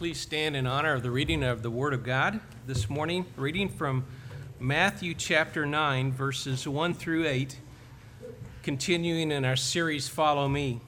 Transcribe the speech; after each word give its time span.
please 0.00 0.18
stand 0.18 0.56
in 0.56 0.66
honor 0.66 0.94
of 0.94 1.02
the 1.02 1.10
reading 1.10 1.42
of 1.42 1.62
the 1.62 1.70
Word 1.70 1.92
of 1.92 2.02
God 2.02 2.40
this 2.66 2.88
morning? 2.88 3.26
Reading 3.36 3.68
from 3.68 4.06
Matthew 4.58 5.12
chapter 5.12 5.66
9, 5.66 6.10
verses 6.10 6.66
1 6.66 6.94
through 6.94 7.26
8, 7.26 7.58
continuing 8.62 9.30
in 9.30 9.44
our 9.44 9.56
series 9.56 10.08
Follow 10.08 10.48
Me. 10.48 10.80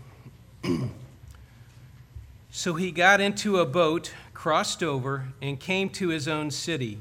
so 2.50 2.72
he 2.72 2.90
got 2.90 3.20
into 3.20 3.58
a 3.58 3.66
boat, 3.66 4.14
crossed 4.32 4.82
over, 4.82 5.28
and 5.42 5.60
came 5.60 5.90
to 5.90 6.08
his 6.08 6.26
own 6.26 6.50
city. 6.50 6.96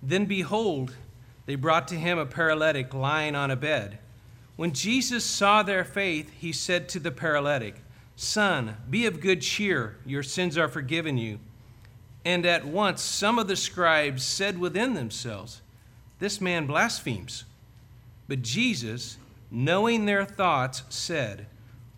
Then 0.00 0.26
behold, 0.26 0.94
they 1.46 1.56
brought 1.56 1.88
to 1.88 1.96
him 1.96 2.18
a 2.18 2.24
paralytic 2.24 2.94
lying 2.94 3.34
on 3.34 3.50
a 3.50 3.56
bed. 3.56 3.98
When 4.54 4.70
Jesus 4.70 5.24
saw 5.24 5.64
their 5.64 5.82
faith, 5.82 6.30
he 6.38 6.52
said 6.52 6.88
to 6.90 7.00
the 7.00 7.10
paralytic, 7.10 7.81
Son, 8.16 8.76
be 8.88 9.06
of 9.06 9.20
good 9.20 9.40
cheer, 9.40 9.96
your 10.04 10.22
sins 10.22 10.58
are 10.58 10.68
forgiven 10.68 11.18
you. 11.18 11.38
And 12.24 12.46
at 12.46 12.64
once 12.64 13.02
some 13.02 13.38
of 13.38 13.48
the 13.48 13.56
scribes 13.56 14.22
said 14.22 14.58
within 14.58 14.94
themselves, 14.94 15.60
This 16.18 16.40
man 16.40 16.66
blasphemes. 16.66 17.44
But 18.28 18.42
Jesus, 18.42 19.16
knowing 19.50 20.06
their 20.06 20.24
thoughts, 20.24 20.82
said, 20.88 21.46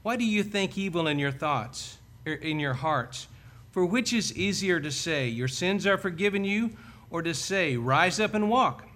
Why 0.02 0.16
do 0.16 0.24
you 0.24 0.42
think 0.42 0.78
evil 0.78 1.06
in 1.06 1.18
your 1.18 1.32
thoughts, 1.32 1.98
er, 2.26 2.32
in 2.32 2.58
your 2.58 2.74
hearts? 2.74 3.28
For 3.70 3.84
which 3.84 4.12
is 4.12 4.36
easier 4.36 4.80
to 4.80 4.90
say, 4.90 5.28
Your 5.28 5.48
sins 5.48 5.86
are 5.86 5.98
forgiven 5.98 6.44
you, 6.44 6.70
or 7.10 7.22
to 7.22 7.34
say, 7.34 7.76
Rise 7.76 8.18
up 8.18 8.34
and 8.34 8.48
walk? 8.48 8.88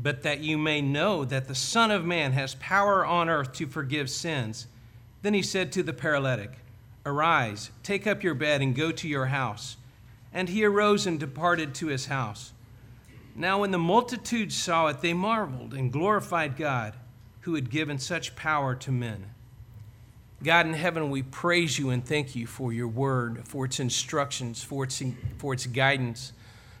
But 0.00 0.22
that 0.22 0.40
you 0.40 0.58
may 0.58 0.80
know 0.80 1.24
that 1.24 1.46
the 1.46 1.54
Son 1.54 1.90
of 1.90 2.04
Man 2.04 2.32
has 2.32 2.54
power 2.56 3.04
on 3.04 3.28
earth 3.28 3.52
to 3.54 3.66
forgive 3.66 4.10
sins. 4.10 4.66
Then 5.22 5.34
he 5.34 5.42
said 5.42 5.72
to 5.72 5.82
the 5.82 5.92
paralytic, 5.92 6.52
Arise, 7.04 7.70
take 7.82 8.06
up 8.06 8.22
your 8.22 8.34
bed, 8.34 8.60
and 8.60 8.74
go 8.74 8.92
to 8.92 9.08
your 9.08 9.26
house. 9.26 9.76
And 10.32 10.48
he 10.48 10.64
arose 10.64 11.06
and 11.06 11.18
departed 11.18 11.74
to 11.76 11.86
his 11.86 12.06
house. 12.06 12.52
Now, 13.34 13.60
when 13.60 13.70
the 13.70 13.78
multitude 13.78 14.52
saw 14.52 14.88
it, 14.88 15.00
they 15.00 15.14
marveled 15.14 15.72
and 15.72 15.92
glorified 15.92 16.56
God, 16.56 16.94
who 17.42 17.54
had 17.54 17.70
given 17.70 17.98
such 17.98 18.36
power 18.36 18.74
to 18.74 18.92
men. 18.92 19.30
God 20.42 20.66
in 20.66 20.74
heaven, 20.74 21.10
we 21.10 21.22
praise 21.22 21.78
you 21.78 21.90
and 21.90 22.04
thank 22.04 22.36
you 22.36 22.46
for 22.46 22.72
your 22.72 22.88
word, 22.88 23.46
for 23.46 23.64
its 23.64 23.80
instructions, 23.80 24.62
for 24.62 24.84
its, 24.84 25.02
for 25.38 25.52
its 25.52 25.66
guidance. 25.66 26.32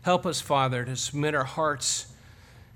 Help 0.02 0.26
us, 0.26 0.40
Father, 0.40 0.84
to 0.84 0.94
submit 0.94 1.34
our 1.34 1.44
hearts 1.44 2.07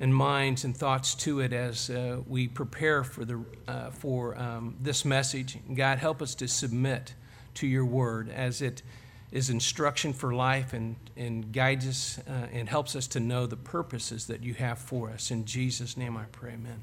and 0.03 0.13
minds 0.13 0.65
and 0.65 0.77
thoughts 0.77 1.15
to 1.15 1.39
it 1.39 1.53
as 1.53 1.89
uh, 1.89 2.19
we 2.27 2.49
prepare 2.49 3.05
for, 3.05 3.25
the, 3.25 3.41
uh, 3.69 3.89
for 3.91 4.37
um, 4.37 4.77
this 4.81 5.05
message. 5.05 5.57
God, 5.73 5.99
help 5.99 6.21
us 6.21 6.35
to 6.35 6.49
submit 6.49 7.15
to 7.55 7.69
your 7.69 7.85
word 7.85 8.29
as 8.29 8.63
it 8.63 8.83
is 9.31 9.49
instruction 9.49 10.13
for 10.13 10.35
life 10.35 10.73
and, 10.73 10.97
and 11.17 11.53
guides 11.53 11.87
us 11.87 12.19
uh, 12.29 12.49
and 12.53 12.69
helps 12.69 12.97
us 12.97 13.07
to 13.07 13.21
know 13.21 13.47
the 13.47 13.57
purposes 13.57 14.27
that 14.27 14.43
you 14.43 14.55
have 14.55 14.77
for 14.77 15.09
us. 15.09 15.31
In 15.31 15.45
Jesus' 15.45 15.97
name 15.97 16.17
I 16.17 16.25
pray, 16.33 16.55
amen. 16.55 16.83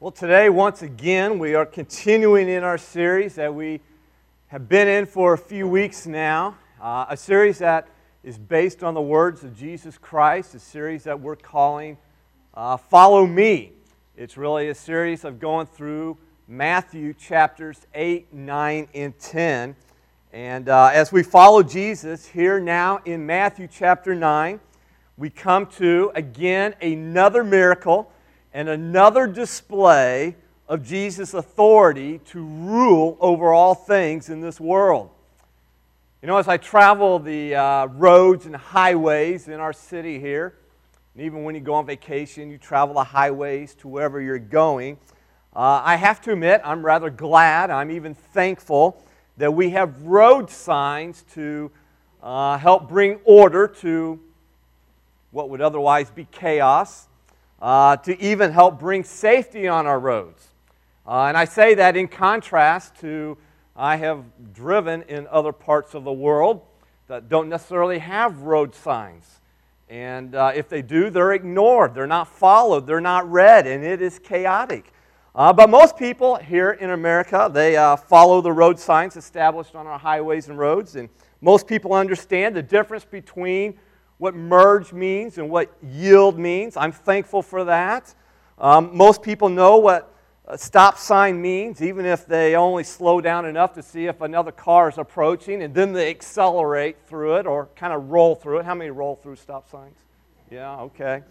Well, 0.00 0.12
today, 0.12 0.48
once 0.48 0.80
again, 0.80 1.38
we 1.38 1.54
are 1.54 1.66
continuing 1.66 2.48
in 2.48 2.64
our 2.64 2.78
series 2.78 3.34
that 3.34 3.54
we 3.54 3.82
have 4.46 4.70
been 4.70 4.88
in 4.88 5.04
for 5.04 5.34
a 5.34 5.38
few 5.38 5.68
weeks 5.68 6.06
now, 6.06 6.56
uh, 6.80 7.04
a 7.10 7.16
series 7.16 7.58
that 7.58 7.88
is 8.26 8.36
based 8.36 8.82
on 8.82 8.92
the 8.92 9.00
words 9.00 9.44
of 9.44 9.56
Jesus 9.56 9.96
Christ, 9.96 10.52
a 10.56 10.58
series 10.58 11.04
that 11.04 11.20
we're 11.20 11.36
calling 11.36 11.96
uh, 12.54 12.76
Follow 12.76 13.24
Me. 13.24 13.70
It's 14.16 14.36
really 14.36 14.68
a 14.68 14.74
series 14.74 15.24
of 15.24 15.38
going 15.38 15.68
through 15.68 16.18
Matthew 16.48 17.14
chapters 17.14 17.86
8, 17.94 18.34
9, 18.34 18.88
and 18.92 19.16
10. 19.16 19.76
And 20.32 20.68
uh, 20.68 20.90
as 20.92 21.12
we 21.12 21.22
follow 21.22 21.62
Jesus 21.62 22.26
here 22.26 22.58
now 22.58 22.98
in 23.04 23.24
Matthew 23.24 23.68
chapter 23.70 24.12
9, 24.12 24.58
we 25.16 25.30
come 25.30 25.66
to 25.76 26.10
again 26.16 26.74
another 26.82 27.44
miracle 27.44 28.10
and 28.52 28.68
another 28.68 29.28
display 29.28 30.34
of 30.68 30.82
Jesus' 30.82 31.32
authority 31.32 32.18
to 32.30 32.44
rule 32.44 33.18
over 33.20 33.52
all 33.52 33.76
things 33.76 34.30
in 34.30 34.40
this 34.40 34.58
world. 34.58 35.10
You 36.22 36.28
know, 36.28 36.38
as 36.38 36.48
I 36.48 36.56
travel 36.56 37.18
the 37.18 37.54
uh, 37.54 37.86
roads 37.88 38.46
and 38.46 38.56
highways 38.56 39.48
in 39.48 39.60
our 39.60 39.74
city 39.74 40.18
here, 40.18 40.54
and 41.14 41.22
even 41.22 41.44
when 41.44 41.54
you 41.54 41.60
go 41.60 41.74
on 41.74 41.84
vacation, 41.84 42.50
you 42.50 42.56
travel 42.56 42.94
the 42.94 43.04
highways 43.04 43.74
to 43.76 43.88
wherever 43.88 44.18
you're 44.18 44.38
going, 44.38 44.96
uh, 45.54 45.82
I 45.84 45.96
have 45.96 46.22
to 46.22 46.32
admit, 46.32 46.62
I'm 46.64 46.84
rather 46.84 47.10
glad, 47.10 47.68
I'm 47.68 47.90
even 47.90 48.14
thankful 48.14 49.04
that 49.36 49.52
we 49.52 49.70
have 49.70 50.04
road 50.04 50.48
signs 50.48 51.22
to 51.34 51.70
uh, 52.22 52.56
help 52.56 52.88
bring 52.88 53.20
order 53.24 53.68
to 53.68 54.18
what 55.32 55.50
would 55.50 55.60
otherwise 55.60 56.08
be 56.08 56.26
chaos, 56.32 57.08
uh, 57.60 57.98
to 57.98 58.18
even 58.22 58.52
help 58.52 58.80
bring 58.80 59.04
safety 59.04 59.68
on 59.68 59.86
our 59.86 60.00
roads. 60.00 60.48
Uh, 61.06 61.24
and 61.24 61.36
I 61.36 61.44
say 61.44 61.74
that 61.74 61.94
in 61.94 62.08
contrast 62.08 62.98
to 63.00 63.36
I 63.76 63.96
have 63.96 64.24
driven 64.54 65.02
in 65.02 65.26
other 65.26 65.52
parts 65.52 65.94
of 65.94 66.04
the 66.04 66.12
world 66.12 66.62
that 67.08 67.28
don't 67.28 67.48
necessarily 67.48 67.98
have 67.98 68.42
road 68.42 68.74
signs. 68.74 69.40
And 69.88 70.34
uh, 70.34 70.52
if 70.54 70.68
they 70.68 70.82
do, 70.82 71.10
they're 71.10 71.32
ignored, 71.32 71.94
they're 71.94 72.06
not 72.06 72.26
followed, 72.26 72.86
they're 72.86 73.00
not 73.00 73.30
read, 73.30 73.66
and 73.66 73.84
it 73.84 74.02
is 74.02 74.18
chaotic. 74.18 74.92
Uh, 75.34 75.52
but 75.52 75.68
most 75.68 75.96
people 75.98 76.36
here 76.36 76.70
in 76.70 76.90
America, 76.90 77.50
they 77.52 77.76
uh, 77.76 77.94
follow 77.94 78.40
the 78.40 78.50
road 78.50 78.78
signs 78.78 79.16
established 79.16 79.74
on 79.74 79.86
our 79.86 79.98
highways 79.98 80.48
and 80.48 80.58
roads. 80.58 80.96
And 80.96 81.10
most 81.42 81.66
people 81.68 81.92
understand 81.92 82.56
the 82.56 82.62
difference 82.62 83.04
between 83.04 83.78
what 84.16 84.34
merge 84.34 84.94
means 84.94 85.36
and 85.36 85.50
what 85.50 85.70
yield 85.82 86.38
means. 86.38 86.78
I'm 86.78 86.92
thankful 86.92 87.42
for 87.42 87.64
that. 87.64 88.14
Um, 88.58 88.96
most 88.96 89.22
people 89.22 89.50
know 89.50 89.76
what 89.76 90.15
a 90.48 90.56
stop 90.56 90.96
sign 90.98 91.40
means, 91.40 91.82
even 91.82 92.06
if 92.06 92.26
they 92.26 92.54
only 92.54 92.84
slow 92.84 93.20
down 93.20 93.46
enough 93.46 93.72
to 93.74 93.82
see 93.82 94.06
if 94.06 94.20
another 94.20 94.52
car 94.52 94.88
is 94.88 94.96
approaching, 94.96 95.62
and 95.62 95.74
then 95.74 95.92
they 95.92 96.08
accelerate 96.08 96.96
through 97.06 97.36
it 97.36 97.46
or 97.46 97.68
kind 97.74 97.92
of 97.92 98.10
roll 98.10 98.36
through 98.36 98.58
it. 98.58 98.64
How 98.64 98.74
many 98.74 98.90
roll 98.90 99.16
through 99.16 99.36
stop 99.36 99.68
signs? 99.68 99.96
Yeah, 100.50 100.76
okay. 100.82 101.22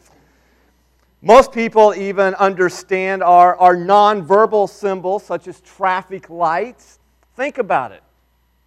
Most 1.21 1.53
people 1.53 1.93
even 1.95 2.35
understand 2.35 3.23
our, 3.23 3.55
our 3.55 3.75
nonverbal 3.75 4.69
symbols, 4.69 5.23
such 5.23 5.47
as 5.47 5.61
traffic 5.61 6.29
lights. 6.29 6.99
Think 7.35 7.57
about 7.57 7.93
it. 7.93 8.03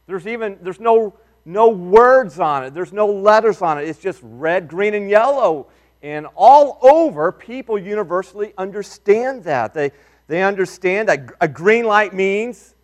There's 0.07 0.27
even 0.27 0.59
there's 0.63 0.81
no 0.81 1.15
no 1.45 1.69
words 1.69 2.41
on 2.41 2.65
it. 2.65 2.75
There's 2.75 2.93
no 2.93 3.07
letters 3.07 3.63
on 3.63 3.79
it. 3.79 3.89
It's 3.89 3.99
just 3.99 4.21
red, 4.23 4.69
green, 4.69 4.95
and 4.95 5.09
yellow. 5.09 5.69
And 6.03 6.27
all 6.35 6.79
over, 6.83 7.33
people 7.33 7.79
universally 7.79 8.53
understand 8.57 9.45
that. 9.45 9.75
They, 9.75 9.93
they 10.28 10.43
understand 10.43 11.09
that 11.09 11.33
a 11.41 11.49
green 11.49 11.87
light 11.87 12.15
means 12.15 12.75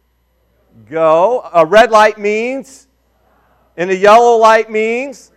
go, 0.90 1.48
a 1.52 1.64
red 1.64 1.90
light 1.90 2.18
means, 2.18 2.88
and 3.76 3.90
a 3.90 3.96
yellow 3.96 4.38
light 4.38 4.70
means 4.70 5.30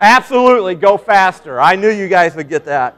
absolutely 0.00 0.74
go 0.74 0.96
faster. 0.98 1.60
I 1.60 1.74
knew 1.74 1.88
you 1.88 2.06
guys 2.08 2.36
would 2.36 2.48
get 2.48 2.66
that. 2.66 2.96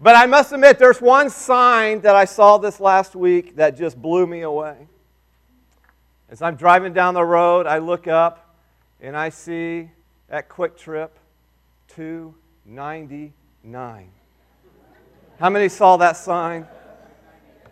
But 0.00 0.14
I 0.14 0.26
must 0.26 0.52
admit, 0.52 0.78
there's 0.78 1.00
one 1.00 1.30
sign 1.30 2.00
that 2.00 2.14
I 2.14 2.24
saw 2.24 2.58
this 2.58 2.80
last 2.80 3.14
week 3.14 3.56
that 3.56 3.76
just 3.76 4.00
blew 4.00 4.26
me 4.26 4.42
away. 4.42 4.88
As 6.28 6.42
I'm 6.42 6.56
driving 6.56 6.92
down 6.92 7.14
the 7.14 7.24
road, 7.24 7.66
I 7.66 7.78
look 7.78 8.06
up 8.06 8.56
and 9.00 9.16
I 9.16 9.28
see 9.28 9.90
at 10.30 10.48
QuikTrip 10.48 11.10
290 11.88 13.32
nine. 13.66 14.10
How 15.38 15.50
many 15.50 15.68
saw 15.68 15.96
that 15.98 16.16
sign? 16.16 16.66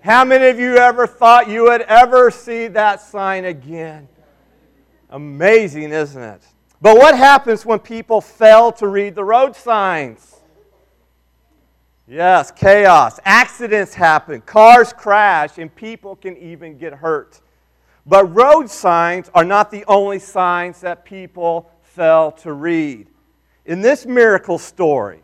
How 0.03 0.25
many 0.25 0.49
of 0.49 0.59
you 0.59 0.77
ever 0.77 1.07
thought 1.07 1.49
you 1.49 1.63
would 1.65 1.81
ever 1.83 2.31
see 2.31 2.67
that 2.69 3.01
sign 3.01 3.47
again? 3.47 4.09
Amazing, 5.09 5.93
isn't 5.93 6.23
it? 6.23 6.43
But 6.83 6.99
what 6.99 7.17
happens 7.17 7.65
when 7.65 7.79
people 7.79 8.21
fail 8.21 8.71
to 8.73 8.89
read 8.89 9.15
the 9.15 9.25
road 9.25 9.57
signs? 9.57 10.35
Yes, 12.07 12.51
chaos. 12.51 13.19
Accidents 13.25 13.95
happen, 13.95 14.43
cars 14.43 14.93
crash, 14.93 15.57
and 15.57 15.75
people 15.75 16.17
can 16.17 16.37
even 16.37 16.77
get 16.77 16.93
hurt. 16.93 17.41
But 18.05 18.27
road 18.35 18.69
signs 18.69 19.31
are 19.35 19.45
not 19.45 19.71
the 19.71 19.87
only 19.87 20.19
signs 20.19 20.83
that 20.83 21.07
people 21.07 21.71
fail 21.81 22.33
to 22.43 22.53
read. 22.53 23.09
In 23.65 23.81
this 23.81 24.05
miracle 24.05 24.59
story, 24.59 25.24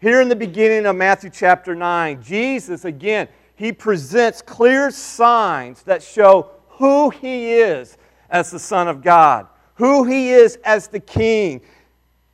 here 0.00 0.20
in 0.20 0.28
the 0.28 0.36
beginning 0.36 0.86
of 0.86 0.96
Matthew 0.96 1.30
chapter 1.30 1.74
9, 1.74 2.22
Jesus, 2.22 2.84
again, 2.84 3.28
he 3.54 3.72
presents 3.72 4.40
clear 4.40 4.90
signs 4.90 5.82
that 5.82 6.02
show 6.02 6.50
who 6.68 7.10
he 7.10 7.52
is 7.52 7.98
as 8.30 8.50
the 8.50 8.58
Son 8.58 8.88
of 8.88 9.02
God, 9.02 9.46
who 9.74 10.04
he 10.04 10.30
is 10.30 10.56
as 10.64 10.88
the 10.88 11.00
King, 11.00 11.60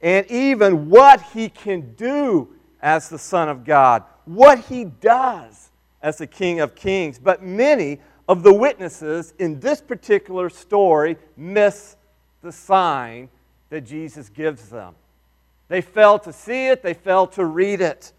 and 0.01 0.25
even 0.31 0.89
what 0.89 1.21
he 1.21 1.49
can 1.49 1.95
do 1.97 2.49
as 2.81 3.09
the 3.09 3.19
Son 3.19 3.49
of 3.49 3.65
God, 3.65 4.05
what 4.25 4.61
he 4.61 4.85
does 4.85 5.71
as 6.03 6.19
the 6.19 6.27
King 6.27 6.61
of 6.61 6.77
Kings. 6.77 7.19
But 7.19 7.43
many 7.43 7.99
of 8.29 8.45
the 8.45 8.55
witnesses 8.55 9.35
in 9.41 9.59
this 9.59 9.81
particular 9.81 10.51
story 10.51 11.17
miss 11.37 11.97
the 12.43 12.53
sign 12.53 13.29
that 13.71 13.81
Jesus 13.81 14.29
gives 14.29 14.69
them. 14.69 14.95
They 15.69 15.81
fail 15.81 16.19
to 16.21 16.33
see 16.33 16.69
it, 16.69 16.83
they 16.83 16.95
fail 16.95 17.27
to 17.29 17.45
read 17.45 17.81
it. 17.81 18.13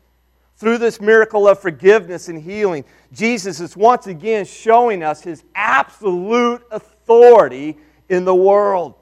Through 0.57 0.79
this 0.79 0.99
miracle 0.99 1.47
of 1.47 1.59
forgiveness 1.59 2.29
and 2.29 2.41
healing, 2.41 2.83
Jesus 3.13 3.59
is 3.59 3.77
once 3.77 4.07
again 4.07 4.43
showing 4.43 5.03
us 5.03 5.21
his 5.21 5.43
absolute 5.53 6.63
authority 6.71 7.77
in 8.09 8.25
the 8.25 8.35
world. 8.35 8.95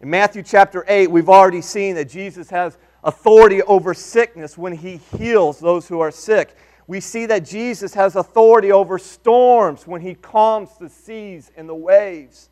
In 0.00 0.08
Matthew 0.08 0.42
chapter 0.42 0.84
8, 0.86 1.10
we've 1.10 1.28
already 1.28 1.62
seen 1.62 1.96
that 1.96 2.08
Jesus 2.08 2.48
has 2.50 2.78
authority 3.02 3.62
over 3.62 3.92
sickness 3.92 4.56
when 4.56 4.72
he 4.72 5.00
heals 5.18 5.58
those 5.58 5.88
who 5.88 6.00
are 6.00 6.10
sick. 6.10 6.56
We 6.86 7.00
see 7.00 7.26
that 7.26 7.44
Jesus 7.44 7.94
has 7.94 8.14
authority 8.14 8.70
over 8.70 8.98
storms 8.98 9.86
when 9.86 10.00
he 10.00 10.14
calms 10.14 10.70
the 10.78 10.88
seas 10.88 11.50
and 11.56 11.68
the 11.68 11.74
waves. 11.74 12.50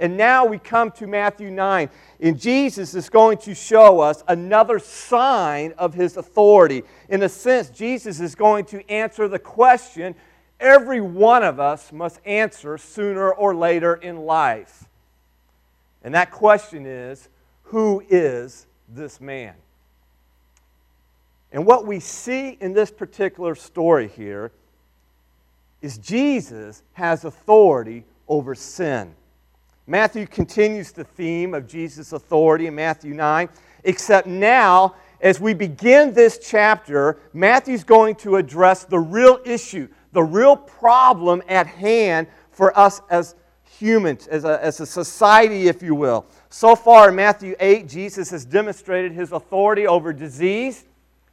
And 0.00 0.16
now 0.16 0.46
we 0.46 0.58
come 0.58 0.90
to 0.92 1.06
Matthew 1.06 1.50
9, 1.50 1.90
and 2.20 2.40
Jesus 2.40 2.94
is 2.94 3.10
going 3.10 3.36
to 3.38 3.54
show 3.54 4.00
us 4.00 4.24
another 4.26 4.78
sign 4.78 5.74
of 5.76 5.92
his 5.92 6.16
authority. 6.16 6.84
In 7.10 7.22
a 7.22 7.28
sense, 7.28 7.68
Jesus 7.68 8.18
is 8.18 8.34
going 8.34 8.64
to 8.66 8.90
answer 8.90 9.28
the 9.28 9.38
question 9.38 10.14
every 10.58 11.02
one 11.02 11.42
of 11.42 11.60
us 11.60 11.92
must 11.92 12.18
answer 12.24 12.78
sooner 12.78 13.30
or 13.30 13.54
later 13.54 13.94
in 13.94 14.24
life. 14.24 14.86
And 16.02 16.14
that 16.14 16.30
question 16.30 16.86
is 16.86 17.28
who 17.64 18.02
is 18.08 18.66
this 18.88 19.20
man? 19.20 19.54
And 21.52 21.66
what 21.66 21.86
we 21.86 22.00
see 22.00 22.56
in 22.58 22.72
this 22.72 22.90
particular 22.90 23.54
story 23.54 24.08
here 24.08 24.50
is 25.82 25.98
Jesus 25.98 26.82
has 26.94 27.26
authority 27.26 28.04
over 28.26 28.54
sin. 28.54 29.14
Matthew 29.90 30.24
continues 30.28 30.92
the 30.92 31.02
theme 31.02 31.52
of 31.52 31.66
Jesus' 31.66 32.12
authority 32.12 32.68
in 32.68 32.76
Matthew 32.76 33.12
9, 33.12 33.48
except 33.82 34.28
now, 34.28 34.94
as 35.20 35.40
we 35.40 35.52
begin 35.52 36.14
this 36.14 36.38
chapter, 36.38 37.18
Matthew's 37.32 37.82
going 37.82 38.14
to 38.16 38.36
address 38.36 38.84
the 38.84 39.00
real 39.00 39.40
issue, 39.44 39.88
the 40.12 40.22
real 40.22 40.56
problem 40.56 41.42
at 41.48 41.66
hand 41.66 42.28
for 42.52 42.78
us 42.78 43.02
as 43.10 43.34
humans, 43.64 44.28
as 44.28 44.44
a, 44.44 44.62
as 44.62 44.78
a 44.78 44.86
society, 44.86 45.66
if 45.66 45.82
you 45.82 45.96
will. 45.96 46.24
So 46.50 46.76
far 46.76 47.08
in 47.08 47.16
Matthew 47.16 47.56
8, 47.58 47.88
Jesus 47.88 48.30
has 48.30 48.44
demonstrated 48.44 49.10
his 49.10 49.32
authority 49.32 49.88
over 49.88 50.12
disease, 50.12 50.84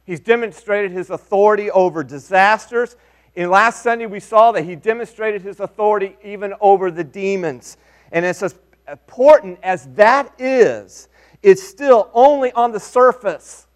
he's 0.04 0.18
demonstrated 0.18 0.90
his 0.90 1.10
authority 1.10 1.70
over 1.70 2.02
disasters. 2.02 2.96
In 3.36 3.50
last 3.50 3.84
Sunday, 3.84 4.06
we 4.06 4.18
saw 4.18 4.50
that 4.50 4.64
he 4.64 4.74
demonstrated 4.74 5.42
his 5.42 5.60
authority 5.60 6.16
even 6.24 6.54
over 6.60 6.90
the 6.90 7.04
demons. 7.04 7.76
And 8.12 8.24
as 8.24 8.54
important 8.90 9.58
as 9.62 9.86
that 9.94 10.32
is, 10.40 11.08
it's 11.42 11.62
still 11.62 12.10
only 12.14 12.52
on 12.52 12.72
the 12.72 12.80
surface. 12.80 13.66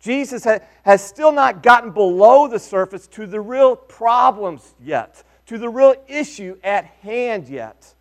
Jesus 0.00 0.46
has 0.82 1.04
still 1.04 1.32
not 1.32 1.62
gotten 1.62 1.92
below 1.92 2.48
the 2.48 2.58
surface 2.58 3.06
to 3.08 3.26
the 3.26 3.40
real 3.40 3.76
problems 3.76 4.74
yet, 4.82 5.22
to 5.46 5.58
the 5.58 5.68
real 5.68 5.94
issue 6.08 6.58
at 6.64 6.84
hand 7.02 7.48
yet. 7.48 7.94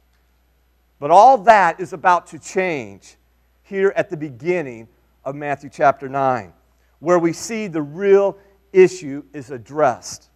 But 0.99 1.11
all 1.11 1.37
that 1.39 1.79
is 1.79 1.93
about 1.93 2.27
to 2.27 2.39
change 2.39 3.17
here 3.63 3.93
at 3.95 4.09
the 4.09 4.17
beginning 4.17 4.87
of 5.23 5.35
Matthew 5.35 5.69
chapter 5.71 6.09
9, 6.09 6.53
where 6.99 7.19
we 7.19 7.33
see 7.33 7.67
the 7.67 7.81
real 7.81 8.37
issue 8.73 9.23
is 9.33 9.51
addressed. 9.51 10.29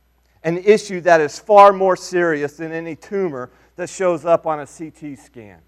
An 0.43 0.57
issue 0.59 1.01
that 1.01 1.21
is 1.21 1.39
far 1.39 1.73
more 1.73 1.95
serious 1.95 2.57
than 2.57 2.71
any 2.71 2.95
tumor 2.95 3.51
that 3.75 3.89
shows 3.89 4.25
up 4.25 4.45
on 4.45 4.59
a 4.59 4.67
CT 4.67 5.17
scan. 5.17 5.59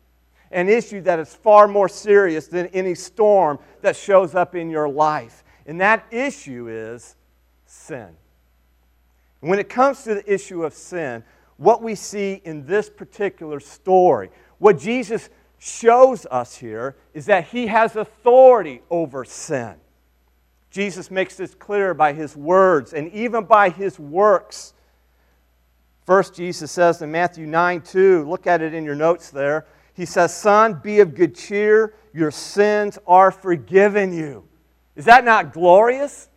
An 0.52 0.70
issue 0.70 1.02
that 1.02 1.20
is 1.20 1.34
far 1.34 1.68
more 1.68 1.90
serious 1.90 2.48
than 2.48 2.68
any 2.68 2.96
storm 2.96 3.60
that 3.82 3.96
shows 3.96 4.34
up 4.34 4.56
in 4.56 4.70
your 4.70 4.88
life. 4.88 5.44
And 5.66 5.82
that 5.82 6.06
issue 6.12 6.70
is 6.70 7.16
sin. 7.66 8.10
When 9.42 9.60
it 9.60 9.70
comes 9.70 10.04
to 10.04 10.16
the 10.16 10.34
issue 10.34 10.64
of 10.64 10.74
sin, 10.74 11.24
what 11.58 11.82
we 11.82 11.96
see 11.96 12.42
in 12.46 12.66
this 12.66 12.90
particular 12.90 13.60
story, 13.60 14.30
what 14.58 14.80
Jesus 14.80 15.30
shows 15.60 16.26
us 16.28 16.56
here 16.56 16.96
is 17.14 17.26
that 17.26 17.46
he 17.46 17.68
has 17.68 17.96
authority 17.96 18.82
over 18.90 19.26
sin. 19.26 19.76
Jesus 20.70 21.10
makes 21.10 21.36
this 21.36 21.56
clear 21.56 21.94
by 21.94 22.14
his 22.14 22.36
words 22.36 22.94
and 22.94 23.12
even 23.12 23.46
by 23.46 23.70
his 23.70 24.00
works. 24.00 24.74
First, 26.08 26.34
Jesus 26.34 26.72
says 26.72 27.02
in 27.02 27.12
Matthew 27.12 27.46
9 27.46 27.82
2, 27.82 28.30
look 28.30 28.48
at 28.48 28.62
it 28.62 28.74
in 28.74 28.86
your 28.86 28.96
notes 28.96 29.30
there. 29.30 29.68
He 29.94 30.06
says, 30.06 30.34
Son, 30.34 30.80
be 30.82 31.02
of 31.02 31.14
good 31.14 31.36
cheer, 31.36 31.96
your 32.14 32.32
sins 32.32 32.98
are 33.06 33.30
forgiven 33.30 34.14
you. 34.14 34.48
Is 34.96 35.04
that 35.04 35.26
not 35.26 35.52
glorious? 35.52 36.30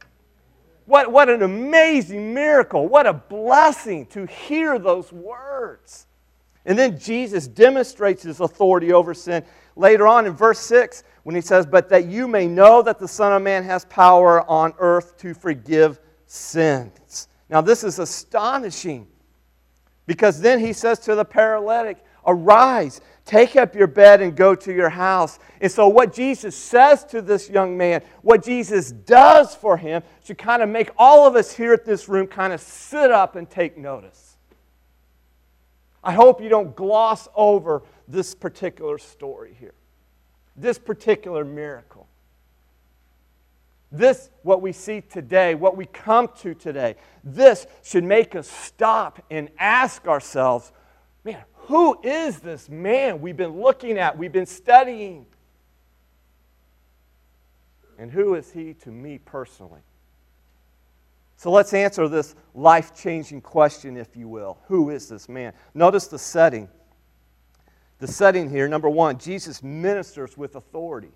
What, 0.87 1.13
what 1.13 1.29
an 1.29 1.45
amazing 1.45 2.35
miracle. 2.35 2.89
What 2.89 3.07
a 3.07 3.13
blessing 3.13 4.07
to 4.07 4.27
hear 4.27 4.77
those 4.77 5.13
words. 5.13 6.09
And 6.67 6.77
then 6.77 6.99
Jesus 6.99 7.47
demonstrates 7.47 8.25
his 8.25 8.41
authority 8.41 8.93
over 8.93 9.15
sin 9.15 9.45
later 9.77 10.09
on 10.09 10.27
in 10.27 10.33
verse 10.33 10.59
6 10.59 11.05
when 11.23 11.37
he 11.37 11.41
says, 11.41 11.65
But 11.65 11.89
that 11.91 12.07
you 12.07 12.27
may 12.27 12.49
know 12.49 12.83
that 12.83 12.99
the 12.99 13.07
Son 13.07 13.33
of 13.33 13.41
Man 13.41 13.63
has 13.63 13.85
power 13.85 14.43
on 14.51 14.75
earth 14.81 15.17
to 15.19 15.33
forgive 15.33 16.01
sins. 16.27 17.29
Now, 17.49 17.61
this 17.61 17.85
is 17.85 18.01
astonishing 18.01 19.07
because 20.07 20.41
then 20.41 20.59
he 20.61 20.73
says 20.73 20.99
to 21.01 21.15
the 21.15 21.25
paralytic, 21.25 22.05
Arise, 22.27 23.01
take 23.25 23.57
up 23.57 23.75
your 23.75 23.87
bed 23.87 24.21
and 24.21 24.37
go 24.37 24.55
to 24.55 24.73
your 24.73 24.91
house. 24.91 25.39
And 25.61 25.71
so, 25.71 25.89
what 25.89 26.13
Jesus 26.13 26.55
says 26.55 27.05
to 27.07 27.23
this 27.23 27.49
young 27.49 27.77
man, 27.77 28.03
what 28.23 28.45
Jesus 28.45 28.93
does 28.93 29.55
for 29.55 29.77
him, 29.77 30.03
should 30.25 30.39
kind 30.39 30.63
of 30.63 30.69
make 30.69 30.91
all 30.99 31.27
of 31.27 31.37
us 31.37 31.53
here 31.53 31.73
at 31.73 31.85
this 31.85 32.09
room 32.09 32.27
kind 32.27 32.53
of 32.53 32.61
sit 32.61 33.11
up 33.11 33.37
and 33.37 33.49
take 33.49 33.79
notice. 33.79 34.37
I 36.03 36.13
hope 36.13 36.41
you 36.41 36.49
don't 36.49 36.75
gloss 36.75 37.29
over 37.35 37.83
this 38.09 38.35
particular 38.35 38.99
story 38.99 39.57
here, 39.59 39.75
this 40.57 40.79
particular 40.79 41.45
miracle. 41.45 42.07
This, 43.93 44.31
what 44.43 44.63
we 44.63 44.73
see 44.73 45.01
today, 45.01 45.55
what 45.55 45.77
we 45.77 45.87
come 45.87 46.29
to 46.39 46.55
today, 46.55 46.95
this 47.25 47.67
should 47.83 48.05
make 48.05 48.37
us 48.37 48.49
stop 48.49 49.25
and 49.31 49.51
ask 49.59 50.07
ourselves, 50.07 50.71
man, 51.25 51.43
who 51.55 52.01
is 52.03 52.39
this 52.39 52.69
man 52.69 53.21
we've 53.21 53.37
been 53.37 53.61
looking 53.61 53.99
at, 53.99 54.17
we've 54.17 54.33
been 54.33 54.47
studying? 54.47 55.27
And 57.99 58.11
who 58.11 58.35
is 58.35 58.51
he 58.51 58.75
to 58.75 58.91
me 58.91 59.19
personally? 59.19 59.83
So 61.37 61.51
let's 61.51 61.75
answer 61.75 62.07
this 62.07 62.35
life 62.55 62.95
changing 62.95 63.41
question, 63.41 63.97
if 63.97 64.17
you 64.17 64.29
will. 64.29 64.59
Who 64.69 64.91
is 64.91 65.09
this 65.09 65.29
man? 65.29 65.53
Notice 65.75 66.07
the 66.07 66.19
setting. 66.19 66.69
The 67.99 68.07
setting 68.07 68.49
here, 68.49 68.69
number 68.69 68.89
one, 68.89 69.19
Jesus 69.19 69.63
ministers 69.63 70.37
with 70.37 70.57
authority. 70.57 71.13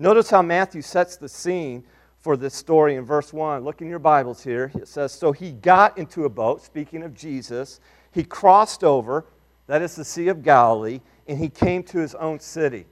Notice 0.00 0.30
how 0.30 0.42
Matthew 0.42 0.80
sets 0.80 1.16
the 1.16 1.28
scene 1.28 1.82
for 2.20 2.36
this 2.36 2.54
story 2.54 2.94
in 2.94 3.04
verse 3.04 3.32
1. 3.32 3.64
Look 3.64 3.82
in 3.82 3.88
your 3.88 3.98
Bibles 3.98 4.44
here. 4.44 4.70
It 4.76 4.86
says, 4.86 5.10
So 5.10 5.32
he 5.32 5.50
got 5.50 5.98
into 5.98 6.24
a 6.24 6.28
boat, 6.28 6.62
speaking 6.62 7.02
of 7.02 7.14
Jesus. 7.14 7.80
He 8.12 8.22
crossed 8.22 8.84
over, 8.84 9.26
that 9.66 9.82
is 9.82 9.96
the 9.96 10.04
Sea 10.04 10.28
of 10.28 10.44
Galilee, 10.44 11.00
and 11.26 11.36
he 11.36 11.48
came 11.48 11.82
to 11.84 11.98
his 11.98 12.14
own 12.14 12.38
city. 12.38 12.86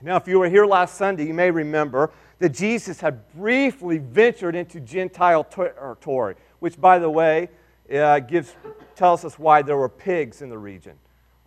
Now, 0.00 0.16
if 0.16 0.26
you 0.26 0.38
were 0.38 0.48
here 0.48 0.64
last 0.64 0.96
Sunday, 0.96 1.26
you 1.26 1.34
may 1.34 1.50
remember 1.50 2.10
that 2.38 2.50
Jesus 2.50 3.02
had 3.02 3.30
briefly 3.34 3.98
ventured 3.98 4.56
into 4.56 4.80
Gentile 4.80 5.44
territory, 5.44 6.36
which, 6.60 6.80
by 6.80 6.98
the 6.98 7.10
way, 7.10 7.50
uh, 7.94 8.18
gives, 8.20 8.56
tells 8.96 9.26
us 9.26 9.38
why 9.38 9.60
there 9.60 9.76
were 9.76 9.90
pigs 9.90 10.40
in 10.40 10.48
the 10.48 10.56
region. 10.56 10.94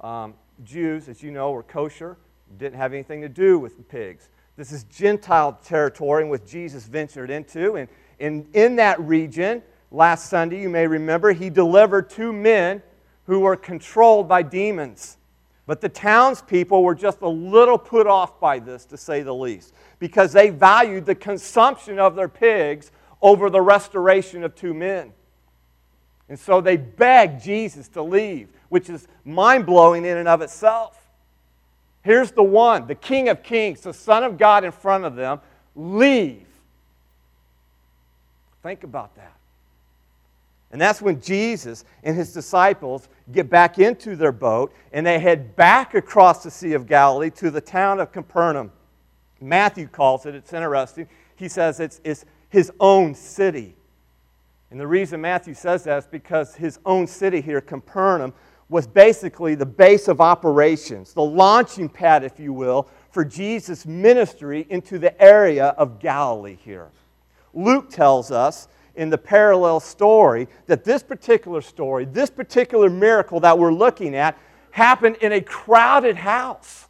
Um, 0.01 0.35
Jews, 0.63 1.09
as 1.09 1.23
you 1.23 1.31
know, 1.31 1.51
were 1.51 1.63
kosher, 1.63 2.15
didn't 2.59 2.77
have 2.77 2.93
anything 2.93 3.21
to 3.21 3.29
do 3.29 3.57
with 3.57 3.77
the 3.77 3.83
pigs. 3.83 4.29
This 4.55 4.71
is 4.71 4.83
Gentile 4.83 5.59
territory 5.63 6.23
in 6.23 6.29
which 6.29 6.45
Jesus 6.45 6.85
ventured 6.85 7.29
into. 7.29 7.75
And, 7.75 7.87
and 8.19 8.47
in 8.53 8.75
that 8.75 8.99
region, 8.99 9.63
last 9.91 10.29
Sunday, 10.29 10.61
you 10.61 10.69
may 10.69 10.85
remember, 10.85 11.31
he 11.31 11.49
delivered 11.49 12.09
two 12.09 12.31
men 12.31 12.81
who 13.25 13.39
were 13.39 13.55
controlled 13.55 14.27
by 14.27 14.43
demons. 14.43 15.17
But 15.65 15.81
the 15.81 15.89
townspeople 15.89 16.83
were 16.83 16.95
just 16.95 17.21
a 17.21 17.27
little 17.27 17.77
put 17.77 18.05
off 18.05 18.39
by 18.39 18.59
this, 18.59 18.85
to 18.85 18.97
say 18.97 19.21
the 19.21 19.33
least, 19.33 19.73
because 19.97 20.33
they 20.33 20.49
valued 20.49 21.05
the 21.05 21.15
consumption 21.15 21.99
of 21.99 22.15
their 22.15 22.27
pigs 22.27 22.91
over 23.21 23.49
the 23.49 23.61
restoration 23.61 24.43
of 24.43 24.55
two 24.55 24.73
men. 24.73 25.13
And 26.27 26.37
so 26.37 26.61
they 26.61 26.77
begged 26.77 27.43
Jesus 27.43 27.87
to 27.89 28.01
leave, 28.01 28.49
which 28.69 28.89
is 28.89 29.07
mind 29.23 29.65
blowing 29.65 30.05
in 30.05 30.17
and 30.17 30.27
of 30.27 30.41
itself. 30.41 31.02
Here's 32.03 32.31
the 32.31 32.43
one, 32.43 32.85
the 32.87 32.95
King 32.95 33.29
of 33.29 33.43
Kings, 33.43 33.81
the 33.81 33.93
Son 33.93 34.23
of 34.23 34.37
God 34.37 34.63
in 34.63 34.71
front 34.71 35.05
of 35.05 35.15
them. 35.15 35.39
Leave. 35.75 36.47
Think 38.61 38.83
about 38.83 39.15
that. 39.15 39.33
And 40.71 40.81
that's 40.81 41.01
when 41.01 41.21
Jesus 41.21 41.85
and 42.03 42.15
his 42.15 42.33
disciples 42.33 43.07
get 43.31 43.49
back 43.49 43.77
into 43.77 44.15
their 44.15 44.31
boat 44.31 44.73
and 44.91 45.05
they 45.05 45.19
head 45.19 45.55
back 45.55 45.93
across 45.93 46.43
the 46.43 46.49
Sea 46.49 46.73
of 46.73 46.87
Galilee 46.87 47.29
to 47.31 47.51
the 47.51 47.61
town 47.61 47.99
of 47.99 48.11
Capernaum. 48.11 48.71
Matthew 49.39 49.87
calls 49.87 50.25
it, 50.25 50.33
it's 50.33 50.51
interesting. 50.51 51.07
He 51.35 51.47
says 51.47 51.79
it's, 51.79 52.01
it's 52.03 52.25
his 52.49 52.71
own 52.79 53.13
city. 53.13 53.75
And 54.71 54.79
the 54.79 54.87
reason 54.87 55.21
Matthew 55.21 55.53
says 55.53 55.83
that 55.83 55.99
is 55.99 56.07
because 56.07 56.55
his 56.55 56.79
own 56.87 57.05
city 57.05 57.39
here, 57.39 57.61
Capernaum, 57.61 58.33
was 58.73 58.87
basically 58.87 59.53
the 59.53 59.65
base 59.65 60.07
of 60.07 60.19
operations, 60.19 61.13
the 61.13 61.21
launching 61.21 61.87
pad, 61.87 62.23
if 62.23 62.39
you 62.39 62.51
will, 62.51 62.89
for 63.11 63.23
Jesus' 63.23 63.85
ministry 63.85 64.65
into 64.67 64.97
the 64.97 65.21
area 65.21 65.67
of 65.77 65.99
Galilee 65.99 66.57
here. 66.65 66.89
Luke 67.53 67.91
tells 67.91 68.31
us 68.31 68.67
in 68.95 69.11
the 69.11 69.17
parallel 69.17 69.79
story 69.79 70.47
that 70.65 70.83
this 70.83 71.03
particular 71.03 71.61
story, 71.61 72.05
this 72.05 72.31
particular 72.31 72.89
miracle 72.89 73.39
that 73.41 73.59
we're 73.59 73.71
looking 73.71 74.15
at, 74.15 74.35
happened 74.71 75.17
in 75.17 75.33
a 75.33 75.41
crowded 75.41 76.15
house. 76.15 76.87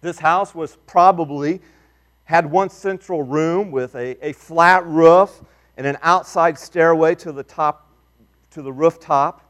This 0.00 0.18
house 0.18 0.54
was 0.54 0.78
probably 0.86 1.60
had 2.24 2.50
one 2.50 2.70
central 2.70 3.22
room 3.22 3.70
with 3.70 3.94
a, 3.96 4.26
a 4.26 4.32
flat 4.32 4.86
roof 4.86 5.42
and 5.76 5.86
an 5.86 5.98
outside 6.00 6.58
stairway 6.58 7.14
to 7.16 7.32
the 7.32 7.42
top 7.42 7.90
to 8.52 8.62
the 8.62 8.72
rooftop. 8.72 9.43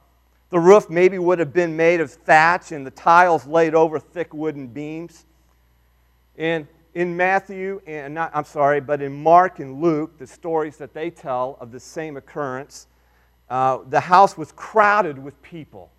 The 0.54 0.60
roof 0.60 0.88
maybe 0.88 1.18
would 1.18 1.40
have 1.40 1.52
been 1.52 1.76
made 1.76 2.00
of 2.00 2.12
thatch 2.12 2.70
and 2.70 2.86
the 2.86 2.92
tiles 2.92 3.44
laid 3.44 3.74
over 3.74 3.98
thick 3.98 4.32
wooden 4.32 4.68
beams. 4.68 5.26
And 6.38 6.68
in 6.94 7.16
Matthew, 7.16 7.82
and 7.88 8.14
not, 8.14 8.30
I'm 8.32 8.44
sorry, 8.44 8.80
but 8.80 9.02
in 9.02 9.20
Mark 9.20 9.58
and 9.58 9.82
Luke, 9.82 10.16
the 10.16 10.28
stories 10.28 10.76
that 10.76 10.94
they 10.94 11.10
tell 11.10 11.58
of 11.58 11.72
the 11.72 11.80
same 11.80 12.16
occurrence, 12.16 12.86
uh, 13.50 13.78
the 13.88 13.98
house 13.98 14.38
was 14.38 14.52
crowded 14.52 15.18
with 15.18 15.42
people, 15.42 15.90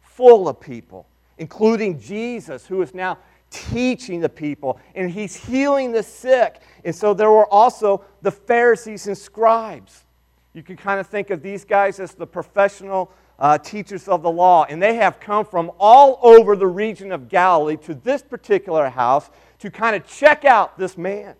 full 0.00 0.48
of 0.48 0.60
people, 0.60 1.08
including 1.38 1.98
Jesus, 1.98 2.64
who 2.68 2.82
is 2.82 2.94
now 2.94 3.18
teaching 3.50 4.20
the 4.20 4.28
people, 4.28 4.78
and 4.94 5.10
he's 5.10 5.34
healing 5.34 5.90
the 5.90 6.04
sick. 6.04 6.60
And 6.84 6.94
so 6.94 7.12
there 7.12 7.32
were 7.32 7.52
also 7.52 8.04
the 8.22 8.30
Pharisees 8.30 9.08
and 9.08 9.18
scribes. 9.18 10.04
You 10.52 10.62
can 10.62 10.76
kind 10.76 11.00
of 11.00 11.08
think 11.08 11.30
of 11.30 11.42
these 11.42 11.64
guys 11.64 11.98
as 11.98 12.14
the 12.14 12.26
professional 12.26 13.10
uh, 13.40 13.56
teachers 13.58 14.06
of 14.06 14.22
the 14.22 14.30
law, 14.30 14.66
and 14.68 14.82
they 14.82 14.94
have 14.94 15.18
come 15.18 15.44
from 15.44 15.72
all 15.78 16.18
over 16.22 16.54
the 16.54 16.66
region 16.66 17.10
of 17.10 17.28
Galilee 17.28 17.76
to 17.78 17.94
this 17.94 18.22
particular 18.22 18.90
house 18.90 19.30
to 19.60 19.70
kind 19.70 19.96
of 19.96 20.06
check 20.06 20.44
out 20.44 20.78
this 20.78 20.98
man. 20.98 21.34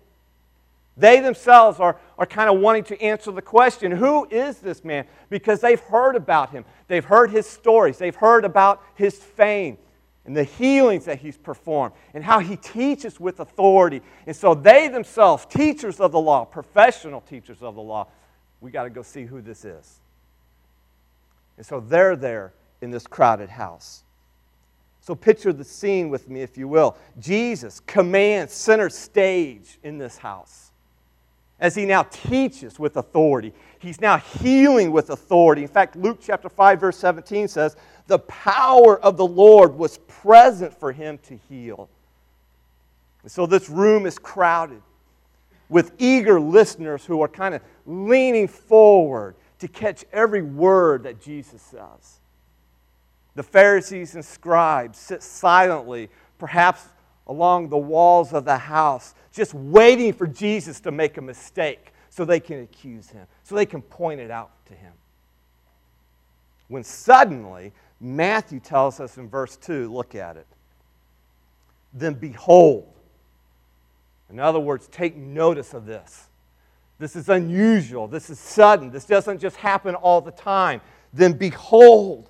They 0.97 1.21
themselves 1.21 1.79
are, 1.79 1.97
are 2.19 2.27
kind 2.27 2.51
of 2.51 2.61
wanting 2.61 2.85
to 2.85 3.01
answer 3.01 3.31
the 3.33 3.43
question 3.43 3.91
who 3.91 4.27
is 4.31 4.59
this 4.59 4.85
man? 4.85 5.07
Because 5.29 5.61
they've 5.61 5.81
heard 5.81 6.17
about 6.17 6.51
him, 6.51 6.65
they've 6.89 7.05
heard 7.05 7.31
his 7.31 7.47
stories, 7.47 7.99
they've 7.99 8.17
heard 8.17 8.45
about 8.45 8.83
his 8.95 9.17
fame 9.17 9.79
and 10.27 10.37
the 10.37 10.45
healings 10.45 11.07
that 11.07 11.19
he's 11.19 11.39
performed 11.39 11.95
and 12.13 12.23
how 12.23 12.39
he 12.39 12.57
teaches 12.57 13.19
with 13.19 13.41
authority. 13.41 14.03
And 14.27 14.37
so 14.37 14.55
they 14.55 14.89
themselves, 14.89 15.47
teachers 15.47 16.01
of 16.01 16.13
the 16.13 16.21
law, 16.21 16.45
professional 16.45 17.23
teachers 17.23 17.63
of 17.63 17.75
the 17.75 17.83
law, 17.83 18.09
we 18.61 18.71
got 18.71 18.85
to 18.85 18.91
go 18.91 19.03
see 19.03 19.25
who 19.25 19.41
this 19.41 19.65
is. 19.65 20.01
And 21.61 21.67
so 21.67 21.79
they're 21.79 22.17
there 22.17 22.55
in 22.81 22.91
this 22.91 23.07
crowded 23.07 23.51
house. 23.51 24.03
So 25.03 25.15
picture 25.15 25.53
the 25.53 25.63
scene 25.63 26.09
with 26.09 26.27
me, 26.27 26.41
if 26.41 26.57
you 26.57 26.67
will. 26.67 26.97
Jesus 27.19 27.81
commands 27.81 28.55
center 28.55 28.89
stage 28.89 29.79
in 29.83 29.99
this 29.99 30.17
house 30.17 30.71
as 31.61 31.75
he 31.75 31.85
now 31.85 32.05
teaches 32.05 32.79
with 32.79 32.97
authority. 32.97 33.53
He's 33.79 34.01
now 34.01 34.17
healing 34.17 34.91
with 34.91 35.11
authority. 35.11 35.61
In 35.61 35.69
fact, 35.69 35.97
Luke 35.97 36.21
chapter 36.23 36.49
5, 36.49 36.81
verse 36.81 36.97
17 36.97 37.47
says, 37.47 37.77
The 38.07 38.21
power 38.21 38.99
of 38.99 39.19
the 39.19 39.27
Lord 39.27 39.75
was 39.75 39.99
present 40.09 40.73
for 40.73 40.93
him 40.93 41.19
to 41.25 41.39
heal. 41.51 41.91
And 43.23 43.31
so 43.31 43.45
this 43.45 43.69
room 43.69 44.07
is 44.07 44.19
crowded 44.19 44.81
with 45.69 45.93
eager 45.99 46.41
listeners 46.41 47.05
who 47.05 47.21
are 47.21 47.29
kind 47.29 47.55
of 47.55 47.61
leaning 47.85 48.49
forward 48.49 49.35
to 49.61 49.69
catch 49.69 50.05
every 50.13 50.43
word 50.43 51.05
that 51.05 51.21
Jesus 51.21 51.63
says. 51.63 52.21
The 53.35 53.43
Pharisees 53.43 54.15
and 54.15 54.25
scribes 54.25 54.99
sit 54.99 55.23
silently, 55.23 56.09
perhaps 56.39 56.83
along 57.27 57.69
the 57.69 57.79
walls 57.79 58.33
of 58.33 58.45
the 58.45 58.59
house, 58.59 59.15
just 59.33 59.55
waiting 59.55 60.13
for 60.13 60.27
Jesus 60.27 60.81
to 60.81 60.91
make 60.91 61.17
a 61.17 61.23
mistake 61.23 61.93
so 62.09 62.25
they 62.25 62.41
can 62.41 62.63
accuse 62.63 63.09
him, 63.09 63.27
so 63.45 63.55
they 63.55 63.67
can 63.67 63.83
point 63.83 64.21
it 64.21 64.31
out 64.31 64.51
to 64.67 64.75
him. 64.75 64.93
When 66.69 66.83
suddenly, 66.83 67.73
Matthew 68.01 68.61
tells 68.61 68.99
us 68.99 69.17
in 69.17 69.29
verse 69.29 69.57
2, 69.57 69.93
look 69.93 70.15
at 70.15 70.37
it. 70.37 70.47
Then 71.93 72.15
behold, 72.15 72.93
in 74.31 74.41
other 74.41 74.61
words, 74.61 74.89
take 74.89 75.17
notice 75.17 75.75
of 75.75 75.87
this. 75.87 76.30
This 77.01 77.17
is 77.17 77.31
unusual. 77.31 78.07
This 78.07 78.29
is 78.29 78.39
sudden. 78.39 78.91
This 78.91 79.07
doesn't 79.07 79.39
just 79.39 79.57
happen 79.57 79.95
all 79.95 80.21
the 80.21 80.31
time. 80.31 80.83
Then 81.15 81.33
behold, 81.33 82.29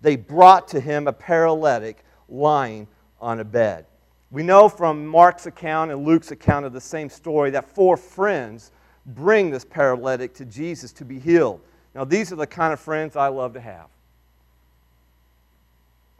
they 0.00 0.14
brought 0.14 0.68
to 0.68 0.80
him 0.80 1.08
a 1.08 1.12
paralytic 1.12 2.04
lying 2.28 2.86
on 3.20 3.40
a 3.40 3.44
bed. 3.44 3.84
We 4.30 4.44
know 4.44 4.68
from 4.68 5.06
Mark's 5.06 5.46
account 5.46 5.90
and 5.90 6.04
Luke's 6.04 6.30
account 6.30 6.64
of 6.66 6.72
the 6.72 6.80
same 6.80 7.10
story 7.10 7.50
that 7.50 7.74
four 7.74 7.96
friends 7.96 8.70
bring 9.06 9.50
this 9.50 9.64
paralytic 9.64 10.34
to 10.34 10.44
Jesus 10.44 10.92
to 10.92 11.04
be 11.04 11.18
healed. 11.18 11.60
Now, 11.92 12.04
these 12.04 12.32
are 12.32 12.36
the 12.36 12.46
kind 12.46 12.72
of 12.72 12.78
friends 12.78 13.16
I 13.16 13.26
love 13.26 13.54
to 13.54 13.60
have. 13.60 13.88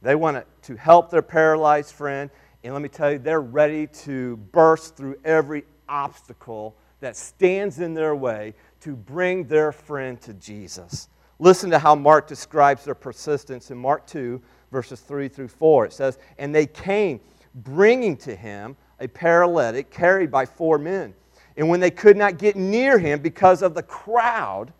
They 0.02 0.16
want 0.16 0.44
to 0.62 0.76
help 0.76 1.10
their 1.10 1.22
paralyzed 1.22 1.94
friend, 1.94 2.30
and 2.64 2.72
let 2.72 2.82
me 2.82 2.88
tell 2.88 3.12
you, 3.12 3.18
they're 3.18 3.40
ready 3.40 3.86
to 3.86 4.38
burst 4.50 4.96
through 4.96 5.20
every 5.24 5.64
obstacle 5.88 6.74
that 7.00 7.16
stands 7.16 7.80
in 7.80 7.94
their 7.94 8.14
way 8.14 8.54
to 8.80 8.96
bring 8.96 9.44
their 9.44 9.72
friend 9.72 10.20
to 10.22 10.34
Jesus. 10.34 11.08
Listen 11.38 11.70
to 11.70 11.78
how 11.78 11.94
Mark 11.94 12.26
describes 12.26 12.84
their 12.84 12.94
persistence 12.94 13.70
in 13.70 13.76
Mark 13.76 14.06
2, 14.06 14.40
verses 14.72 15.00
3 15.00 15.28
through 15.28 15.48
4. 15.48 15.86
It 15.86 15.92
says, 15.92 16.18
And 16.38 16.54
they 16.54 16.66
came 16.66 17.20
bringing 17.54 18.16
to 18.18 18.34
him 18.34 18.76
a 19.00 19.08
paralytic 19.08 19.90
carried 19.90 20.30
by 20.30 20.46
four 20.46 20.78
men. 20.78 21.14
And 21.56 21.68
when 21.68 21.80
they 21.80 21.90
could 21.90 22.16
not 22.16 22.38
get 22.38 22.56
near 22.56 22.98
him 22.98 23.20
because 23.20 23.62
of 23.62 23.74
the 23.74 23.82
crowd, 23.82 24.72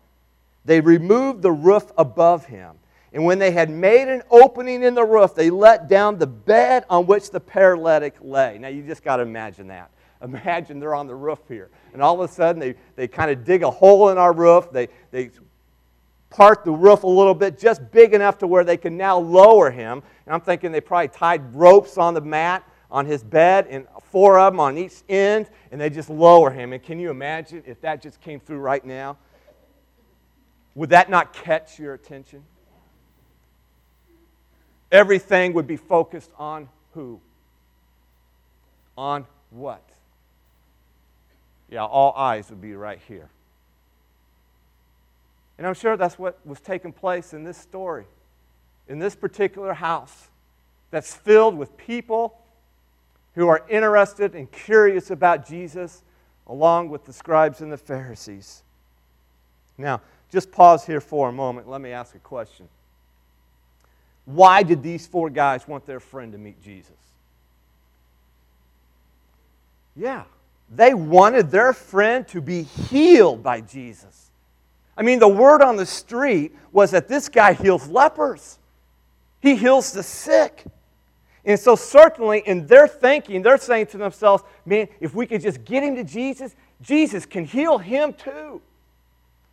they 0.65 0.81
removed 0.81 1.41
the 1.41 1.51
roof 1.51 1.91
above 1.97 2.45
him. 2.45 2.75
And 3.13 3.25
when 3.25 3.39
they 3.39 3.51
had 3.51 3.69
made 3.69 4.09
an 4.09 4.21
opening 4.29 4.83
in 4.83 4.93
the 4.93 5.03
roof, 5.03 5.33
they 5.33 5.49
let 5.49 5.87
down 5.87 6.19
the 6.19 6.27
bed 6.27 6.85
on 6.89 7.07
which 7.07 7.31
the 7.31 7.39
paralytic 7.39 8.15
lay. 8.21 8.57
Now, 8.59 8.67
you 8.67 8.83
just 8.83 9.03
got 9.03 9.17
to 9.17 9.23
imagine 9.23 9.67
that. 9.67 9.89
Imagine 10.21 10.79
they're 10.79 10.95
on 10.95 11.07
the 11.07 11.15
roof 11.15 11.39
here. 11.47 11.69
And 11.93 12.01
all 12.01 12.21
of 12.21 12.29
a 12.29 12.33
sudden, 12.33 12.59
they, 12.59 12.75
they 12.95 13.07
kind 13.07 13.29
of 13.29 13.43
dig 13.43 13.63
a 13.63 13.69
hole 13.69 14.09
in 14.09 14.17
our 14.17 14.33
roof. 14.33 14.71
They, 14.71 14.87
they 15.11 15.29
part 16.29 16.65
the 16.65 16.71
roof 16.71 17.03
a 17.03 17.07
little 17.07 17.35
bit, 17.35 17.57
just 17.57 17.91
big 17.91 18.13
enough 18.13 18.37
to 18.39 18.47
where 18.47 18.63
they 18.63 18.77
can 18.77 18.97
now 18.97 19.17
lower 19.17 19.69
him. 19.69 20.01
And 20.25 20.33
I'm 20.33 20.41
thinking 20.41 20.71
they 20.71 20.81
probably 20.81 21.09
tied 21.09 21.55
ropes 21.55 21.97
on 21.97 22.13
the 22.13 22.21
mat 22.21 22.63
on 22.89 23.05
his 23.05 23.23
bed 23.23 23.67
and 23.69 23.85
four 24.11 24.39
of 24.39 24.53
them 24.53 24.59
on 24.59 24.77
each 24.77 25.03
end, 25.09 25.49
and 25.71 25.79
they 25.79 25.89
just 25.89 26.09
lower 26.09 26.49
him. 26.49 26.73
And 26.73 26.81
can 26.81 26.99
you 26.99 27.09
imagine 27.09 27.63
if 27.65 27.81
that 27.81 28.01
just 28.01 28.21
came 28.21 28.39
through 28.39 28.59
right 28.59 28.83
now? 28.85 29.17
Would 30.75 30.91
that 30.91 31.09
not 31.09 31.33
catch 31.33 31.79
your 31.79 31.93
attention? 31.93 32.43
Everything 34.91 35.53
would 35.53 35.67
be 35.67 35.75
focused 35.75 36.31
on 36.37 36.69
who? 36.93 37.19
On 38.97 39.25
what? 39.49 39.83
Yeah, 41.69 41.85
all 41.85 42.13
eyes 42.15 42.49
would 42.49 42.61
be 42.61 42.73
right 42.73 42.99
here. 43.07 43.29
And 45.57 45.65
I'm 45.65 45.73
sure 45.73 45.97
that's 45.97 46.19
what 46.19 46.39
was 46.45 46.59
taking 46.59 46.93
place 46.93 47.33
in 47.33 47.43
this 47.43 47.57
story, 47.57 48.05
in 48.87 48.99
this 48.99 49.15
particular 49.15 49.73
house 49.73 50.29
that's 50.91 51.13
filled 51.13 51.57
with 51.57 51.75
people 51.77 52.37
who 53.35 53.47
are 53.47 53.63
interested 53.69 54.35
and 54.35 54.51
curious 54.51 55.11
about 55.11 55.47
Jesus, 55.47 56.03
along 56.47 56.89
with 56.89 57.05
the 57.05 57.13
scribes 57.13 57.61
and 57.61 57.71
the 57.71 57.77
Pharisees. 57.77 58.63
Now, 59.77 60.01
just 60.31 60.51
pause 60.51 60.85
here 60.85 61.01
for 61.01 61.29
a 61.29 61.31
moment. 61.31 61.69
Let 61.69 61.81
me 61.81 61.91
ask 61.91 62.15
a 62.15 62.19
question. 62.19 62.67
Why 64.25 64.63
did 64.63 64.83
these 64.83 65.07
four 65.07 65.29
guys 65.29 65.67
want 65.67 65.85
their 65.85 65.99
friend 65.99 66.31
to 66.33 66.37
meet 66.37 66.61
Jesus? 66.61 66.91
Yeah, 69.95 70.23
they 70.69 70.93
wanted 70.93 71.49
their 71.49 71.73
friend 71.73 72.27
to 72.29 72.41
be 72.41 72.63
healed 72.63 73.41
by 73.41 73.61
Jesus. 73.61 74.31
I 74.97 75.03
mean, 75.03 75.19
the 75.19 75.27
word 75.27 75.61
on 75.61 75.75
the 75.75 75.85
street 75.85 76.55
was 76.71 76.91
that 76.91 77.07
this 77.07 77.29
guy 77.29 77.53
heals 77.53 77.87
lepers, 77.87 78.59
he 79.39 79.55
heals 79.55 79.91
the 79.91 80.03
sick. 80.03 80.65
And 81.45 81.57
so, 81.57 81.77
certainly, 81.77 82.39
in 82.39 82.67
their 82.67 82.89
thinking, 82.89 83.41
they're 83.41 83.57
saying 83.57 83.85
to 83.87 83.97
themselves, 83.97 84.43
man, 84.65 84.89
if 84.99 85.15
we 85.15 85.25
could 85.25 85.41
just 85.41 85.63
get 85.63 85.81
him 85.81 85.95
to 85.95 86.03
Jesus, 86.03 86.53
Jesus 86.81 87.25
can 87.25 87.45
heal 87.45 87.77
him 87.77 88.11
too. 88.11 88.61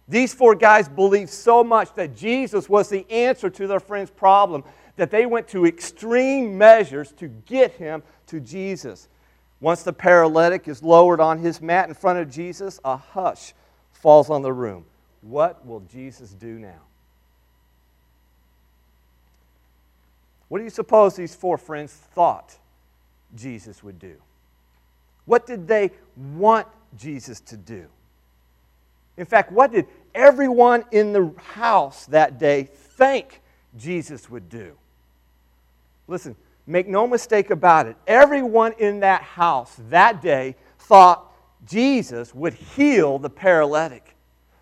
These 0.09 0.35
four 0.35 0.57
guys 0.57 0.89
believed 0.89 1.31
so 1.31 1.63
much 1.63 1.95
that 1.95 2.17
Jesus 2.17 2.69
was 2.69 2.89
the 2.89 3.09
answer 3.11 3.49
to 3.49 3.67
their 3.69 3.79
friend's 3.79 4.11
problem 4.11 4.65
that 4.97 5.11
they 5.11 5.27
went 5.27 5.49
to 5.49 5.67
extreme 5.67 6.59
measures 6.59 7.13
to 7.13 7.29
get 7.29 7.73
him 7.73 8.03
to 8.27 8.41
Jesus. 8.41 9.09
Once 9.65 9.83
the 9.83 9.95
paralytic 9.95 10.69
is 10.69 10.83
lowered 10.83 11.21
on 11.21 11.39
his 11.39 11.63
mat 11.63 11.89
in 11.89 11.95
front 11.95 12.19
of 12.19 12.31
Jesus, 12.31 12.79
a 12.85 12.99
hush 12.99 13.55
falls 13.95 14.29
on 14.29 14.43
the 14.43 14.53
room. 14.53 14.85
What 15.23 15.67
will 15.67 15.81
Jesus 15.91 16.33
do 16.33 16.59
now? 16.59 16.83
What 20.49 20.59
do 20.59 20.65
you 20.65 20.71
suppose 20.71 21.17
these 21.17 21.35
four 21.35 21.57
friends 21.57 21.95
thought 21.95 22.59
Jesus 23.35 23.83
would 23.83 23.99
do? 23.99 24.17
What 25.25 25.47
did 25.47 25.67
they 25.67 25.93
want 26.15 26.67
Jesus 26.99 27.41
to 27.41 27.57
do? 27.57 27.87
In 29.17 29.25
fact, 29.25 29.51
what 29.51 29.73
did 29.73 29.87
everyone 30.15 30.85
in 30.93 31.15
the 31.15 31.33
house 31.55 32.05
that 32.09 32.39
day 32.39 32.65
think 32.71 33.41
Jesus 33.79 34.29
would 34.29 34.51
do? 34.51 34.77
Listen, 36.07 36.37
make 36.67 36.89
no 36.89 37.07
mistake 37.07 37.51
about 37.51 37.87
it. 37.87 37.97
Everyone 38.07 38.73
in 38.79 39.01
that 39.01 39.23
house 39.23 39.77
that 39.91 40.23
day 40.23 40.57
thought 40.79 41.33
Jesus 41.67 42.35
would 42.35 42.55
heal 42.55 43.19
the 43.19 43.31
paralytic. 43.31 44.17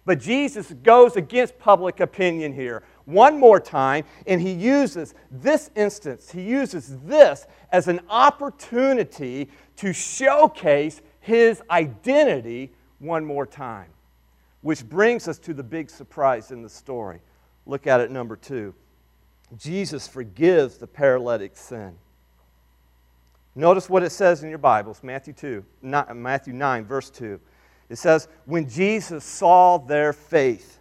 But 0.05 0.21
Jesus 0.21 0.73
goes 0.83 1.17
against 1.17 1.59
public 1.59 2.01
opinion 2.01 2.53
here 2.53 2.83
one 3.05 3.39
more 3.39 3.61
time, 3.61 4.05
and 4.27 4.41
he 4.41 4.53
uses 4.53 5.15
this 5.31 5.71
instance, 5.75 6.31
he 6.31 6.43
uses 6.43 6.99
this 7.05 7.47
as 7.71 7.89
an 7.89 8.01
opportunity 8.09 9.49
to 9.77 9.93
showcase 9.93 11.01
his 11.21 11.63
identity 11.71 12.73
one 12.99 13.25
more 13.25 13.47
time. 13.47 13.89
Which 14.61 14.89
brings 14.89 15.27
us 15.27 15.39
to 15.41 15.55
the 15.55 15.63
big 15.63 15.91
surprise 15.91 16.53
in 16.53 16.63
the 16.63 16.69
story. 16.69 17.21
Look 17.67 17.87
at 17.87 18.01
it, 18.01 18.11
number 18.11 18.37
two. 18.37 18.75
Jesus 19.59 20.09
forgives 20.09 20.79
the 20.79 20.87
paralytic 20.87 21.57
sin. 21.57 21.95
Notice 23.55 23.91
what 23.91 24.03
it 24.03 24.11
says 24.11 24.43
in 24.43 24.49
your 24.49 24.59
Bibles, 24.59 25.03
Matthew 25.03 25.35
2, 25.35 25.65
not, 25.83 26.17
Matthew 26.17 26.55
9, 26.55 26.87
verse 26.87 27.11
2. 27.11 27.39
It 27.91 27.97
says, 27.97 28.29
When 28.47 28.69
Jesus 28.69 29.25
saw 29.25 29.77
their 29.77 30.15
faith. 30.15 30.79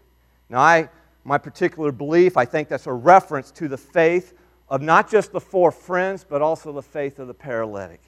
Now, 0.50 0.60
I, 0.60 0.90
my 1.26 1.38
particular 1.38 1.92
belief, 1.92 2.38
I 2.38 2.46
think 2.46 2.70
that's 2.70 2.88
a 2.88 2.94
reference 2.94 3.52
to 3.52 3.68
the 3.68 3.78
faith 3.78 4.34
of 4.70 4.82
not 4.82 5.12
just 5.12 5.34
the 5.34 5.42
four 5.42 5.72
friends, 5.72 6.26
but 6.28 6.42
also 6.42 6.72
the 6.72 6.82
faith 6.82 7.20
of 7.20 7.28
the 7.28 7.34
paralytic. 7.34 8.02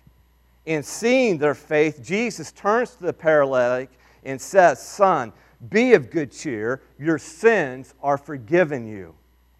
In 0.65 0.81
seeing 0.81 1.37
their 1.37 1.55
faith, 1.55 2.01
Jesus 2.01 2.53
turns 2.53 2.91
to 2.91 3.03
the 3.03 3.13
paralytic 3.13 3.89
and 4.23 4.39
says, 4.39 4.81
Son, 4.81 5.33
be 5.69 5.93
of 5.93 6.09
good 6.09 6.31
cheer, 6.31 6.81
your 6.97 7.17
sins 7.17 7.93
are 8.01 8.17
forgiven 8.17 8.87
you. 8.87 9.13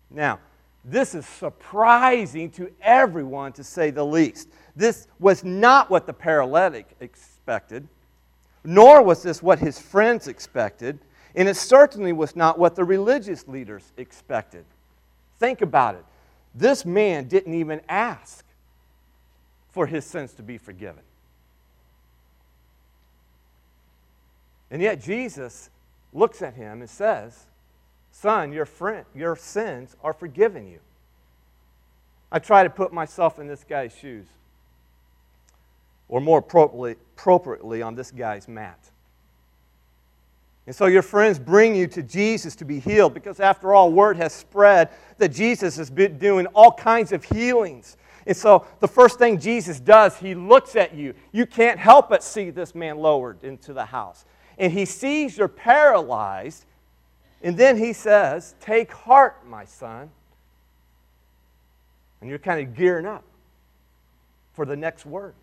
Now, 0.10 0.40
this 0.84 1.16
is 1.16 1.26
surprising 1.26 2.52
to 2.52 2.70
everyone, 2.82 3.54
to 3.54 3.64
say 3.64 3.90
the 3.90 4.06
least. 4.06 4.50
This 4.76 5.08
was 5.20 5.44
not 5.44 5.90
what 5.90 6.06
the 6.06 6.14
paralytic 6.14 6.88
expected, 7.00 7.88
nor 8.64 9.02
was 9.02 9.24
this 9.24 9.42
what 9.42 9.60
his 9.60 9.80
friends 9.80 10.28
expected, 10.28 11.00
and 11.36 11.48
it 11.48 11.56
certainly 11.56 12.12
was 12.12 12.36
not 12.36 12.60
what 12.60 12.76
the 12.76 12.84
religious 12.84 13.48
leaders 13.48 13.92
expected. 13.98 14.66
Think 15.40 15.62
about 15.62 15.96
it. 15.96 16.06
This 16.54 16.86
man 16.86 17.28
didn't 17.28 17.54
even 17.54 17.82
ask 17.88 18.46
for 19.72 19.88
his 19.88 20.06
sins 20.06 20.34
to 20.34 20.44
be 20.44 20.58
forgiven. 20.58 21.02
And 24.70 24.82
yet, 24.82 25.02
Jesus 25.02 25.70
looks 26.14 26.42
at 26.42 26.56
him 26.56 26.82
and 26.82 26.90
says, 26.90 27.46
Son, 28.14 28.54
your, 28.54 28.66
friend, 28.66 29.06
your 29.14 29.36
sins 29.36 29.98
are 30.04 30.14
forgiven 30.14 30.68
you. 30.68 30.80
I 32.32 32.40
try 32.40 32.64
to 32.64 32.70
put 32.70 32.94
myself 32.94 33.40
in 33.40 33.48
this 33.48 33.64
guy's 33.64 33.94
shoes, 33.94 34.28
or 36.08 36.22
more 36.22 36.40
appropriately, 36.40 36.96
appropriately 37.16 37.82
on 37.82 37.96
this 37.96 38.12
guy's 38.12 38.48
mat. 38.48 38.80
And 40.66 40.76
so 40.76 40.86
your 40.86 41.02
friends 41.02 41.40
bring 41.40 41.76
you 41.76 41.88
to 41.88 42.04
Jesus 42.04 42.56
to 42.58 42.66
be 42.66 42.80
healed 42.80 43.14
because, 43.14 43.40
after 43.40 43.74
all, 43.74 43.92
word 43.92 44.16
has 44.18 44.32
spread 44.32 44.90
that 45.18 45.30
Jesus 45.30 45.76
has 45.76 45.90
been 45.90 46.18
doing 46.18 46.46
all 46.48 46.72
kinds 46.72 47.12
of 47.12 47.24
healings. 47.26 47.98
And 48.26 48.38
so 48.38 48.66
the 48.80 48.88
first 48.88 49.20
thing 49.20 49.40
Jesus 49.40 49.80
does, 49.80 50.16
he 50.18 50.36
looks 50.36 50.76
at 50.76 50.94
you. 50.94 51.14
You 51.34 51.46
can't 51.46 51.80
help 51.80 52.10
but 52.10 52.24
see 52.24 52.52
this 52.52 52.74
man 52.74 53.00
lowered 53.00 53.44
into 53.44 53.74
the 53.74 53.86
house. 53.86 54.24
And 54.58 54.72
he 54.72 54.86
sees 54.86 55.38
you're 55.38 55.50
paralyzed 55.50 56.66
and 57.44 57.58
then 57.58 57.78
he 57.78 57.92
says, 57.94 58.56
Take 58.62 58.92
heart, 58.92 59.46
my 59.46 59.66
son. 59.66 60.10
And 62.22 62.30
you're 62.30 62.40
kind 62.40 62.66
of 62.66 62.74
gearing 62.74 63.06
up 63.06 63.26
for 64.54 64.66
the 64.66 64.78
next 64.78 65.06
words. 65.06 65.36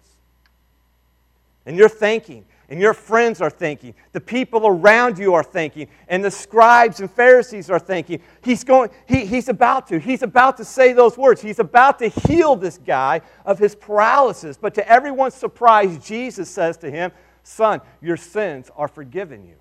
And 1.66 1.76
you're 1.76 1.90
thinking, 1.90 2.46
and 2.70 2.80
your 2.80 2.94
friends 2.94 3.42
are 3.42 3.50
thinking, 3.50 3.94
the 4.12 4.20
people 4.20 4.66
around 4.66 5.18
you 5.18 5.34
are 5.34 5.42
thinking, 5.42 5.88
and 6.08 6.24
the 6.24 6.30
scribes 6.30 7.00
and 7.00 7.10
Pharisees 7.10 7.68
are 7.68 7.78
thinking, 7.78 8.22
he's 8.42 8.64
going, 8.64 8.88
he, 9.06 9.26
he's 9.26 9.50
about 9.50 9.88
to, 9.88 9.98
he's 9.98 10.22
about 10.22 10.56
to 10.56 10.64
say 10.64 10.94
those 10.94 11.18
words. 11.18 11.42
He's 11.42 11.58
about 11.58 11.98
to 11.98 12.08
heal 12.08 12.56
this 12.56 12.78
guy 12.78 13.20
of 13.44 13.58
his 13.58 13.74
paralysis. 13.74 14.56
But 14.56 14.72
to 14.74 14.88
everyone's 14.88 15.34
surprise, 15.34 15.98
Jesus 16.02 16.48
says 16.48 16.78
to 16.78 16.90
him, 16.90 17.12
Son, 17.42 17.82
your 18.00 18.16
sins 18.16 18.70
are 18.74 18.88
forgiven 18.88 19.44
you. 19.44 19.56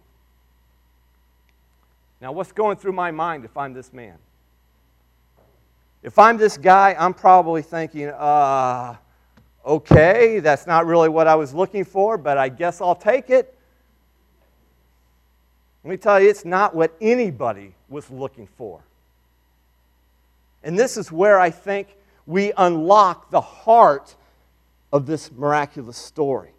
Now, 2.22 2.32
what's 2.34 2.52
going 2.52 2.78
through 2.78 2.92
my 2.92 3.12
mind 3.12 3.46
if 3.46 3.56
I'm 3.56 3.74
this 3.74 3.94
man? 3.94 4.18
If 6.04 6.18
I'm 6.18 6.38
this 6.38 6.58
guy, 6.58 6.96
I'm 6.98 7.14
probably 7.14 7.62
thinking, 7.62 8.08
uh, 8.08 8.96
okay, 9.66 10.40
that's 10.40 10.66
not 10.66 10.86
really 10.86 11.10
what 11.10 11.28
I 11.28 11.36
was 11.36 11.54
looking 11.54 11.84
for, 11.84 12.18
but 12.18 12.38
I 12.38 12.50
guess 12.50 12.82
I'll 12.82 12.96
take 12.96 13.30
it. 13.30 13.58
Let 15.84 15.92
me 15.92 15.98
tell 15.98 16.22
you, 16.22 16.30
it's 16.30 16.46
not 16.46 16.76
what 16.76 16.96
anybody 17.00 17.74
was 17.88 18.10
looking 18.10 18.48
for. 18.48 18.82
And 20.64 20.78
this 20.78 20.98
is 20.98 21.12
where 21.12 21.40
I 21.40 21.50
think 21.50 21.96
we 22.26 22.52
unlock 22.58 23.32
the 23.32 23.42
heart 23.42 24.16
of 24.92 25.06
this 25.06 25.32
miraculous 25.32 25.98
story. 25.98 26.52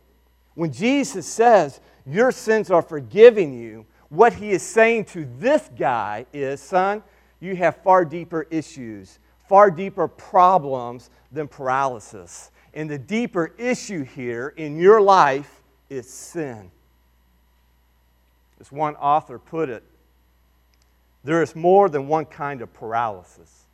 When 0.54 0.72
Jesus 0.72 1.26
says, 1.26 1.80
Your 2.06 2.32
sins 2.32 2.70
are 2.70 2.82
forgiven 2.82 3.58
you, 3.58 3.84
what 4.10 4.34
he 4.34 4.50
is 4.50 4.62
saying 4.62 5.06
to 5.06 5.26
this 5.38 5.70
guy 5.78 6.26
is, 6.32 6.60
son, 6.60 7.02
you 7.38 7.56
have 7.56 7.82
far 7.82 8.04
deeper 8.04 8.46
issues, 8.50 9.18
far 9.48 9.70
deeper 9.70 10.06
problems 10.06 11.10
than 11.32 11.48
paralysis. 11.48 12.50
And 12.74 12.90
the 12.90 12.98
deeper 12.98 13.52
issue 13.56 14.04
here 14.04 14.52
in 14.56 14.78
your 14.78 15.00
life 15.00 15.62
is 15.88 16.08
sin. 16.08 16.70
As 18.60 18.70
one 18.70 18.96
author 18.96 19.38
put 19.38 19.68
it, 19.68 19.82
there 21.24 21.42
is 21.42 21.54
more 21.54 21.88
than 21.88 22.08
one 22.08 22.26
kind 22.26 22.62
of 22.62 22.72
paralysis. 22.72 23.64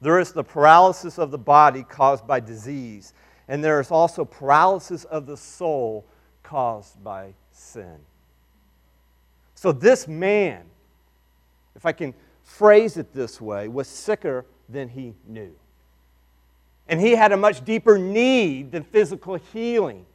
There 0.00 0.18
is 0.18 0.32
the 0.32 0.44
paralysis 0.44 1.18
of 1.18 1.30
the 1.30 1.38
body 1.38 1.82
caused 1.82 2.26
by 2.26 2.40
disease, 2.40 3.14
and 3.48 3.62
there 3.62 3.80
is 3.80 3.90
also 3.90 4.24
paralysis 4.24 5.04
of 5.04 5.26
the 5.26 5.36
soul 5.36 6.04
caused 6.42 7.02
by 7.02 7.34
sin. 7.50 7.98
So, 9.60 9.72
this 9.72 10.06
man, 10.06 10.62
if 11.74 11.84
I 11.84 11.90
can 11.90 12.14
phrase 12.44 12.96
it 12.96 13.12
this 13.12 13.40
way, 13.40 13.66
was 13.66 13.88
sicker 13.88 14.46
than 14.68 14.88
he 14.88 15.14
knew. 15.26 15.52
And 16.86 17.00
he 17.00 17.16
had 17.16 17.32
a 17.32 17.36
much 17.36 17.64
deeper 17.64 17.98
need 17.98 18.70
than 18.70 18.84
physical 18.84 19.34
healing. 19.34 20.06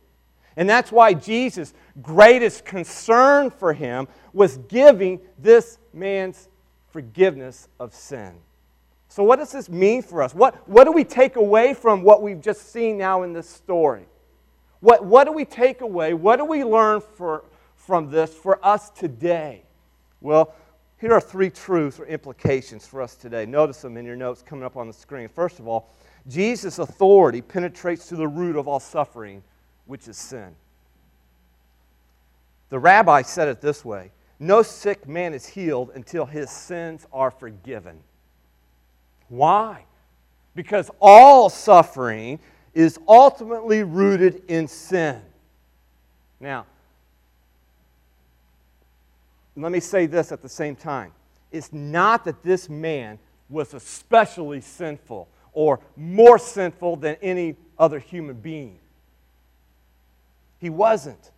And 0.55 0.69
that's 0.69 0.93
why 0.93 1.13
Jesus' 1.13 1.73
greatest 2.01 2.63
concern 2.63 3.49
for 3.49 3.73
him 3.73 4.07
was 4.31 4.59
giving 4.69 5.19
this 5.37 5.77
man's 5.91 6.47
forgiveness 6.91 7.67
of 7.81 7.93
sin. 7.93 8.35
So, 9.09 9.25
what 9.25 9.39
does 9.39 9.51
this 9.51 9.67
mean 9.67 10.03
for 10.03 10.23
us? 10.23 10.33
What, 10.33 10.69
what 10.69 10.85
do 10.85 10.93
we 10.93 11.03
take 11.03 11.35
away 11.35 11.73
from 11.73 12.01
what 12.03 12.21
we've 12.21 12.39
just 12.39 12.71
seen 12.71 12.97
now 12.97 13.23
in 13.23 13.33
this 13.33 13.49
story? 13.49 14.05
What, 14.79 15.03
what 15.03 15.25
do 15.25 15.33
we 15.33 15.43
take 15.43 15.81
away? 15.81 16.13
What 16.13 16.37
do 16.37 16.45
we 16.45 16.63
learn 16.63 17.01
for, 17.01 17.43
from 17.85 18.09
this 18.09 18.33
for 18.33 18.63
us 18.65 18.89
today? 18.89 19.63
Well, 20.21 20.53
here 20.99 21.13
are 21.13 21.21
three 21.21 21.49
truths 21.49 21.99
or 21.99 22.05
implications 22.05 22.87
for 22.87 23.01
us 23.01 23.15
today. 23.15 23.45
Notice 23.45 23.81
them 23.81 23.97
in 23.97 24.05
your 24.05 24.15
notes 24.15 24.41
coming 24.41 24.63
up 24.63 24.77
on 24.77 24.87
the 24.87 24.93
screen. 24.93 25.27
First 25.27 25.59
of 25.59 25.67
all, 25.67 25.89
Jesus' 26.27 26.79
authority 26.79 27.41
penetrates 27.41 28.07
to 28.07 28.15
the 28.15 28.27
root 28.27 28.55
of 28.55 28.67
all 28.67 28.79
suffering, 28.79 29.43
which 29.85 30.07
is 30.07 30.15
sin. 30.15 30.55
The 32.69 32.79
rabbi 32.79 33.21
said 33.21 33.49
it 33.49 33.59
this 33.59 33.83
way 33.83 34.11
No 34.39 34.61
sick 34.61 35.07
man 35.07 35.33
is 35.33 35.45
healed 35.45 35.91
until 35.93 36.25
his 36.25 36.49
sins 36.49 37.05
are 37.11 37.31
forgiven. 37.31 37.99
Why? 39.27 39.83
Because 40.55 40.89
all 41.01 41.49
suffering 41.49 42.39
is 42.73 42.97
ultimately 43.07 43.83
rooted 43.83 44.43
in 44.47 44.67
sin. 44.67 45.21
Now, 46.39 46.65
let 49.55 49.71
me 49.71 49.79
say 49.79 50.05
this 50.05 50.31
at 50.31 50.41
the 50.41 50.49
same 50.49 50.75
time. 50.75 51.11
It's 51.51 51.71
not 51.71 52.25
that 52.25 52.41
this 52.43 52.69
man 52.69 53.19
was 53.49 53.73
especially 53.73 54.61
sinful 54.61 55.27
or 55.51 55.79
more 55.95 56.39
sinful 56.39 56.95
than 56.97 57.15
any 57.21 57.55
other 57.77 57.99
human 57.99 58.35
being. 58.35 58.79
He 60.59 60.69
wasn't. 60.69 61.31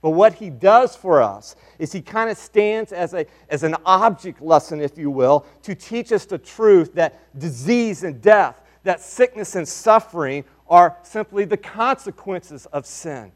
But 0.00 0.10
what 0.10 0.34
he 0.34 0.50
does 0.50 0.94
for 0.94 1.22
us 1.22 1.56
is 1.78 1.92
he 1.92 2.02
kind 2.02 2.30
of 2.30 2.36
stands 2.36 2.92
as, 2.92 3.14
a, 3.14 3.26
as 3.48 3.62
an 3.62 3.74
object 3.86 4.40
lesson, 4.40 4.80
if 4.80 4.98
you 4.98 5.10
will, 5.10 5.46
to 5.62 5.74
teach 5.74 6.12
us 6.12 6.26
the 6.26 6.38
truth 6.38 6.94
that 6.94 7.38
disease 7.38 8.04
and 8.04 8.20
death, 8.20 8.60
that 8.82 9.00
sickness 9.00 9.56
and 9.56 9.66
suffering 9.66 10.44
are 10.68 10.96
simply 11.02 11.44
the 11.44 11.56
consequences 11.56 12.66
of 12.66 12.86
sin. 12.86 13.32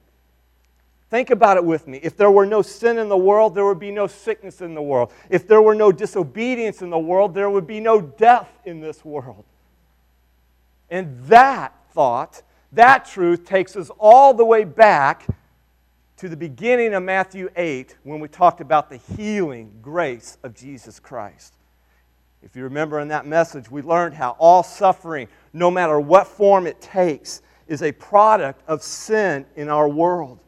Think 1.10 1.30
about 1.30 1.56
it 1.56 1.64
with 1.64 1.88
me. 1.88 1.98
If 2.02 2.16
there 2.16 2.30
were 2.30 2.44
no 2.44 2.60
sin 2.60 2.98
in 2.98 3.08
the 3.08 3.16
world, 3.16 3.54
there 3.54 3.64
would 3.64 3.78
be 3.78 3.90
no 3.90 4.06
sickness 4.06 4.60
in 4.60 4.74
the 4.74 4.82
world. 4.82 5.10
If 5.30 5.48
there 5.48 5.62
were 5.62 5.74
no 5.74 5.90
disobedience 5.90 6.82
in 6.82 6.90
the 6.90 6.98
world, 6.98 7.32
there 7.34 7.48
would 7.48 7.66
be 7.66 7.80
no 7.80 8.00
death 8.00 8.48
in 8.66 8.80
this 8.80 9.04
world. 9.04 9.44
And 10.90 11.24
that 11.24 11.74
thought, 11.92 12.42
that 12.72 13.06
truth, 13.06 13.46
takes 13.46 13.74
us 13.74 13.90
all 13.98 14.34
the 14.34 14.44
way 14.44 14.64
back 14.64 15.26
to 16.18 16.28
the 16.28 16.36
beginning 16.36 16.92
of 16.92 17.02
Matthew 17.02 17.48
8 17.56 17.96
when 18.02 18.20
we 18.20 18.28
talked 18.28 18.60
about 18.60 18.90
the 18.90 18.96
healing 19.16 19.72
grace 19.80 20.36
of 20.42 20.54
Jesus 20.54 21.00
Christ. 21.00 21.54
If 22.42 22.54
you 22.54 22.64
remember 22.64 23.00
in 23.00 23.08
that 23.08 23.26
message, 23.26 23.70
we 23.70 23.82
learned 23.82 24.14
how 24.14 24.36
all 24.38 24.62
suffering, 24.62 25.28
no 25.52 25.70
matter 25.70 25.98
what 25.98 26.26
form 26.26 26.66
it 26.66 26.80
takes, 26.80 27.40
is 27.66 27.82
a 27.82 27.92
product 27.92 28.62
of 28.68 28.82
sin 28.82 29.46
in 29.56 29.68
our 29.68 29.88
world. 29.88 30.38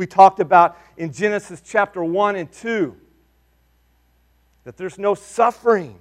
We 0.00 0.06
talked 0.06 0.40
about 0.40 0.78
in 0.96 1.12
Genesis 1.12 1.60
chapter 1.62 2.02
1 2.02 2.34
and 2.34 2.50
2 2.50 2.96
that 4.64 4.78
there's 4.78 4.98
no 4.98 5.14
suffering. 5.14 6.00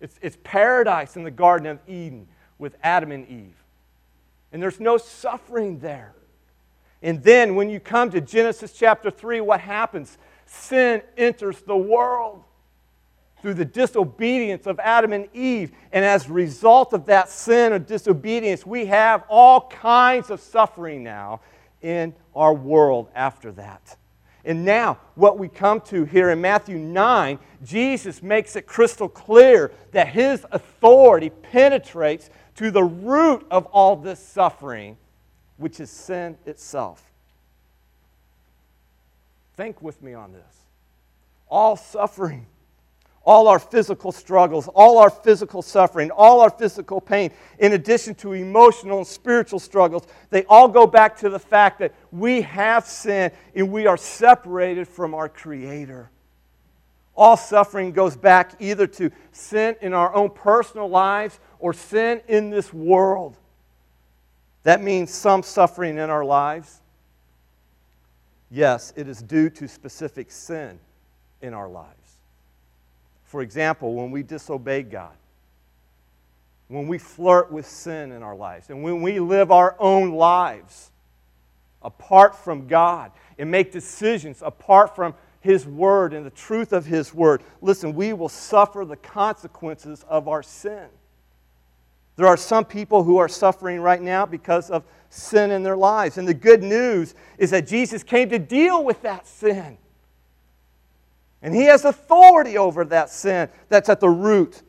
It's, 0.00 0.16
it's 0.22 0.38
paradise 0.44 1.16
in 1.16 1.24
the 1.24 1.32
Garden 1.32 1.66
of 1.66 1.80
Eden 1.88 2.28
with 2.58 2.76
Adam 2.84 3.10
and 3.10 3.28
Eve. 3.28 3.56
And 4.52 4.62
there's 4.62 4.78
no 4.78 4.98
suffering 4.98 5.80
there. 5.80 6.14
And 7.02 7.24
then 7.24 7.56
when 7.56 7.70
you 7.70 7.80
come 7.80 8.08
to 8.10 8.20
Genesis 8.20 8.70
chapter 8.72 9.10
3, 9.10 9.40
what 9.40 9.58
happens? 9.58 10.16
Sin 10.46 11.02
enters 11.16 11.62
the 11.62 11.76
world 11.76 12.44
through 13.42 13.54
the 13.54 13.64
disobedience 13.64 14.64
of 14.68 14.78
Adam 14.78 15.12
and 15.12 15.26
Eve. 15.34 15.72
And 15.90 16.04
as 16.04 16.28
a 16.28 16.32
result 16.32 16.92
of 16.92 17.06
that 17.06 17.30
sin 17.30 17.72
or 17.72 17.80
disobedience, 17.80 18.64
we 18.64 18.86
have 18.86 19.24
all 19.28 19.62
kinds 19.62 20.30
of 20.30 20.38
suffering 20.38 21.02
now 21.02 21.40
in 21.82 22.14
our 22.36 22.54
world 22.54 23.08
after 23.14 23.50
that. 23.52 23.96
And 24.44 24.64
now, 24.64 24.98
what 25.16 25.38
we 25.38 25.48
come 25.48 25.80
to 25.82 26.04
here 26.04 26.30
in 26.30 26.40
Matthew 26.40 26.78
9, 26.78 27.38
Jesus 27.64 28.22
makes 28.22 28.54
it 28.54 28.66
crystal 28.66 29.08
clear 29.08 29.72
that 29.90 30.08
his 30.08 30.46
authority 30.52 31.30
penetrates 31.30 32.30
to 32.54 32.70
the 32.70 32.84
root 32.84 33.44
of 33.50 33.66
all 33.66 33.96
this 33.96 34.20
suffering 34.20 34.96
which 35.56 35.80
is 35.80 35.90
sin 35.90 36.36
itself. 36.46 37.02
Think 39.56 39.82
with 39.82 40.00
me 40.02 40.14
on 40.14 40.32
this. 40.32 40.42
All 41.48 41.76
suffering, 41.76 42.46
all 43.26 43.48
our 43.48 43.58
physical 43.58 44.12
struggles, 44.12 44.68
all 44.68 44.98
our 44.98 45.10
physical 45.10 45.60
suffering, 45.60 46.12
all 46.12 46.40
our 46.40 46.48
physical 46.48 47.00
pain, 47.00 47.32
in 47.58 47.72
addition 47.72 48.14
to 48.14 48.32
emotional 48.32 48.98
and 48.98 49.06
spiritual 49.06 49.58
struggles, 49.58 50.06
they 50.30 50.44
all 50.44 50.68
go 50.68 50.86
back 50.86 51.16
to 51.18 51.28
the 51.28 51.38
fact 51.38 51.80
that 51.80 51.92
we 52.12 52.40
have 52.40 52.86
sin 52.86 53.32
and 53.54 53.70
we 53.72 53.88
are 53.88 53.96
separated 53.96 54.86
from 54.86 55.12
our 55.12 55.28
Creator. 55.28 56.08
All 57.16 57.36
suffering 57.36 57.90
goes 57.92 58.16
back 58.16 58.52
either 58.60 58.86
to 58.86 59.10
sin 59.32 59.74
in 59.80 59.92
our 59.92 60.14
own 60.14 60.30
personal 60.30 60.88
lives 60.88 61.40
or 61.58 61.72
sin 61.72 62.20
in 62.28 62.50
this 62.50 62.72
world. 62.72 63.36
That 64.62 64.82
means 64.82 65.12
some 65.12 65.42
suffering 65.42 65.98
in 65.98 66.10
our 66.10 66.24
lives. 66.24 66.80
Yes, 68.50 68.92
it 68.94 69.08
is 69.08 69.20
due 69.20 69.50
to 69.50 69.66
specific 69.66 70.30
sin 70.30 70.78
in 71.40 71.54
our 71.54 71.68
lives. 71.68 71.95
For 73.36 73.42
example, 73.42 73.92
when 73.92 74.10
we 74.10 74.22
disobey 74.22 74.82
God, 74.82 75.12
when 76.68 76.88
we 76.88 76.96
flirt 76.96 77.52
with 77.52 77.66
sin 77.66 78.10
in 78.12 78.22
our 78.22 78.34
lives, 78.34 78.70
and 78.70 78.82
when 78.82 79.02
we 79.02 79.20
live 79.20 79.50
our 79.50 79.76
own 79.78 80.12
lives 80.12 80.90
apart 81.82 82.34
from 82.34 82.66
God 82.66 83.12
and 83.38 83.50
make 83.50 83.72
decisions 83.72 84.40
apart 84.40 84.96
from 84.96 85.14
His 85.40 85.66
Word 85.66 86.14
and 86.14 86.24
the 86.24 86.30
truth 86.30 86.72
of 86.72 86.86
His 86.86 87.12
Word, 87.12 87.42
listen, 87.60 87.94
we 87.94 88.14
will 88.14 88.30
suffer 88.30 88.86
the 88.86 88.96
consequences 88.96 90.02
of 90.08 90.28
our 90.28 90.42
sin. 90.42 90.86
There 92.16 92.26
are 92.26 92.38
some 92.38 92.64
people 92.64 93.02
who 93.04 93.18
are 93.18 93.28
suffering 93.28 93.80
right 93.80 94.00
now 94.00 94.24
because 94.24 94.70
of 94.70 94.82
sin 95.10 95.50
in 95.50 95.62
their 95.62 95.76
lives. 95.76 96.16
And 96.16 96.26
the 96.26 96.32
good 96.32 96.62
news 96.62 97.14
is 97.36 97.50
that 97.50 97.66
Jesus 97.66 98.02
came 98.02 98.30
to 98.30 98.38
deal 98.38 98.82
with 98.82 99.02
that 99.02 99.26
sin. 99.26 99.76
And 101.46 101.54
He 101.54 101.62
has 101.66 101.84
authority 101.84 102.58
over 102.58 102.84
that 102.86 103.08
sin 103.08 103.48
that's 103.68 103.88
at 103.88 104.00
the 104.00 104.08
root. 104.08 104.62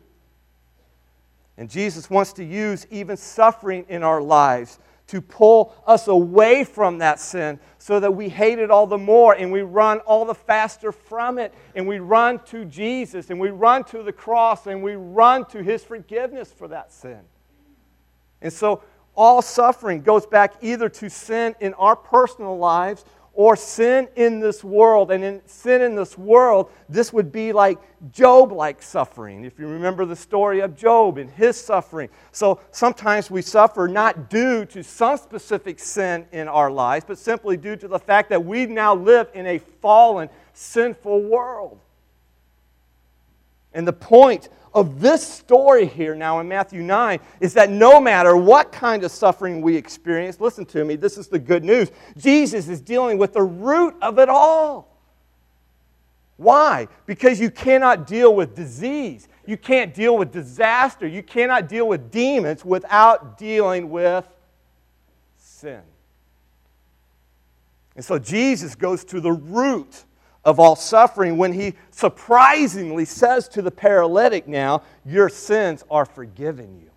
And 1.57 1.71
Jesus 1.71 2.07
wants 2.07 2.33
to 2.33 2.43
use 2.43 2.85
even 2.91 3.17
suffering 3.17 3.83
in 3.89 4.03
our 4.03 4.21
lives 4.21 4.77
to 5.07 5.19
pull 5.19 5.73
us 5.87 6.07
away 6.07 6.63
from 6.63 6.99
that 6.99 7.19
sin 7.19 7.59
so 7.79 7.99
that 7.99 8.11
we 8.11 8.29
hate 8.29 8.59
it 8.59 8.69
all 8.69 8.85
the 8.85 8.95
more 8.95 9.33
and 9.33 9.51
we 9.51 9.63
run 9.63 10.01
all 10.01 10.23
the 10.23 10.35
faster 10.35 10.91
from 10.91 11.39
it 11.39 11.51
and 11.73 11.87
we 11.87 11.97
run 11.97 12.37
to 12.45 12.63
Jesus 12.63 13.31
and 13.31 13.39
we 13.39 13.49
run 13.49 13.83
to 13.85 14.03
the 14.03 14.13
cross 14.13 14.67
and 14.67 14.83
we 14.83 14.93
run 14.93 15.45
to 15.45 15.63
His 15.63 15.83
forgiveness 15.83 16.51
for 16.51 16.67
that 16.67 16.93
sin. 16.93 17.21
And 18.39 18.53
so 18.53 18.83
all 19.15 19.41
suffering 19.41 20.03
goes 20.03 20.27
back 20.27 20.53
either 20.61 20.89
to 20.89 21.09
sin 21.09 21.55
in 21.59 21.73
our 21.73 21.95
personal 21.95 22.55
lives 22.55 23.03
or 23.37 23.55
sin 23.55 24.07
in 24.15 24.39
this 24.39 24.63
world. 24.63 25.11
And 25.11 25.23
in 25.23 25.41
sin 25.45 25.83
in 25.83 25.95
this 25.95 26.17
world, 26.17 26.71
this 26.89 27.13
would 27.13 27.31
be 27.31 27.53
like 27.53 27.77
Job 28.11 28.51
like 28.51 28.81
suffering. 28.81 29.45
If 29.45 29.59
you 29.59 29.67
remember 29.67 30.05
the 30.05 30.15
story 30.15 30.59
of 30.61 30.75
Job 30.75 31.19
and 31.19 31.29
his 31.29 31.55
suffering. 31.55 32.09
So 32.31 32.59
sometimes 32.71 33.29
we 33.29 33.43
suffer 33.43 33.87
not 33.87 34.31
due 34.31 34.65
to 34.65 34.83
some 34.83 35.17
specific 35.17 35.77
sin 35.77 36.25
in 36.31 36.47
our 36.47 36.71
lives, 36.71 37.05
but 37.07 37.19
simply 37.19 37.57
due 37.57 37.75
to 37.75 37.87
the 37.87 37.99
fact 37.99 38.29
that 38.29 38.43
we 38.43 38.65
now 38.65 38.95
live 38.95 39.29
in 39.35 39.45
a 39.45 39.59
fallen, 39.59 40.29
sinful 40.53 41.21
world. 41.21 41.79
And 43.71 43.87
the 43.87 43.93
point 43.93 44.49
of 44.77 45.01
this 45.01 45.27
story 45.27 45.87
here 45.87 46.13
now 46.13 46.39
in 46.39 46.47
Matthew 46.47 46.83
9 46.83 47.19
is 47.39 47.55
that 47.55 47.71
no 47.71 47.99
matter 47.99 48.37
what 48.37 48.71
kind 48.71 49.03
of 49.03 49.11
suffering 49.11 49.61
we 49.61 49.75
experience, 49.75 50.39
listen 50.39 50.65
to 50.67 50.85
me, 50.85 50.95
this 50.95 51.17
is 51.17 51.27
the 51.27 51.39
good 51.39 51.63
news. 51.63 51.89
Jesus 52.15 52.67
is 52.69 52.79
dealing 52.79 53.17
with 53.17 53.33
the 53.33 53.41
root 53.41 53.95
of 54.03 54.19
it 54.19 54.29
all. 54.29 54.95
Why? 56.37 56.87
Because 57.07 57.39
you 57.39 57.49
cannot 57.49 58.05
deal 58.05 58.35
with 58.35 58.55
disease. 58.55 59.27
You 59.47 59.57
can't 59.57 59.95
deal 59.95 60.15
with 60.15 60.31
disaster. 60.31 61.07
You 61.07 61.23
cannot 61.23 61.67
deal 61.67 61.87
with 61.87 62.11
demons 62.11 62.63
without 62.63 63.39
dealing 63.39 63.89
with 63.89 64.27
sin. 65.37 65.81
And 67.95 68.05
so 68.05 68.19
Jesus 68.19 68.75
goes 68.75 69.03
to 69.05 69.19
the 69.19 69.31
root 69.31 70.03
of 70.47 70.61
all 70.61 70.77
suffering 70.77 71.35
when 71.35 71.51
he 71.51 71.73
surprisingly 71.91 73.03
says 73.03 73.49
to 73.49 73.61
the 73.61 73.69
paralytic 73.69 74.47
now, 74.47 74.81
Your 75.05 75.27
sins 75.27 75.83
are 75.91 76.05
forgiven 76.05 76.79
you. 76.79 76.89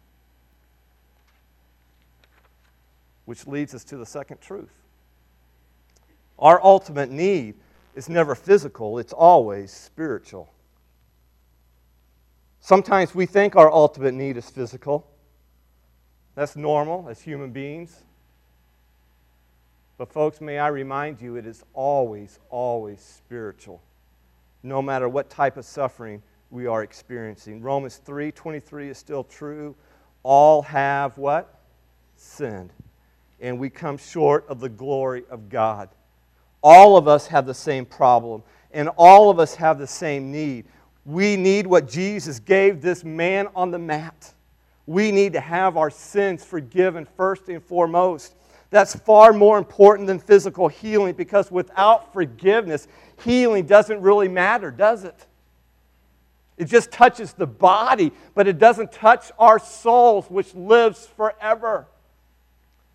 Which 3.25 3.49
leads 3.49 3.75
us 3.75 3.83
to 3.85 3.97
the 3.97 4.07
second 4.07 4.41
truth. 4.41 4.71
Our 6.39 6.63
ultimate 6.63 7.11
need 7.11 7.57
is 7.97 8.09
never 8.09 8.37
physical, 8.37 9.01
it's 9.01 9.13
always 9.13 9.73
spiritual. 9.73 10.49
Sometimes 12.61 13.17
we 13.17 13.27
think 13.27 13.57
our 13.57 13.73
ultimate 13.73 14.15
need 14.15 14.37
is 14.37 14.49
physical. 14.49 15.09
That's 16.37 16.55
normal 16.55 17.09
as 17.09 17.21
human 17.21 17.51
beings. 17.51 18.05
But, 20.01 20.11
folks, 20.11 20.41
may 20.41 20.59
I 20.59 20.69
remind 20.69 21.21
you, 21.21 21.37
it 21.37 21.45
is 21.45 21.63
always, 21.75 22.39
always 22.49 23.01
spiritual, 23.01 23.83
no 24.63 24.81
matter 24.81 25.11
what 25.11 25.29
type 25.29 25.59
of 25.59 25.67
suffering 25.67 26.23
we 26.49 26.67
are 26.67 26.83
experiencing. 26.83 27.61
Romans 27.61 27.99
3 27.99 28.33
23 28.33 28.89
is 28.89 28.97
still 28.97 29.25
true. 29.25 29.77
All 30.23 30.63
have 30.63 31.19
what? 31.19 31.61
Sinned. 32.17 32.73
And 33.43 33.59
we 33.59 33.69
come 33.69 33.99
short 33.99 34.47
of 34.49 34.59
the 34.59 34.71
glory 34.71 35.25
of 35.29 35.51
God. 35.51 35.91
All 36.63 36.97
of 36.97 37.07
us 37.07 37.27
have 37.27 37.45
the 37.45 37.53
same 37.53 37.85
problem, 37.85 38.43
and 38.73 38.89
all 38.97 39.29
of 39.29 39.39
us 39.39 39.55
have 39.57 39.79
the 39.79 39.87
same 39.87 40.33
need. 40.33 40.65
We 41.05 41.37
need 41.37 41.67
what 41.67 41.87
Jesus 41.87 42.41
gave 42.41 42.81
this 42.81 43.05
man 43.05 43.49
on 43.55 43.71
the 43.71 43.79
mat. 43.79 44.33
We 44.87 45.13
need 45.13 45.35
to 45.35 45.41
have 45.41 45.77
our 45.77 45.91
sins 45.91 46.43
forgiven 46.43 47.07
first 47.19 47.51
and 47.51 47.63
foremost. 47.63 48.35
That's 48.71 48.95
far 48.95 49.33
more 49.33 49.59
important 49.59 50.07
than 50.07 50.21
physical 50.21 50.69
healing 50.69 51.15
because 51.15 51.51
without 51.51 52.13
forgiveness, 52.13 52.87
healing 53.25 53.67
doesn't 53.67 54.01
really 54.01 54.29
matter, 54.29 54.71
does 54.71 55.05
it? 55.05 55.27
It 56.57 56.67
just 56.67 56.93
touches 56.93 57.33
the 57.33 57.47
body, 57.47 58.13
but 58.35 58.47
it 58.47 58.59
doesn't 58.59 58.93
touch 58.93 59.33
our 59.39 59.59
souls, 59.59 60.27
which 60.31 60.55
lives 60.55 61.07
forever. 61.17 61.89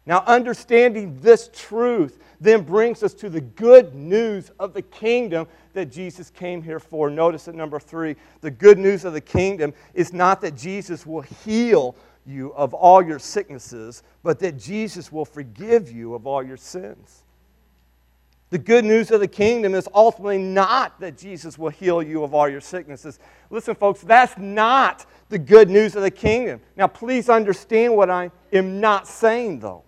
Now, 0.06 0.24
understanding 0.28 1.20
this 1.20 1.50
truth 1.52 2.20
then 2.40 2.62
brings 2.62 3.02
us 3.02 3.14
to 3.16 3.30
the 3.30 3.42
good 3.42 3.96
news 3.96 4.52
of 4.60 4.74
the 4.74 4.84
kingdom 4.84 5.48
that 5.74 5.92
Jesus 5.92 6.30
came 6.30 6.62
here 6.62 6.80
for. 6.80 7.10
Notice 7.10 7.48
at 7.48 7.56
number 7.56 7.80
three 7.80 8.16
the 8.42 8.52
good 8.52 8.78
news 8.78 9.04
of 9.04 9.14
the 9.14 9.22
kingdom 9.22 9.74
is 9.94 10.14
not 10.14 10.42
that 10.42 10.56
Jesus 10.56 11.06
will 11.06 11.22
heal 11.22 11.96
you 12.26 12.54
of 12.54 12.74
all 12.74 13.02
your 13.02 13.20
sicknesses, 13.20 14.04
but 14.24 14.40
that 14.40 14.58
Jesus 14.58 15.12
will 15.12 15.26
forgive 15.26 15.92
you 15.92 16.14
of 16.14 16.26
all 16.26 16.44
your 16.44 16.58
sins. 16.58 17.24
The 18.52 18.58
good 18.60 18.86
news 18.86 19.12
of 19.12 19.20
the 19.20 19.28
kingdom 19.28 19.74
is 19.74 19.88
ultimately 19.94 20.38
not 20.38 21.00
that 21.00 21.18
Jesus 21.18 21.58
will 21.58 21.70
heal 21.70 22.02
you 22.02 22.24
of 22.24 22.34
all 22.34 22.48
your 22.48 22.62
sicknesses. 22.62 23.20
Listen, 23.50 23.76
folks, 23.76 24.02
that's 24.02 24.38
not 24.38 25.06
the 25.30 25.40
good 25.40 25.70
news 25.70 25.96
of 25.96 26.04
the 26.04 26.12
kingdom. 26.12 26.62
Now, 26.78 26.88
please 26.88 27.28
understand 27.28 27.96
what 27.96 28.10
I 28.10 28.32
am 28.54 28.80
not 28.80 29.08
saying, 29.08 29.60
though. 29.60 29.84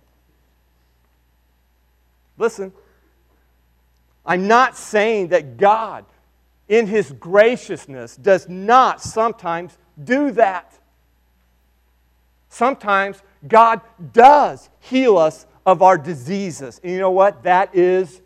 Listen, 2.38 2.74
I'm 4.26 4.48
not 4.48 4.76
saying 4.76 5.30
that 5.30 5.58
God, 5.58 6.06
in 6.68 6.88
His 6.88 7.12
graciousness, 7.14 8.16
does 8.18 8.50
not 8.50 9.02
sometimes 9.02 9.78
do 10.04 10.32
that. 10.32 10.78
Sometimes 12.58 13.22
God 13.48 13.82
does 14.14 14.68
heal 14.80 15.20
us 15.20 15.46
of 15.64 15.84
our 15.84 15.96
diseases. 15.96 16.82
And 16.84 16.92
you 16.92 16.98
know 16.98 17.12
what? 17.12 17.44
That 17.44 17.76
is 17.76 18.20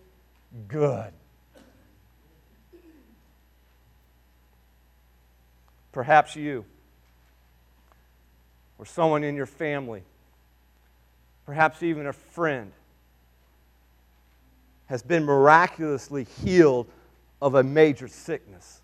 good. 0.69 1.11
Perhaps 5.91 6.37
you, 6.37 6.63
or 8.79 8.85
someone 8.85 9.25
in 9.25 9.35
your 9.35 9.45
family, 9.45 10.01
perhaps 11.45 11.83
even 11.83 12.07
a 12.07 12.13
friend, 12.13 12.71
has 14.85 15.03
been 15.03 15.25
miraculously 15.25 16.25
healed 16.41 16.87
of 17.41 17.55
a 17.55 17.63
major 17.63 18.07
sickness. 18.07 18.80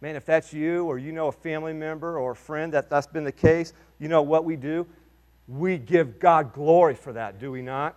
Man, 0.00 0.16
if 0.16 0.24
that's 0.24 0.52
you 0.52 0.86
or 0.86 0.98
you 0.98 1.12
know 1.12 1.28
a 1.28 1.32
family 1.32 1.74
member 1.74 2.18
or 2.18 2.32
a 2.32 2.36
friend 2.36 2.72
that 2.72 2.88
that's 2.88 3.06
been 3.06 3.24
the 3.24 3.32
case, 3.32 3.74
you 3.98 4.08
know 4.08 4.22
what 4.22 4.44
we 4.44 4.56
do? 4.56 4.86
We 5.46 5.76
give 5.76 6.18
God 6.18 6.52
glory 6.52 6.94
for 6.94 7.12
that, 7.12 7.38
do 7.38 7.50
we 7.50 7.60
not? 7.60 7.96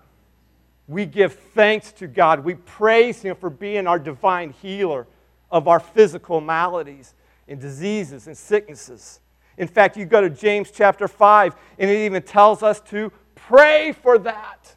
We 0.87 1.05
give 1.05 1.33
thanks 1.33 1.93
to 1.93 2.07
God. 2.07 2.43
We 2.43 2.55
praise 2.55 3.21
Him 3.21 3.35
for 3.37 3.49
being 3.49 3.87
our 3.87 3.99
divine 3.99 4.51
healer 4.51 5.07
of 5.49 5.67
our 5.67 5.79
physical 5.79 6.41
maladies 6.41 7.13
and 7.47 7.59
diseases 7.59 8.27
and 8.27 8.37
sicknesses. 8.37 9.21
In 9.57 9.67
fact, 9.67 9.95
you 9.95 10.05
go 10.05 10.19
to 10.19 10.29
James 10.29 10.71
chapter 10.71 11.07
5, 11.07 11.55
and 11.77 11.89
it 11.89 12.05
even 12.05 12.23
tells 12.23 12.63
us 12.63 12.81
to 12.81 13.11
pray 13.35 13.91
for 13.91 14.17
that. 14.17 14.75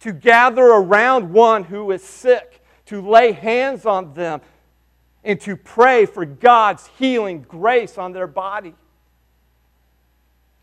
To 0.00 0.12
gather 0.12 0.64
around 0.64 1.30
one 1.30 1.64
who 1.64 1.90
is 1.90 2.02
sick, 2.02 2.59
to 2.90 3.00
lay 3.00 3.30
hands 3.30 3.86
on 3.86 4.14
them, 4.14 4.40
and 5.22 5.40
to 5.40 5.56
pray 5.56 6.06
for 6.06 6.24
God's 6.24 6.88
healing 6.98 7.42
grace 7.48 7.96
on 7.96 8.12
their 8.12 8.26
body. 8.26 8.74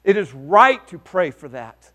It 0.03 0.17
is 0.17 0.33
right 0.33 0.85
to 0.89 0.97
pray 0.97 1.31
for 1.31 1.47
that. 1.47 1.89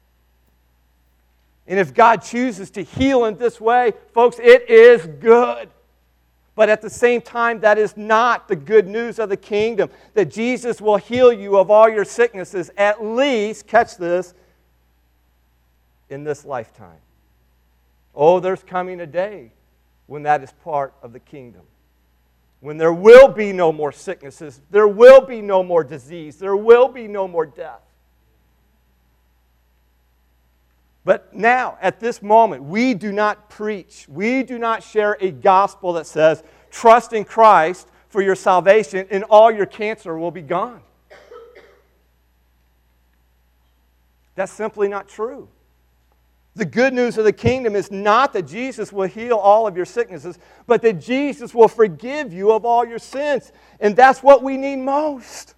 And 1.66 1.78
if 1.78 1.92
God 1.92 2.22
chooses 2.22 2.70
to 2.70 2.82
heal 2.82 3.26
in 3.26 3.36
this 3.36 3.60
way, 3.60 3.92
folks, 4.14 4.38
it 4.38 4.70
is 4.70 5.06
good. 5.06 5.68
But 6.54 6.70
at 6.70 6.80
the 6.80 6.90
same 6.90 7.20
time, 7.20 7.60
that 7.60 7.76
is 7.76 7.94
not 7.98 8.48
the 8.48 8.56
good 8.56 8.86
news 8.86 9.18
of 9.18 9.28
the 9.28 9.36
kingdom. 9.36 9.90
That 10.14 10.30
Jesus 10.30 10.80
will 10.80 10.96
heal 10.96 11.30
you 11.30 11.58
of 11.58 11.70
all 11.70 11.90
your 11.90 12.06
sicknesses, 12.06 12.70
at 12.78 13.04
least, 13.04 13.66
catch 13.66 13.98
this, 13.98 14.32
in 16.08 16.24
this 16.24 16.46
lifetime. 16.46 17.00
Oh, 18.14 18.40
there's 18.40 18.62
coming 18.62 19.00
a 19.00 19.06
day 19.06 19.52
when 20.06 20.22
that 20.24 20.42
is 20.42 20.52
part 20.64 20.94
of 21.02 21.12
the 21.12 21.20
kingdom. 21.20 21.62
When 22.60 22.76
there 22.76 22.92
will 22.92 23.28
be 23.28 23.52
no 23.52 23.72
more 23.72 23.92
sicknesses, 23.92 24.60
there 24.70 24.86
will 24.86 25.20
be 25.20 25.40
no 25.40 25.62
more 25.62 25.82
disease, 25.82 26.36
there 26.36 26.56
will 26.56 26.88
be 26.88 27.08
no 27.08 27.26
more 27.26 27.46
death. 27.46 27.80
But 31.04 31.34
now, 31.34 31.76
at 31.80 31.98
this 31.98 32.22
moment, 32.22 32.62
we 32.62 32.94
do 32.94 33.10
not 33.10 33.50
preach, 33.50 34.06
we 34.08 34.44
do 34.44 34.58
not 34.58 34.84
share 34.84 35.16
a 35.20 35.32
gospel 35.32 35.94
that 35.94 36.06
says, 36.06 36.44
trust 36.70 37.12
in 37.12 37.24
Christ 37.24 37.88
for 38.08 38.22
your 38.22 38.36
salvation 38.36 39.06
and 39.10 39.24
all 39.24 39.50
your 39.50 39.66
cancer 39.66 40.16
will 40.16 40.30
be 40.30 40.42
gone. 40.42 40.80
That's 44.34 44.52
simply 44.52 44.88
not 44.88 45.08
true. 45.08 45.48
The 46.54 46.64
good 46.66 46.92
news 46.92 47.16
of 47.16 47.24
the 47.24 47.32
kingdom 47.32 47.74
is 47.74 47.90
not 47.90 48.34
that 48.34 48.42
Jesus 48.42 48.92
will 48.92 49.08
heal 49.08 49.36
all 49.36 49.66
of 49.66 49.74
your 49.74 49.86
sicknesses, 49.86 50.38
but 50.66 50.82
that 50.82 51.00
Jesus 51.00 51.54
will 51.54 51.68
forgive 51.68 52.32
you 52.32 52.52
of 52.52 52.66
all 52.66 52.84
your 52.84 52.98
sins. 52.98 53.52
And 53.80 53.96
that's 53.96 54.22
what 54.22 54.42
we 54.42 54.58
need 54.58 54.76
most. 54.76 55.54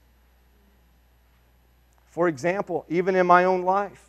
For 2.11 2.28
example, 2.28 2.87
even 2.88 3.16
in 3.16 3.26
my 3.26 3.44
own 3.44 3.62
life, 3.62 4.09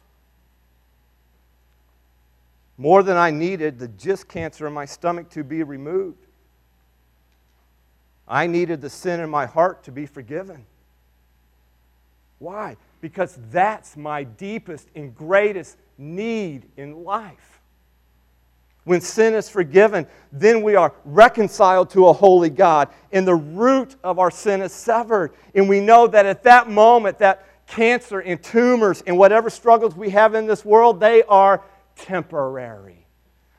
more 2.77 3.01
than 3.01 3.17
I 3.17 3.31
needed 3.31 3.79
the 3.79 3.87
GIST 3.87 4.27
cancer 4.27 4.67
in 4.67 4.73
my 4.73 4.85
stomach 4.85 5.29
to 5.31 5.43
be 5.43 5.63
removed. 5.63 6.27
I 8.27 8.45
needed 8.45 8.81
the 8.81 8.89
sin 8.89 9.19
in 9.21 9.29
my 9.29 9.47
heart 9.47 9.83
to 9.85 9.91
be 9.91 10.05
forgiven. 10.05 10.65
Why? 12.37 12.77
Because 13.01 13.39
that's 13.51 13.95
my 13.95 14.23
deepest 14.23 14.87
and 14.93 15.15
greatest 15.15 15.77
need 15.97 16.69
in 16.77 17.03
life. 17.03 17.61
When 18.85 19.01
sin 19.01 19.33
is 19.33 19.49
forgiven, 19.49 20.05
then 20.31 20.61
we 20.61 20.75
are 20.75 20.93
reconciled 21.05 21.89
to 21.91 22.07
a 22.07 22.13
holy 22.13 22.51
God, 22.51 22.89
and 23.11 23.27
the 23.27 23.35
root 23.35 23.95
of 24.03 24.19
our 24.19 24.29
sin 24.29 24.61
is 24.61 24.71
severed. 24.71 25.33
And 25.55 25.67
we 25.67 25.79
know 25.79 26.05
that 26.07 26.27
at 26.27 26.43
that 26.43 26.69
moment, 26.69 27.17
that 27.19 27.47
cancer 27.65 28.19
and 28.19 28.41
tumors 28.41 29.01
and 29.07 29.17
whatever 29.17 29.49
struggles 29.49 29.95
we 29.95 30.11
have 30.11 30.35
in 30.35 30.45
this 30.45 30.63
world, 30.63 30.99
they 30.99 31.23
are 31.23 31.63
temporary. 31.95 33.05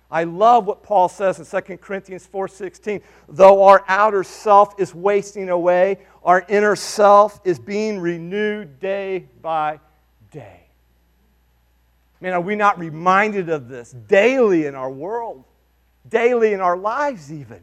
I 0.08 0.22
love 0.22 0.66
what 0.66 0.84
Paul 0.84 1.08
says 1.08 1.40
in 1.40 1.44
2 1.44 1.78
Corinthians 1.78 2.24
4:16. 2.24 3.02
Though 3.28 3.64
our 3.64 3.84
outer 3.88 4.22
self 4.22 4.78
is 4.78 4.94
wasting 4.94 5.48
away, 5.48 5.98
our 6.22 6.44
inner 6.48 6.76
self 6.76 7.40
is 7.44 7.58
being 7.58 7.98
renewed 7.98 8.78
day 8.78 9.26
by 9.42 9.80
day. 10.30 10.65
Man, 12.26 12.34
are 12.34 12.40
we 12.40 12.56
not 12.56 12.76
reminded 12.80 13.48
of 13.50 13.68
this 13.68 13.92
daily 13.92 14.66
in 14.66 14.74
our 14.74 14.90
world, 14.90 15.44
daily 16.08 16.54
in 16.54 16.60
our 16.60 16.76
lives, 16.76 17.32
even? 17.32 17.62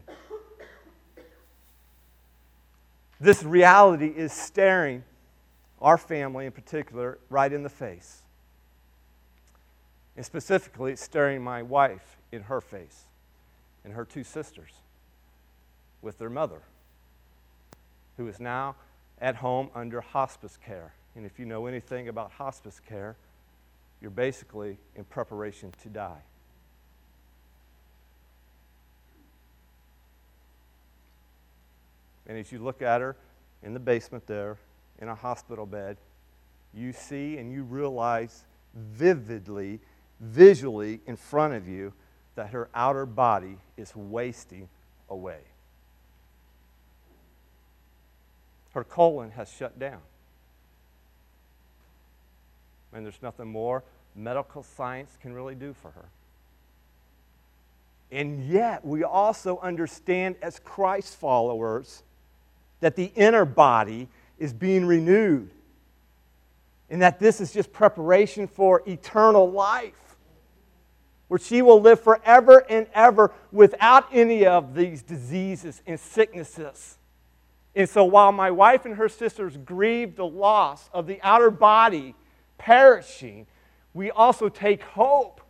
This 3.20 3.42
reality 3.42 4.06
is 4.06 4.32
staring 4.32 5.04
our 5.82 5.98
family 5.98 6.46
in 6.46 6.52
particular 6.52 7.18
right 7.28 7.52
in 7.52 7.62
the 7.62 7.68
face. 7.68 8.22
And 10.16 10.24
specifically, 10.24 10.92
it's 10.92 11.02
staring 11.02 11.44
my 11.44 11.62
wife 11.62 12.16
in 12.32 12.44
her 12.44 12.62
face 12.62 13.02
and 13.84 13.92
her 13.92 14.06
two 14.06 14.24
sisters 14.24 14.70
with 16.00 16.16
their 16.16 16.30
mother, 16.30 16.62
who 18.16 18.26
is 18.28 18.40
now 18.40 18.76
at 19.20 19.36
home 19.36 19.68
under 19.74 20.00
hospice 20.00 20.56
care. 20.56 20.94
And 21.14 21.26
if 21.26 21.38
you 21.38 21.44
know 21.44 21.66
anything 21.66 22.08
about 22.08 22.30
hospice 22.30 22.80
care, 22.88 23.16
you're 24.04 24.10
basically 24.10 24.76
in 24.96 25.04
preparation 25.04 25.72
to 25.82 25.88
die. 25.88 26.20
And 32.26 32.36
as 32.36 32.52
you 32.52 32.58
look 32.58 32.82
at 32.82 33.00
her 33.00 33.16
in 33.62 33.72
the 33.72 33.80
basement 33.80 34.26
there, 34.26 34.58
in 35.00 35.08
a 35.08 35.14
hospital 35.14 35.64
bed, 35.64 35.96
you 36.74 36.92
see 36.92 37.38
and 37.38 37.50
you 37.50 37.62
realize 37.62 38.44
vividly 38.74 39.80
visually 40.20 41.00
in 41.06 41.16
front 41.16 41.54
of 41.54 41.66
you 41.66 41.94
that 42.34 42.50
her 42.50 42.68
outer 42.74 43.06
body 43.06 43.56
is 43.78 43.96
wasting 43.96 44.68
away. 45.08 45.40
Her 48.74 48.84
colon 48.84 49.30
has 49.30 49.50
shut 49.50 49.78
down. 49.78 50.02
And 52.92 53.06
there's 53.06 53.22
nothing 53.22 53.48
more 53.48 53.82
medical 54.14 54.62
science 54.62 55.16
can 55.20 55.32
really 55.32 55.54
do 55.54 55.74
for 55.74 55.90
her. 55.90 56.06
And 58.10 58.46
yet, 58.46 58.84
we 58.84 59.02
also 59.02 59.58
understand 59.58 60.36
as 60.40 60.60
Christ 60.60 61.16
followers 61.16 62.02
that 62.80 62.96
the 62.96 63.10
inner 63.16 63.44
body 63.44 64.08
is 64.38 64.52
being 64.52 64.86
renewed 64.86 65.50
and 66.90 67.02
that 67.02 67.18
this 67.18 67.40
is 67.40 67.52
just 67.52 67.72
preparation 67.72 68.46
for 68.46 68.82
eternal 68.86 69.50
life, 69.50 70.16
where 71.28 71.40
she 71.40 71.62
will 71.62 71.80
live 71.80 72.00
forever 72.00 72.64
and 72.68 72.86
ever 72.94 73.32
without 73.50 74.06
any 74.12 74.46
of 74.46 74.74
these 74.74 75.02
diseases 75.02 75.82
and 75.86 75.98
sicknesses. 75.98 76.98
And 77.74 77.88
so 77.88 78.04
while 78.04 78.30
my 78.30 78.50
wife 78.50 78.84
and 78.84 78.94
her 78.94 79.08
sisters 79.08 79.56
grieve 79.56 80.14
the 80.14 80.26
loss 80.26 80.88
of 80.92 81.06
the 81.06 81.18
outer 81.22 81.50
body 81.50 82.14
perishing, 82.58 83.46
we 83.94 84.10
also 84.10 84.48
take 84.48 84.82
hope 84.82 85.40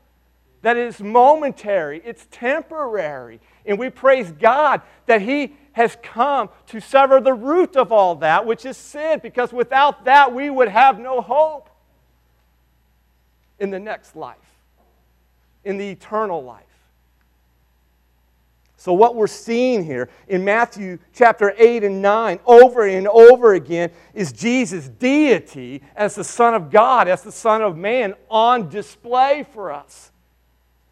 that 0.62 0.76
it 0.76 0.86
is 0.86 1.00
momentary, 1.00 2.00
it's 2.04 2.26
temporary. 2.30 3.40
And 3.66 3.78
we 3.78 3.90
praise 3.90 4.30
God 4.32 4.82
that 5.06 5.20
He 5.22 5.54
has 5.72 5.96
come 6.02 6.48
to 6.68 6.80
sever 6.80 7.20
the 7.20 7.34
root 7.34 7.76
of 7.76 7.90
all 7.90 8.14
that, 8.16 8.46
which 8.46 8.64
is 8.64 8.76
sin, 8.76 9.20
because 9.22 9.52
without 9.52 10.04
that 10.04 10.32
we 10.32 10.48
would 10.48 10.68
have 10.68 10.98
no 10.98 11.20
hope 11.20 11.68
in 13.58 13.70
the 13.70 13.80
next 13.80 14.14
life, 14.14 14.36
in 15.64 15.76
the 15.76 15.88
eternal 15.88 16.42
life. 16.42 16.62
So, 18.84 18.92
what 18.92 19.14
we're 19.14 19.28
seeing 19.28 19.82
here 19.82 20.10
in 20.28 20.44
Matthew 20.44 20.98
chapter 21.14 21.54
8 21.56 21.84
and 21.84 22.02
9 22.02 22.38
over 22.44 22.86
and 22.86 23.08
over 23.08 23.54
again 23.54 23.90
is 24.12 24.30
Jesus' 24.30 24.90
deity 24.90 25.80
as 25.96 26.16
the 26.16 26.22
Son 26.22 26.52
of 26.52 26.70
God, 26.70 27.08
as 27.08 27.22
the 27.22 27.32
Son 27.32 27.62
of 27.62 27.78
Man, 27.78 28.12
on 28.28 28.68
display 28.68 29.46
for 29.54 29.72
us. 29.72 30.12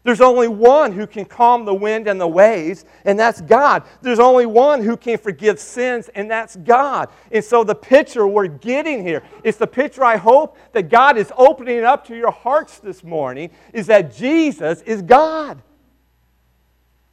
There's 0.01 0.21
only 0.21 0.47
one 0.47 0.91
who 0.91 1.05
can 1.05 1.25
calm 1.25 1.65
the 1.65 1.75
wind 1.75 2.07
and 2.07 2.19
the 2.19 2.27
waves, 2.27 2.83
and 3.05 3.19
that's 3.19 3.41
God. 3.41 3.83
There's 4.01 4.17
only 4.17 4.47
one 4.47 4.81
who 4.81 4.97
can 4.97 5.19
forgive 5.19 5.59
sins, 5.59 6.09
and 6.15 6.31
that's 6.31 6.55
God. 6.55 7.09
And 7.31 7.45
so, 7.45 7.63
the 7.63 7.75
picture 7.75 8.25
we're 8.25 8.47
getting 8.47 9.05
here 9.05 9.21
is 9.43 9.57
the 9.57 9.67
picture 9.67 10.03
I 10.03 10.17
hope 10.17 10.57
that 10.71 10.89
God 10.89 11.15
is 11.15 11.31
opening 11.37 11.83
up 11.83 12.07
to 12.07 12.17
your 12.17 12.31
hearts 12.31 12.79
this 12.79 13.03
morning 13.03 13.51
is 13.71 13.85
that 13.85 14.15
Jesus 14.15 14.81
is 14.81 15.03
God. 15.03 15.61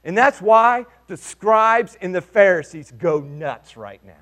And 0.05 0.17
that's 0.17 0.41
why 0.41 0.87
the 1.07 1.17
scribes 1.17 1.97
and 2.01 2.15
the 2.15 2.21
Pharisees 2.21 2.93
go 2.97 3.21
nuts 3.21 3.77
right 3.77 4.01
now. 4.05 4.13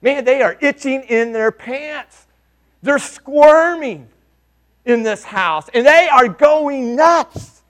Man, 0.00 0.24
they 0.24 0.42
are 0.42 0.56
itching 0.60 1.02
in 1.02 1.32
their 1.32 1.50
pants. 1.50 2.26
They're 2.82 2.98
squirming 2.98 4.08
in 4.84 5.02
this 5.02 5.24
house, 5.24 5.68
and 5.74 5.84
they 5.84 6.08
are 6.08 6.28
going 6.28 6.94
nuts. 6.94 7.62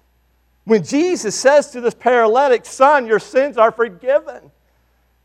When 0.64 0.82
Jesus 0.82 1.34
says 1.34 1.70
to 1.70 1.80
this 1.80 1.94
paralytic, 1.94 2.66
Son, 2.66 3.06
your 3.06 3.20
sins 3.20 3.56
are 3.56 3.70
forgiven. 3.70 4.50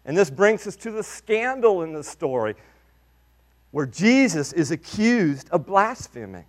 And 0.05 0.17
this 0.17 0.29
brings 0.29 0.65
us 0.67 0.75
to 0.77 0.91
the 0.91 1.03
scandal 1.03 1.83
in 1.83 1.93
the 1.93 2.03
story 2.03 2.55
where 3.71 3.85
Jesus 3.85 4.53
is 4.53 4.71
accused 4.71 5.49
of 5.49 5.65
blaspheming. 5.65 6.45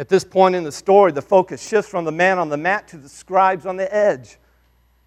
At 0.00 0.08
this 0.08 0.24
point 0.24 0.54
in 0.54 0.64
the 0.64 0.72
story, 0.72 1.12
the 1.12 1.20
focus 1.20 1.62
shifts 1.62 1.90
from 1.90 2.06
the 2.06 2.10
man 2.10 2.38
on 2.38 2.48
the 2.48 2.56
mat 2.56 2.88
to 2.88 2.96
the 2.96 3.06
scribes 3.06 3.66
on 3.66 3.76
the 3.76 3.94
edge. 3.94 4.38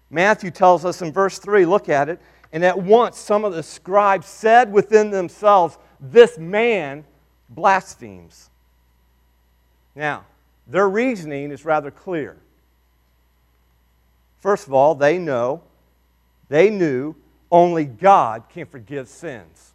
Matthew 0.08 0.52
tells 0.52 0.84
us 0.84 1.02
in 1.02 1.10
verse 1.12 1.40
3, 1.40 1.66
look 1.66 1.88
at 1.88 2.08
it, 2.08 2.20
and 2.52 2.64
at 2.64 2.80
once 2.80 3.18
some 3.18 3.44
of 3.44 3.52
the 3.54 3.62
scribes 3.64 4.28
said 4.28 4.72
within 4.72 5.10
themselves, 5.10 5.78
This 5.98 6.38
man 6.38 7.04
blasphemes. 7.50 8.50
Now, 9.96 10.26
their 10.68 10.88
reasoning 10.88 11.50
is 11.50 11.64
rather 11.64 11.90
clear. 11.90 12.36
First 14.38 14.68
of 14.68 14.74
all, 14.74 14.94
they 14.94 15.18
know, 15.18 15.60
they 16.48 16.70
knew 16.70 17.16
only 17.50 17.84
God 17.84 18.44
can 18.48 18.66
forgive 18.66 19.08
sins. 19.08 19.72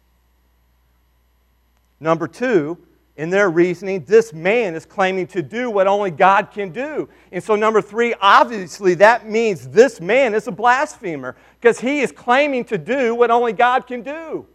Number 2.00 2.26
two, 2.26 2.78
in 3.20 3.28
their 3.28 3.50
reasoning, 3.50 4.02
this 4.06 4.32
man 4.32 4.74
is 4.74 4.86
claiming 4.86 5.26
to 5.26 5.42
do 5.42 5.70
what 5.70 5.86
only 5.86 6.10
God 6.10 6.50
can 6.50 6.70
do. 6.70 7.06
And 7.32 7.44
so, 7.44 7.54
number 7.54 7.82
three, 7.82 8.14
obviously, 8.18 8.94
that 8.94 9.28
means 9.28 9.68
this 9.68 10.00
man 10.00 10.32
is 10.32 10.46
a 10.46 10.50
blasphemer 10.50 11.36
because 11.60 11.78
he 11.78 12.00
is 12.00 12.12
claiming 12.12 12.64
to 12.64 12.78
do 12.78 13.14
what 13.14 13.30
only 13.30 13.52
God 13.52 13.86
can 13.86 14.00
do. 14.00 14.46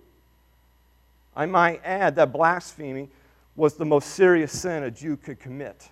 I 1.36 1.46
might 1.46 1.80
add 1.84 2.16
that 2.16 2.34
blasphemy 2.34 3.10
was 3.56 3.76
the 3.76 3.86
most 3.86 4.16
serious 4.16 4.52
sin 4.52 4.82
a 4.82 4.90
Jew 4.90 5.16
could 5.16 5.40
commit. 5.40 5.88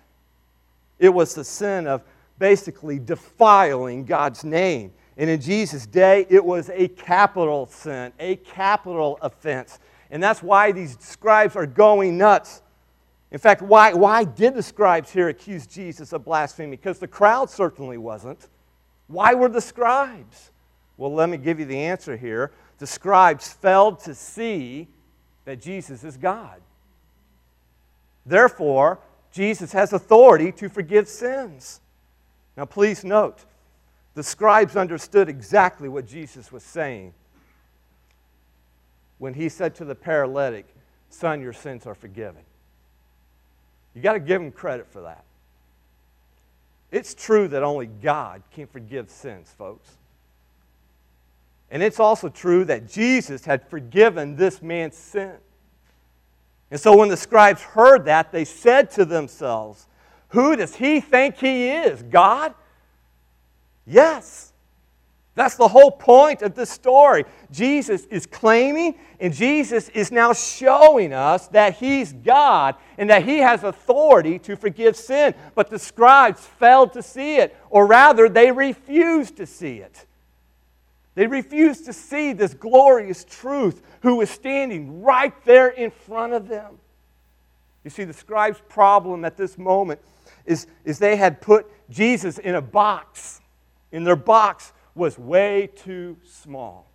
It 0.98 1.10
was 1.10 1.32
the 1.32 1.44
sin 1.44 1.86
of 1.86 2.02
basically 2.40 2.98
defiling 2.98 4.04
God's 4.04 4.42
name. 4.42 4.92
And 5.16 5.30
in 5.30 5.40
Jesus' 5.40 5.86
day, 5.86 6.26
it 6.28 6.44
was 6.44 6.70
a 6.70 6.88
capital 6.88 7.66
sin, 7.66 8.12
a 8.18 8.34
capital 8.34 9.16
offense. 9.22 9.78
And 10.10 10.20
that's 10.20 10.42
why 10.42 10.72
these 10.72 10.96
scribes 10.98 11.54
are 11.54 11.66
going 11.66 12.18
nuts. 12.18 12.62
In 13.34 13.40
fact, 13.40 13.62
why, 13.62 13.92
why 13.92 14.22
did 14.22 14.54
the 14.54 14.62
scribes 14.62 15.10
here 15.10 15.28
accuse 15.28 15.66
Jesus 15.66 16.12
of 16.12 16.24
blasphemy? 16.24 16.70
Because 16.70 17.00
the 17.00 17.08
crowd 17.08 17.50
certainly 17.50 17.98
wasn't. 17.98 18.46
Why 19.08 19.34
were 19.34 19.48
the 19.48 19.60
scribes? 19.60 20.52
Well, 20.96 21.12
let 21.12 21.28
me 21.28 21.36
give 21.36 21.58
you 21.58 21.64
the 21.64 21.76
answer 21.76 22.16
here. 22.16 22.52
The 22.78 22.86
scribes 22.86 23.52
failed 23.52 23.98
to 24.04 24.14
see 24.14 24.86
that 25.46 25.60
Jesus 25.60 26.04
is 26.04 26.16
God. 26.16 26.60
Therefore, 28.24 29.00
Jesus 29.32 29.72
has 29.72 29.92
authority 29.92 30.52
to 30.52 30.68
forgive 30.68 31.08
sins. 31.08 31.80
Now, 32.56 32.66
please 32.66 33.02
note, 33.02 33.46
the 34.14 34.22
scribes 34.22 34.76
understood 34.76 35.28
exactly 35.28 35.88
what 35.88 36.06
Jesus 36.06 36.52
was 36.52 36.62
saying 36.62 37.12
when 39.18 39.34
he 39.34 39.48
said 39.48 39.74
to 39.74 39.84
the 39.84 39.96
paralytic, 39.96 40.68
Son, 41.08 41.40
your 41.40 41.52
sins 41.52 41.84
are 41.84 41.96
forgiven. 41.96 42.44
You 43.94 44.02
got 44.02 44.14
to 44.14 44.20
give 44.20 44.40
him 44.40 44.50
credit 44.50 44.86
for 44.90 45.02
that. 45.02 45.24
It's 46.90 47.14
true 47.14 47.48
that 47.48 47.62
only 47.62 47.86
God 47.86 48.42
can 48.52 48.66
forgive 48.66 49.10
sins, 49.10 49.52
folks. 49.56 49.90
And 51.70 51.82
it's 51.82 51.98
also 51.98 52.28
true 52.28 52.64
that 52.66 52.88
Jesus 52.88 53.44
had 53.44 53.68
forgiven 53.68 54.36
this 54.36 54.62
man's 54.62 54.96
sin. 54.96 55.34
And 56.70 56.80
so 56.80 56.96
when 56.96 57.08
the 57.08 57.16
scribes 57.16 57.62
heard 57.62 58.04
that, 58.06 58.32
they 58.32 58.44
said 58.44 58.90
to 58.92 59.04
themselves, 59.04 59.86
Who 60.28 60.56
does 60.56 60.76
he 60.76 61.00
think 61.00 61.36
he 61.36 61.68
is? 61.68 62.02
God? 62.02 62.54
Yes. 63.86 64.52
That's 65.34 65.56
the 65.56 65.66
whole 65.66 65.90
point 65.90 66.42
of 66.42 66.54
this 66.54 66.70
story. 66.70 67.24
Jesus 67.50 68.04
is 68.04 68.24
claiming, 68.24 68.94
and 69.18 69.34
Jesus 69.34 69.88
is 69.88 70.12
now 70.12 70.32
showing 70.32 71.12
us 71.12 71.48
that 71.48 71.74
He's 71.74 72.12
God 72.12 72.76
and 72.98 73.10
that 73.10 73.24
He 73.24 73.38
has 73.38 73.64
authority 73.64 74.38
to 74.40 74.54
forgive 74.54 74.96
sin. 74.96 75.34
But 75.56 75.70
the 75.70 75.78
scribes 75.78 76.46
failed 76.46 76.92
to 76.92 77.02
see 77.02 77.36
it, 77.36 77.56
or 77.68 77.86
rather, 77.86 78.28
they 78.28 78.52
refused 78.52 79.36
to 79.38 79.46
see 79.46 79.78
it. 79.78 80.06
They 81.16 81.26
refused 81.26 81.84
to 81.86 81.92
see 81.92 82.32
this 82.32 82.54
glorious 82.54 83.24
truth 83.24 83.82
who 84.02 84.16
was 84.16 84.30
standing 84.30 85.02
right 85.02 85.34
there 85.44 85.68
in 85.68 85.90
front 85.90 86.32
of 86.32 86.46
them. 86.46 86.78
You 87.82 87.90
see, 87.90 88.04
the 88.04 88.12
scribes' 88.12 88.60
problem 88.68 89.24
at 89.24 89.36
this 89.36 89.58
moment 89.58 90.00
is, 90.46 90.68
is 90.84 90.98
they 90.98 91.16
had 91.16 91.40
put 91.40 91.66
Jesus 91.90 92.38
in 92.38 92.54
a 92.54 92.62
box. 92.62 93.40
In 93.92 94.02
their 94.02 94.16
box 94.16 94.72
was 94.94 95.18
way 95.18 95.68
too 95.74 96.16
small. 96.24 96.90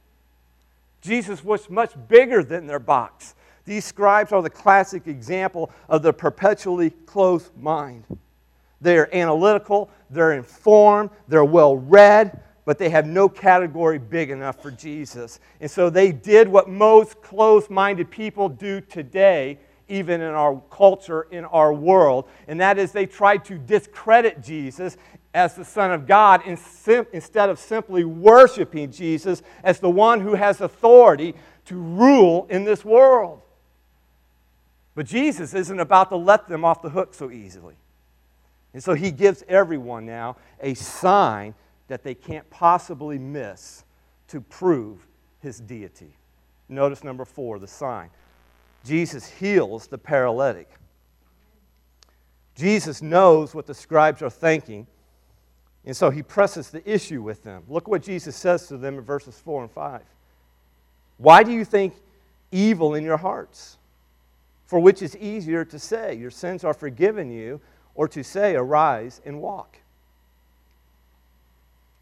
Jesus 1.02 1.44
was 1.44 1.70
much 1.70 1.94
bigger 2.08 2.44
than 2.44 2.68
their 2.68 2.80
box. 2.80 3.36
These 3.66 3.86
scribes 3.86 4.32
are 4.32 4.42
the 4.42 4.50
classic 4.50 5.08
example 5.08 5.72
of 5.88 6.02
the 6.02 6.12
perpetually 6.12 6.90
closed 6.90 7.56
mind. 7.58 8.04
They're 8.82 9.14
analytical, 9.16 9.90
they're 10.10 10.34
informed, 10.34 11.10
they're 11.28 11.46
well 11.46 11.76
read, 11.76 12.42
but 12.66 12.78
they 12.78 12.90
have 12.90 13.06
no 13.06 13.28
category 13.28 13.98
big 13.98 14.30
enough 14.30 14.62
for 14.62 14.72
Jesus. 14.72 15.40
And 15.60 15.70
so 15.70 15.90
they 15.90 16.12
did 16.12 16.48
what 16.48 16.70
most 16.70 17.22
closed 17.22 17.70
minded 17.70 18.10
people 18.10 18.48
do 18.48 18.80
today, 18.82 19.58
even 19.88 20.22
in 20.22 20.34
our 20.34 20.62
culture, 20.70 21.28
in 21.32 21.46
our 21.46 21.74
world, 21.74 22.30
and 22.48 22.60
that 22.62 22.78
is 22.78 22.92
they 22.92 23.08
tried 23.08 23.44
to 23.46 23.58
discredit 23.58 24.42
Jesus 24.42 24.98
as 25.34 25.56
the 25.56 25.66
Son 25.66 25.92
of 25.92 26.08
God 26.08 26.42
instead 26.46 27.50
of 27.50 27.60
simply 27.60 28.04
worshiping 28.04 28.92
Jesus 28.92 29.42
as 29.64 29.80
the 29.80 29.90
one 29.90 30.22
who 30.22 30.34
has 30.34 30.62
authority 30.62 31.36
to 31.66 31.76
rule 31.76 32.48
in 32.50 32.64
this 32.64 32.84
world. 32.84 33.42
But 34.96 35.06
Jesus 35.06 35.54
isn't 35.54 35.80
about 35.80 36.10
to 36.10 36.16
let 36.16 36.48
them 36.48 36.66
off 36.66 36.82
the 36.82 36.90
hook 36.90 37.14
so 37.14 37.30
easily. 37.30 37.76
And 38.74 38.84
so 38.84 38.94
he 38.94 39.12
gives 39.12 39.44
everyone 39.48 40.06
now 40.06 40.38
a 40.62 40.74
sign 40.74 41.54
that 41.88 42.04
they 42.04 42.16
can't 42.16 42.50
possibly 42.50 43.18
miss 43.18 43.84
to 44.28 44.42
prove 44.42 45.08
his 45.42 45.60
deity. 45.60 46.14
Notice 46.68 47.04
number 47.04 47.26
four, 47.26 47.60
the 47.60 47.68
sign. 47.68 48.10
Jesus 48.84 49.28
heals 49.28 49.88
the 49.88 49.98
paralytic. 49.98 50.70
Jesus 52.56 53.02
knows 53.02 53.56
what 53.56 53.66
the 53.66 53.74
scribes 53.74 54.22
are 54.22 54.30
thinking 54.30 54.86
and 55.86 55.96
so 55.96 56.10
he 56.10 56.22
presses 56.22 56.70
the 56.70 56.88
issue 56.90 57.22
with 57.22 57.44
them. 57.44 57.64
Look 57.68 57.88
what 57.88 58.04
Jesus 58.04 58.36
says 58.36 58.68
to 58.68 58.78
them 58.78 58.98
in 58.98 59.02
verses 59.02 59.40
4 59.40 59.64
and 59.64 59.72
5. 59.72 60.02
Why 61.18 61.44
do 61.44 61.52
you 61.52 61.66
think 61.66 61.94
evil 62.52 62.96
in 62.96 63.04
your 63.04 63.18
hearts? 63.18 63.78
For 64.66 64.80
which 64.80 65.02
is 65.02 65.18
easier 65.18 65.66
to 65.66 65.80
say, 65.80 66.16
Your 66.16 66.32
sins 66.32 66.64
are 66.64 66.74
forgiven 66.74 67.32
you, 67.32 67.60
or 67.96 68.08
to 68.10 68.24
say, 68.24 68.56
Arise 68.56 69.22
and 69.26 69.42
walk? 69.42 69.78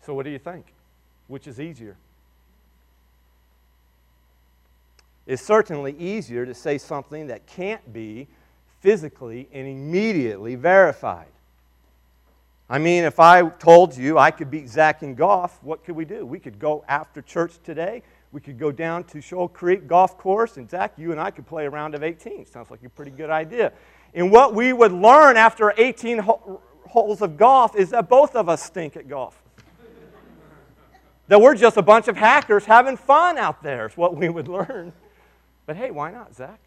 So, 0.05 0.13
what 0.13 0.23
do 0.23 0.31
you 0.31 0.39
think? 0.39 0.73
Which 1.27 1.47
is 1.47 1.59
easier? 1.59 1.97
It's 5.25 5.41
certainly 5.41 5.93
easier 5.97 6.45
to 6.45 6.53
say 6.53 6.77
something 6.77 7.27
that 7.27 7.45
can't 7.47 7.93
be 7.93 8.27
physically 8.79 9.49
and 9.51 9.67
immediately 9.67 10.55
verified. 10.55 11.27
I 12.69 12.79
mean, 12.79 13.05
if 13.05 13.19
I 13.19 13.47
told 13.47 13.95
you 13.95 14.17
I 14.17 14.29
could 14.29 14.51
beat 14.51 14.67
Zach 14.67 15.01
in 15.01 15.15
golf, 15.15 15.57
what 15.63 15.85
could 15.85 15.95
we 15.95 16.03
do? 16.03 16.25
We 16.25 16.39
could 16.39 16.59
go 16.59 16.83
after 16.89 17.21
church 17.21 17.53
today. 17.63 18.03
We 18.33 18.41
could 18.41 18.59
go 18.59 18.73
down 18.73 19.05
to 19.05 19.21
Shoal 19.21 19.47
Creek 19.47 19.87
Golf 19.87 20.17
Course, 20.17 20.57
and 20.57 20.69
Zach, 20.69 20.93
you 20.97 21.11
and 21.11 21.19
I 21.19 21.31
could 21.31 21.47
play 21.47 21.65
a 21.65 21.69
round 21.69 21.95
of 21.95 22.03
18. 22.03 22.45
Sounds 22.45 22.69
like 22.69 22.83
a 22.83 22.89
pretty 22.89 23.11
good 23.11 23.29
idea. 23.29 23.71
And 24.13 24.31
what 24.31 24.53
we 24.53 24.73
would 24.73 24.91
learn 24.91 25.37
after 25.37 25.73
18 25.77 26.19
holes 26.19 27.21
of 27.21 27.37
golf 27.37 27.75
is 27.75 27.91
that 27.91 28.09
both 28.09 28.35
of 28.35 28.49
us 28.49 28.63
stink 28.63 28.97
at 28.97 29.07
golf. 29.07 29.41
that 31.29 31.39
we're 31.39 31.55
just 31.55 31.77
a 31.77 31.81
bunch 31.81 32.09
of 32.09 32.17
hackers 32.17 32.65
having 32.65 32.97
fun 32.97 33.37
out 33.37 33.63
there, 33.63 33.87
is 33.87 33.95
what 33.95 34.17
we 34.17 34.27
would 34.27 34.47
learn. 34.49 34.91
But 35.65 35.77
hey, 35.77 35.91
why 35.91 36.11
not, 36.11 36.35
Zach? 36.35 36.59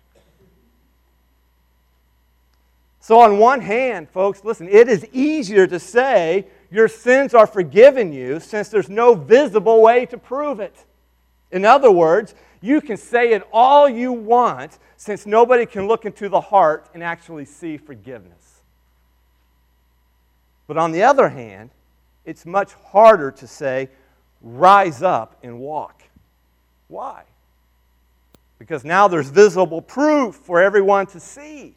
So, 3.01 3.21
on 3.21 3.39
one 3.39 3.63
hand, 3.63 4.11
folks, 4.11 4.45
listen, 4.45 4.69
it 4.69 4.89
is 4.89 5.07
easier 5.13 5.67
to 5.67 5.81
say 5.81 6.47
your 6.71 6.87
sins 6.87 7.33
are 7.33 7.47
forgiven 7.47 8.13
you 8.13 8.41
since 8.41 8.69
there's 8.69 8.91
no 8.91 9.15
visible 9.15 9.81
way 9.81 10.05
to 10.07 10.19
prove 10.19 10.61
it. 10.61 10.85
In 11.51 11.65
other 11.65 11.91
words, 11.91 12.35
you 12.61 12.83
can 12.83 12.99
say 12.99 13.33
it 13.33 13.43
all 13.53 13.89
you 13.89 14.13
want 14.13 14.79
since 14.97 15.25
nobody 15.25 15.65
can 15.65 15.89
look 15.89 16.05
into 16.05 16.29
the 16.29 16.41
heart 16.41 16.89
and 16.93 17.03
actually 17.03 17.47
see 17.47 17.79
forgiveness. 17.79 18.61
But 20.67 20.77
on 20.77 20.93
the 20.93 21.03
other 21.03 21.31
hand, 21.31 21.71
it's 22.27 22.45
much 22.45 22.75
harder 22.75 23.31
to 23.33 23.47
say, 23.47 23.89
rise 24.43 25.03
up 25.03 25.39
and 25.43 25.59
walk. 25.59 26.03
Why? 26.89 27.25
Because 28.59 28.85
now 28.85 29.09
there's 29.09 29.31
visible 29.31 29.81
proof 29.81 30.35
for 30.35 30.61
everyone 30.61 31.07
to 31.09 31.19
see. 31.19 31.75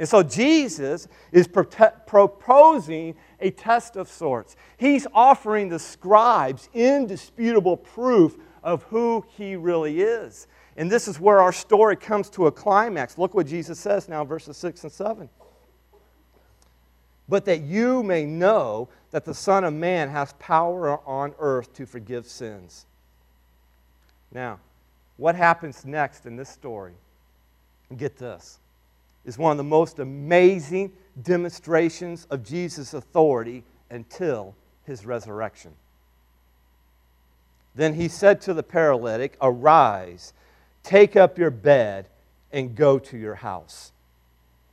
And 0.00 0.08
so 0.08 0.22
Jesus 0.22 1.08
is 1.30 1.46
proposing 1.46 3.14
a 3.38 3.50
test 3.50 3.96
of 3.96 4.08
sorts. 4.08 4.56
He's 4.78 5.06
offering 5.12 5.68
the 5.68 5.78
scribes 5.78 6.70
indisputable 6.72 7.76
proof 7.76 8.38
of 8.62 8.82
who 8.84 9.26
he 9.36 9.56
really 9.56 10.00
is. 10.00 10.46
And 10.78 10.90
this 10.90 11.06
is 11.06 11.20
where 11.20 11.42
our 11.42 11.52
story 11.52 11.96
comes 11.96 12.30
to 12.30 12.46
a 12.46 12.52
climax. 12.52 13.18
Look 13.18 13.34
what 13.34 13.46
Jesus 13.46 13.78
says 13.78 14.08
now, 14.08 14.24
verses 14.24 14.56
6 14.56 14.84
and 14.84 14.92
7. 14.92 15.28
But 17.28 17.44
that 17.44 17.60
you 17.60 18.02
may 18.02 18.24
know 18.24 18.88
that 19.10 19.26
the 19.26 19.34
Son 19.34 19.64
of 19.64 19.74
Man 19.74 20.08
has 20.08 20.32
power 20.38 20.98
on 21.06 21.34
earth 21.38 21.74
to 21.74 21.84
forgive 21.84 22.24
sins. 22.24 22.86
Now, 24.32 24.60
what 25.18 25.34
happens 25.34 25.84
next 25.84 26.24
in 26.24 26.36
this 26.36 26.48
story? 26.48 26.94
Get 27.94 28.16
this 28.16 28.60
is 29.24 29.38
one 29.38 29.52
of 29.52 29.58
the 29.58 29.64
most 29.64 29.98
amazing 29.98 30.92
demonstrations 31.22 32.26
of 32.30 32.44
Jesus' 32.44 32.94
authority 32.94 33.64
until 33.90 34.54
his 34.84 35.04
resurrection. 35.04 35.72
Then 37.74 37.94
he 37.94 38.08
said 38.08 38.40
to 38.42 38.54
the 38.54 38.62
paralytic, 38.62 39.36
Arise, 39.40 40.32
take 40.82 41.16
up 41.16 41.38
your 41.38 41.50
bed, 41.50 42.06
and 42.52 42.74
go 42.74 42.98
to 42.98 43.16
your 43.16 43.36
house. 43.36 43.92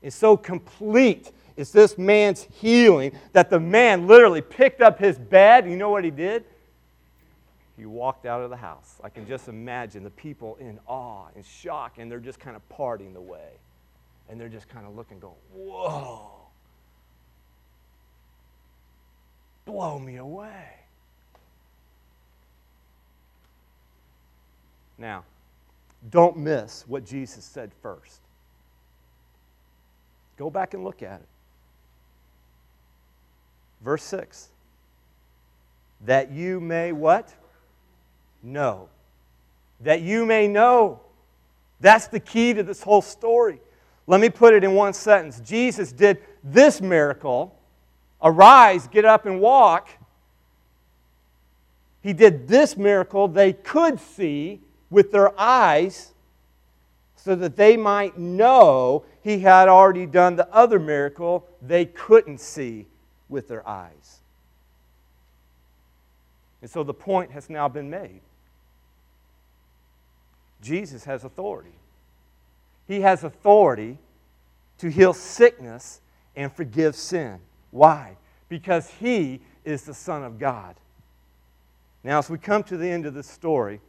And 0.02 0.14
so 0.14 0.38
complete 0.38 1.32
is 1.56 1.72
this 1.72 1.98
man's 1.98 2.48
healing 2.60 3.12
that 3.34 3.50
the 3.50 3.60
man 3.60 4.08
literally 4.08 4.42
picked 4.42 4.82
up 4.82 5.00
his 5.00 5.18
bed. 5.18 5.70
You 5.70 5.76
know 5.76 5.90
what 5.90 6.04
he 6.04 6.12
did? 6.12 6.44
He 7.78 7.86
walked 7.86 8.26
out 8.26 8.42
of 8.42 8.50
the 8.50 8.58
house. 8.58 8.96
I 9.04 9.10
can 9.10 9.28
just 9.28 9.48
imagine 9.48 10.04
the 10.04 10.10
people 10.10 10.58
in 10.60 10.80
awe 10.88 11.26
and 11.36 11.46
shock, 11.46 12.00
and 12.00 12.12
they're 12.12 12.20
just 12.20 12.40
kind 12.40 12.56
of 12.56 12.68
parting 12.70 13.14
the 13.14 13.22
way 13.22 13.52
and 14.30 14.40
they're 14.40 14.50
just 14.50 14.68
kind 14.70 14.86
of 14.86 14.96
looking, 14.96 15.20
going, 15.20 15.34
whoa, 15.54 16.30
blow 19.66 20.00
me 20.00 20.18
away. 20.18 20.66
Now, 24.98 25.24
don't 26.10 26.38
miss 26.38 26.86
what 26.88 27.06
Jesus 27.06 27.44
said 27.44 27.72
first. 27.82 28.22
Go 30.38 30.50
back 30.50 30.74
and 30.74 30.84
look 30.84 31.04
at 31.04 31.20
it. 31.22 31.28
Verse 33.82 34.04
6 34.04 34.50
that 36.06 36.32
you 36.32 36.60
may 36.60 36.92
what? 36.92 37.34
Know. 38.44 38.90
That 39.82 40.02
you 40.02 40.26
may 40.26 40.48
know. 40.48 41.02
That's 41.80 42.08
the 42.08 42.20
key 42.20 42.54
to 42.54 42.64
this 42.64 42.84
whole 42.84 43.02
story. 43.02 43.60
Let 44.08 44.22
me 44.22 44.30
put 44.30 44.54
it 44.54 44.64
in 44.64 44.74
one 44.74 44.94
sentence 44.94 45.42
Jesus 45.42 45.92
did 45.92 46.20
this 46.44 46.82
miracle 46.82 47.54
arise, 48.22 48.88
get 48.88 49.06
up, 49.06 49.26
and 49.26 49.40
walk. 49.40 49.90
He 52.02 52.14
did 52.14 52.48
this 52.48 52.78
miracle 52.78 53.28
they 53.28 53.54
could 53.54 54.00
see 54.00 54.62
with 54.90 55.12
their 55.12 55.38
eyes 55.40 56.14
so 57.16 57.36
that 57.36 57.58
they 57.58 57.76
might 57.76 58.18
know 58.18 59.04
he 59.22 59.40
had 59.40 59.68
already 59.68 60.06
done 60.06 60.38
the 60.38 60.48
other 60.54 60.80
miracle 60.80 61.46
they 61.62 61.86
couldn't 61.86 62.40
see 62.40 62.86
with 63.28 63.50
their 63.50 63.68
eyes. 63.68 64.22
And 66.62 66.72
so 66.72 66.84
the 66.84 66.94
point 66.94 67.32
has 67.32 67.50
now 67.50 67.68
been 67.68 67.90
made. 67.90 68.22
Jesus 70.62 71.04
has 71.04 71.24
authority. 71.24 71.76
He 72.88 73.02
has 73.02 73.24
authority 73.24 73.98
to 74.80 74.90
heal 74.90 75.14
sickness 75.14 76.02
and 76.36 76.52
forgive 76.52 76.96
sin. 76.96 77.40
Why? 77.72 78.18
Because 78.48 78.90
he 78.90 79.42
is 79.66 79.84
the 79.84 79.94
Son 79.94 80.24
of 80.24 80.40
God. 80.40 80.76
Now, 82.04 82.20
as 82.20 82.30
we 82.30 82.38
come 82.38 82.64
to 82.64 82.78
the 82.78 82.88
end 82.88 83.06
of 83.06 83.14
this 83.14 83.28
story, 83.28 83.82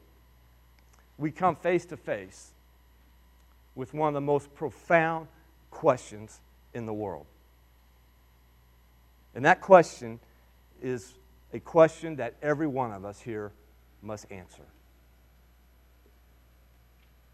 we 1.18 1.30
come 1.30 1.55
face 1.55 1.84
to 1.86 1.96
face 1.96 2.51
with 3.74 3.94
one 3.94 4.09
of 4.09 4.14
the 4.14 4.20
most 4.20 4.53
profound 4.55 5.28
questions 5.70 6.40
in 6.74 6.86
the 6.86 6.92
world. 6.92 7.26
And 9.34 9.44
that 9.44 9.61
question 9.61 10.18
is 10.82 11.14
a 11.53 11.61
question 11.61 12.16
that 12.16 12.34
every 12.42 12.66
one 12.66 12.92
of 12.92 13.05
us 13.05 13.20
here 13.20 13.53
must 14.03 14.30
answer 14.30 14.64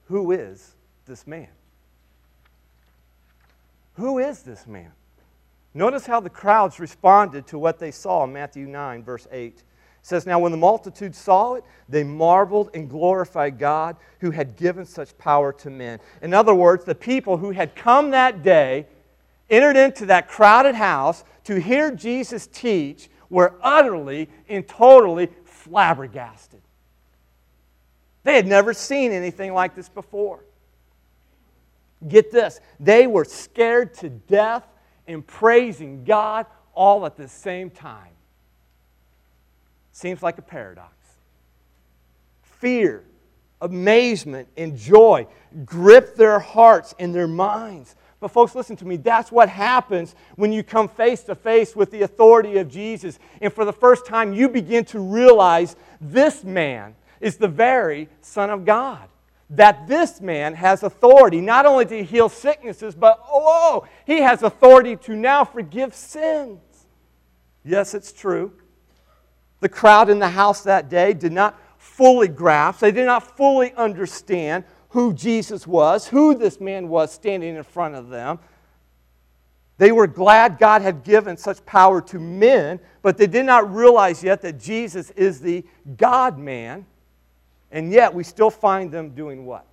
Who 0.07 0.33
is 0.33 0.75
this 1.05 1.27
man? 1.27 1.49
Who 3.95 4.19
is 4.19 4.43
this 4.43 4.67
man? 4.67 4.93
Notice 5.73 6.07
how 6.07 6.21
the 6.21 6.31
crowds 6.31 6.79
responded 6.79 7.47
to 7.49 7.59
what 7.59 7.79
they 7.79 7.91
saw 7.91 8.25
in 8.25 8.33
Matthew 8.33 8.67
9, 8.67 9.03
verse 9.03 9.27
8. 9.31 9.57
It 9.57 9.63
says, 10.03 10.27
Now 10.27 10.39
when 10.39 10.53
the 10.53 10.59
multitude 10.59 11.15
saw 11.15 11.55
it, 11.55 11.65
they 11.89 12.05
marveled 12.05 12.71
and 12.75 12.89
glorified 12.89 13.59
God 13.59 13.97
who 14.21 14.31
had 14.31 14.57
given 14.57 14.85
such 14.85 15.17
power 15.19 15.53
to 15.55 15.71
men. 15.71 15.99
In 16.23 16.33
other 16.33 16.55
words, 16.55 16.85
the 16.85 16.95
people 16.95 17.37
who 17.37 17.51
had 17.51 17.75
come 17.75 18.11
that 18.11 18.43
day 18.43 18.87
entered 19.51 19.77
into 19.77 20.07
that 20.07 20.29
crowded 20.29 20.75
house 20.75 21.25
to 21.45 21.61
hear 21.61 21.91
Jesus 21.91 22.47
teach 22.47 23.09
were 23.29 23.55
utterly 23.61 24.29
and 24.49 24.67
totally 24.67 25.29
flabbergasted. 25.45 26.61
They 28.23 28.37
had 28.37 28.47
never 28.47 28.73
seen 28.73 29.13
anything 29.13 29.53
like 29.53 29.75
this 29.75 29.89
before. 29.89 30.45
Get 32.07 32.31
this, 32.31 32.61
they 32.79 33.07
were 33.07 33.25
scared 33.25 33.95
to 33.95 34.11
death 34.11 34.65
and 35.07 35.27
praising 35.27 36.05
God 36.05 36.47
all 36.75 37.07
at 37.07 37.17
the 37.17 37.29
same 37.29 37.71
time. 37.71 38.13
Seems 39.93 40.23
like 40.23 40.39
a 40.39 40.43
paradox. 40.43 40.93
Fear, 42.43 43.05
amazement, 43.61 44.49
and 44.57 44.77
joy 44.77 45.27
grip 45.65 46.17
their 46.17 46.39
hearts 46.39 46.95
and 46.99 47.15
their 47.15 47.29
minds. 47.29 47.95
But, 48.21 48.29
folks, 48.29 48.55
listen 48.55 48.77
to 48.77 48.87
me. 48.87 48.97
That's 48.97 49.31
what 49.31 49.49
happens 49.49 50.15
when 50.37 50.53
you 50.53 50.63
come 50.63 50.89
face 50.89 51.23
to 51.25 51.35
face 51.35 51.77
with 51.77 51.91
the 51.91 52.03
authority 52.03 52.59
of 52.59 52.71
Jesus. 52.71 53.19
And 53.41 53.53
for 53.53 53.65
the 53.65 53.73
first 53.73 54.07
time, 54.07 54.33
you 54.33 54.49
begin 54.49 54.85
to 54.87 54.99
realize 54.99 55.77
this 56.01 56.43
man 56.43 56.97
is 57.21 57.37
the 57.37 57.49
very 57.49 58.09
Son 58.21 58.51
of 58.51 58.65
God 58.65 59.09
that 59.57 59.87
this 59.87 60.21
man 60.21 60.55
has 60.55 60.83
authority 60.83 61.41
not 61.41 61.67
only 61.67 61.87
to 61.87 62.05
heal 62.05 62.29
sicknesses, 62.29 62.95
but 62.95 63.21
oh, 63.29 63.87
he 64.07 64.21
has 64.21 64.43
authority 64.43 64.97
to 64.97 65.15
now 65.15 65.45
forgive 65.45 65.95
sins. 65.95 66.61
Yes, 67.65 67.95
it's 67.95 68.13
true. 68.13 68.53
The 69.61 69.69
crowd 69.69 70.11
in 70.11 70.19
the 70.19 70.29
house 70.29 70.63
that 70.63 70.89
day 70.89 71.15
did 71.15 71.33
not 71.33 71.59
fully 71.79 72.29
grasp, 72.29 72.81
they 72.81 72.93
did 72.93 73.07
not 73.07 73.37
fully 73.37 73.73
understand 73.75 74.65
who 74.91 75.13
Jesus 75.13 75.67
was, 75.67 76.07
who 76.07 76.35
this 76.35 76.61
man 76.61 76.89
was 76.89 77.13
standing 77.13 77.57
in 77.57 77.63
front 77.63 77.95
of 77.95 78.09
them. 78.09 78.39
They 79.77 79.91
were 79.91 80.07
glad 80.07 80.59
God 80.59 80.83
had 80.83 81.03
given 81.03 81.37
such 81.37 81.65
power 81.67 82.01
to 82.03 82.19
men, 82.21 82.79
but 83.03 83.19
they 83.19 83.27
did 83.27 83.45
not 83.45 83.75
realize 83.75 84.23
yet 84.23 84.41
that 84.43 84.61
Jesus 84.61 85.11
is 85.11 85.41
the 85.41 85.65
God 85.97 86.39
man. 86.39 86.87
And 87.71 87.93
yet 87.93 88.12
we 88.12 88.23
still 88.25 88.51
find 88.51 88.91
them 88.91 89.11
doing 89.11 89.47
what? 89.47 89.67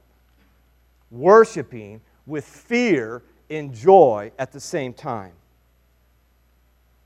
Worshiping 1.09 2.01
with 2.25 2.45
fear 2.45 3.21
and 3.49 3.73
joy 3.73 4.31
at 4.39 4.51
the 4.51 4.59
same 4.59 4.93
time. 4.93 5.33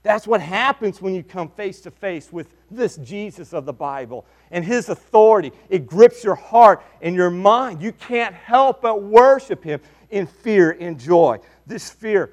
That's 0.04 0.28
what 0.28 0.40
happens 0.40 1.02
when 1.02 1.16
you 1.16 1.24
come 1.24 1.50
face 1.50 1.82
to 1.82 1.90
face 1.90 2.32
with 2.32 2.54
this 2.70 2.96
Jesus 2.98 3.54
of 3.54 3.66
the 3.66 3.74
Bible 3.74 4.24
and 4.52 4.64
his 4.64 4.90
authority. 4.90 5.52
It 5.68 5.88
grips 5.88 6.24
your 6.24 6.36
heart 6.36 6.84
and 7.02 7.16
your 7.16 7.32
mind. 7.32 7.82
You 7.82 7.92
can't 7.92 8.36
help 8.36 8.84
but 8.84 9.02
worship 9.02 9.64
him 9.64 9.80
in 10.12 10.28
fear 10.28 10.78
and 10.80 11.00
joy. 11.00 11.40
This 11.66 11.90
fear 11.90 12.32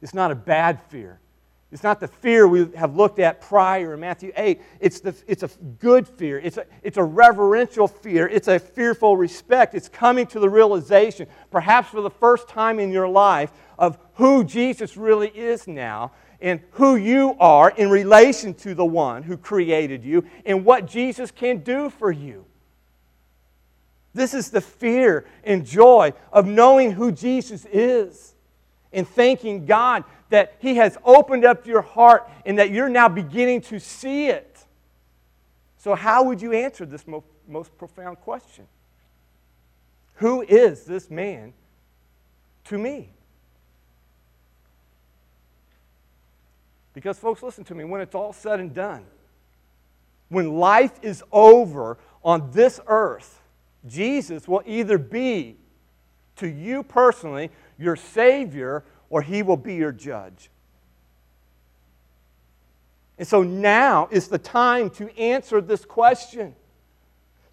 is 0.00 0.14
not 0.14 0.30
a 0.30 0.34
bad 0.34 0.80
fear. 0.88 1.20
It's 1.76 1.82
not 1.82 2.00
the 2.00 2.08
fear 2.08 2.48
we 2.48 2.70
have 2.74 2.96
looked 2.96 3.18
at 3.18 3.42
prior 3.42 3.92
in 3.92 4.00
Matthew 4.00 4.32
8. 4.34 4.62
It's, 4.80 5.00
the, 5.00 5.14
it's 5.26 5.42
a 5.42 5.50
good 5.78 6.08
fear. 6.08 6.38
It's 6.38 6.56
a, 6.56 6.64
it's 6.82 6.96
a 6.96 7.04
reverential 7.04 7.86
fear. 7.86 8.26
It's 8.26 8.48
a 8.48 8.58
fearful 8.58 9.18
respect. 9.18 9.74
It's 9.74 9.86
coming 9.86 10.26
to 10.28 10.40
the 10.40 10.48
realization, 10.48 11.26
perhaps 11.50 11.90
for 11.90 12.00
the 12.00 12.08
first 12.08 12.48
time 12.48 12.80
in 12.80 12.92
your 12.92 13.06
life, 13.06 13.50
of 13.78 13.98
who 14.14 14.42
Jesus 14.42 14.96
really 14.96 15.28
is 15.28 15.68
now 15.68 16.12
and 16.40 16.62
who 16.70 16.96
you 16.96 17.36
are 17.38 17.68
in 17.68 17.90
relation 17.90 18.54
to 18.54 18.74
the 18.74 18.86
one 18.86 19.22
who 19.22 19.36
created 19.36 20.02
you 20.02 20.24
and 20.46 20.64
what 20.64 20.86
Jesus 20.86 21.30
can 21.30 21.58
do 21.58 21.90
for 21.90 22.10
you. 22.10 22.46
This 24.14 24.32
is 24.32 24.48
the 24.48 24.62
fear 24.62 25.26
and 25.44 25.66
joy 25.66 26.14
of 26.32 26.46
knowing 26.46 26.92
who 26.92 27.12
Jesus 27.12 27.66
is 27.70 28.32
and 28.96 29.06
thanking 29.06 29.66
God 29.66 30.02
that 30.30 30.56
He 30.58 30.76
has 30.76 30.98
opened 31.04 31.44
up 31.44 31.66
your 31.66 31.82
heart 31.82 32.28
and 32.44 32.58
that 32.58 32.70
you're 32.70 32.88
now 32.88 33.08
beginning 33.08 33.60
to 33.62 33.78
see 33.78 34.26
it. 34.26 34.64
So, 35.76 35.94
how 35.94 36.24
would 36.24 36.42
you 36.42 36.52
answer 36.52 36.84
this 36.84 37.06
most, 37.06 37.26
most 37.46 37.76
profound 37.78 38.18
question? 38.20 38.66
Who 40.14 40.42
is 40.42 40.84
this 40.84 41.10
man 41.10 41.52
to 42.64 42.78
me? 42.78 43.10
Because, 46.94 47.18
folks, 47.18 47.42
listen 47.42 47.62
to 47.64 47.74
me, 47.74 47.84
when 47.84 48.00
it's 48.00 48.14
all 48.14 48.32
said 48.32 48.58
and 48.58 48.74
done, 48.74 49.04
when 50.30 50.54
life 50.54 50.98
is 51.02 51.22
over 51.30 51.98
on 52.24 52.50
this 52.52 52.80
earth, 52.86 53.42
Jesus 53.86 54.48
will 54.48 54.62
either 54.64 54.96
be 54.96 55.56
to 56.36 56.48
you 56.48 56.82
personally 56.82 57.50
your 57.78 57.96
Savior 57.96 58.84
or 59.10 59.22
He 59.22 59.42
will 59.42 59.56
be 59.56 59.74
your 59.74 59.92
judge. 59.92 60.50
And 63.18 63.26
so 63.26 63.42
now 63.42 64.08
is 64.10 64.28
the 64.28 64.38
time 64.38 64.90
to 64.90 65.16
answer 65.18 65.60
this 65.60 65.84
question. 65.84 66.54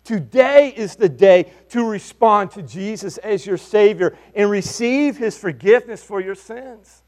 Today 0.04 0.74
is 0.76 0.98
the 0.98 1.08
day 1.08 1.52
to 1.70 1.88
respond 1.88 2.52
to 2.52 2.62
Jesus 2.62 3.18
as 3.20 3.46
your 3.46 3.58
Savior 3.58 4.18
and 4.36 4.50
receive 4.50 5.18
His 5.18 5.38
forgiveness 5.38 6.04
for 6.04 6.20
your 6.20 6.36
sins. 6.36 7.04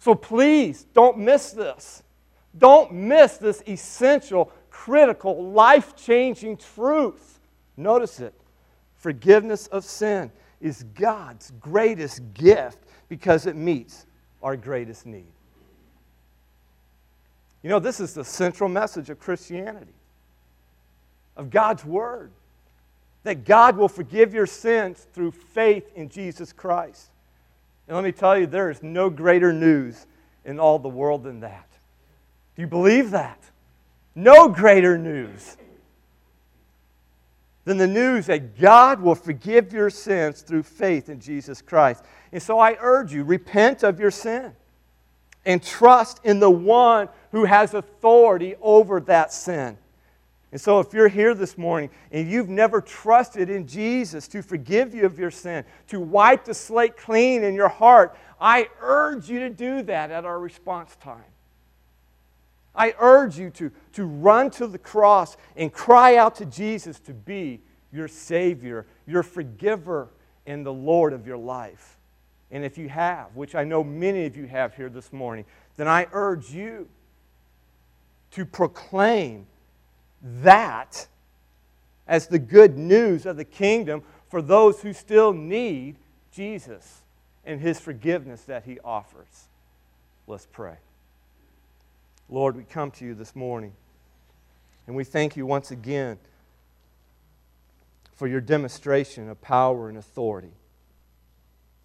So 0.00 0.16
please 0.16 0.84
don't 0.92 1.18
miss 1.18 1.52
this. 1.52 2.02
Don't 2.58 2.92
miss 2.92 3.36
this 3.36 3.62
essential, 3.68 4.50
critical, 4.68 5.50
life 5.52 5.94
changing 5.94 6.56
truth. 6.56 7.38
Notice 7.76 8.18
it 8.18 8.34
forgiveness 8.96 9.66
of 9.68 9.84
sin 9.84 10.30
is 10.62 10.84
God's 10.94 11.52
greatest 11.60 12.22
gift 12.32 12.78
because 13.08 13.46
it 13.46 13.56
meets 13.56 14.06
our 14.42 14.56
greatest 14.56 15.04
need. 15.04 15.32
You 17.62 17.70
know, 17.70 17.78
this 17.78 18.00
is 18.00 18.14
the 18.14 18.24
central 18.24 18.68
message 18.68 19.10
of 19.10 19.18
Christianity, 19.18 19.92
of 21.36 21.50
God's 21.50 21.84
Word, 21.84 22.30
that 23.24 23.44
God 23.44 23.76
will 23.76 23.88
forgive 23.88 24.32
your 24.34 24.46
sins 24.46 25.06
through 25.12 25.32
faith 25.32 25.90
in 25.94 26.08
Jesus 26.08 26.52
Christ. 26.52 27.10
And 27.86 27.96
let 27.96 28.04
me 28.04 28.12
tell 28.12 28.38
you, 28.38 28.46
there 28.46 28.70
is 28.70 28.82
no 28.82 29.10
greater 29.10 29.52
news 29.52 30.06
in 30.44 30.58
all 30.58 30.78
the 30.78 30.88
world 30.88 31.22
than 31.22 31.40
that. 31.40 31.68
Do 32.56 32.62
you 32.62 32.68
believe 32.68 33.10
that? 33.12 33.38
No 34.14 34.48
greater 34.48 34.98
news 34.98 35.56
than 37.64 37.78
the 37.78 37.86
news 37.86 38.26
that 38.26 38.58
God 38.58 39.00
will 39.00 39.14
forgive 39.14 39.72
your 39.72 39.90
sins 39.90 40.42
through 40.42 40.64
faith 40.64 41.08
in 41.08 41.20
Jesus 41.20 41.62
Christ. 41.62 42.04
And 42.32 42.42
so 42.42 42.58
I 42.58 42.76
urge 42.80 43.12
you, 43.12 43.24
repent 43.24 43.82
of 43.82 44.00
your 44.00 44.10
sin 44.10 44.54
and 45.44 45.62
trust 45.62 46.20
in 46.24 46.40
the 46.40 46.50
one 46.50 47.08
who 47.30 47.44
has 47.44 47.74
authority 47.74 48.54
over 48.60 49.00
that 49.00 49.32
sin. 49.32 49.78
And 50.50 50.60
so, 50.60 50.80
if 50.80 50.92
you're 50.92 51.08
here 51.08 51.34
this 51.34 51.56
morning 51.56 51.88
and 52.10 52.30
you've 52.30 52.50
never 52.50 52.82
trusted 52.82 53.48
in 53.48 53.66
Jesus 53.66 54.28
to 54.28 54.42
forgive 54.42 54.94
you 54.94 55.06
of 55.06 55.18
your 55.18 55.30
sin, 55.30 55.64
to 55.88 55.98
wipe 55.98 56.44
the 56.44 56.52
slate 56.52 56.98
clean 56.98 57.42
in 57.42 57.54
your 57.54 57.70
heart, 57.70 58.16
I 58.38 58.68
urge 58.80 59.30
you 59.30 59.38
to 59.40 59.50
do 59.50 59.82
that 59.84 60.10
at 60.10 60.26
our 60.26 60.38
response 60.38 60.94
time. 60.96 61.24
I 62.74 62.94
urge 62.98 63.38
you 63.38 63.50
to, 63.50 63.70
to 63.94 64.04
run 64.04 64.50
to 64.52 64.66
the 64.66 64.78
cross 64.78 65.36
and 65.56 65.72
cry 65.72 66.16
out 66.16 66.36
to 66.36 66.46
Jesus 66.46 66.98
to 67.00 67.12
be 67.12 67.60
your 67.92 68.08
Savior, 68.08 68.86
your 69.06 69.22
forgiver, 69.22 70.08
and 70.46 70.64
the 70.64 70.72
Lord 70.72 71.12
of 71.12 71.26
your 71.26 71.36
life. 71.36 71.98
And 72.50 72.64
if 72.64 72.76
you 72.78 72.88
have, 72.88 73.34
which 73.34 73.54
I 73.54 73.64
know 73.64 73.84
many 73.84 74.26
of 74.26 74.36
you 74.36 74.46
have 74.46 74.74
here 74.74 74.88
this 74.88 75.12
morning, 75.12 75.44
then 75.76 75.88
I 75.88 76.06
urge 76.12 76.50
you 76.50 76.88
to 78.32 78.44
proclaim 78.44 79.46
that 80.22 81.06
as 82.06 82.26
the 82.26 82.38
good 82.38 82.76
news 82.76 83.26
of 83.26 83.36
the 83.36 83.44
kingdom 83.44 84.02
for 84.28 84.42
those 84.42 84.80
who 84.82 84.92
still 84.92 85.32
need 85.32 85.96
Jesus 86.32 87.02
and 87.44 87.60
his 87.60 87.78
forgiveness 87.78 88.42
that 88.42 88.64
he 88.64 88.78
offers. 88.80 89.48
Let's 90.26 90.46
pray. 90.50 90.76
Lord, 92.32 92.56
we 92.56 92.64
come 92.64 92.90
to 92.92 93.04
you 93.04 93.14
this 93.14 93.36
morning 93.36 93.74
and 94.86 94.96
we 94.96 95.04
thank 95.04 95.36
you 95.36 95.44
once 95.44 95.70
again 95.70 96.18
for 98.14 98.26
your 98.26 98.40
demonstration 98.40 99.28
of 99.28 99.40
power 99.42 99.90
and 99.90 99.98
authority. 99.98 100.52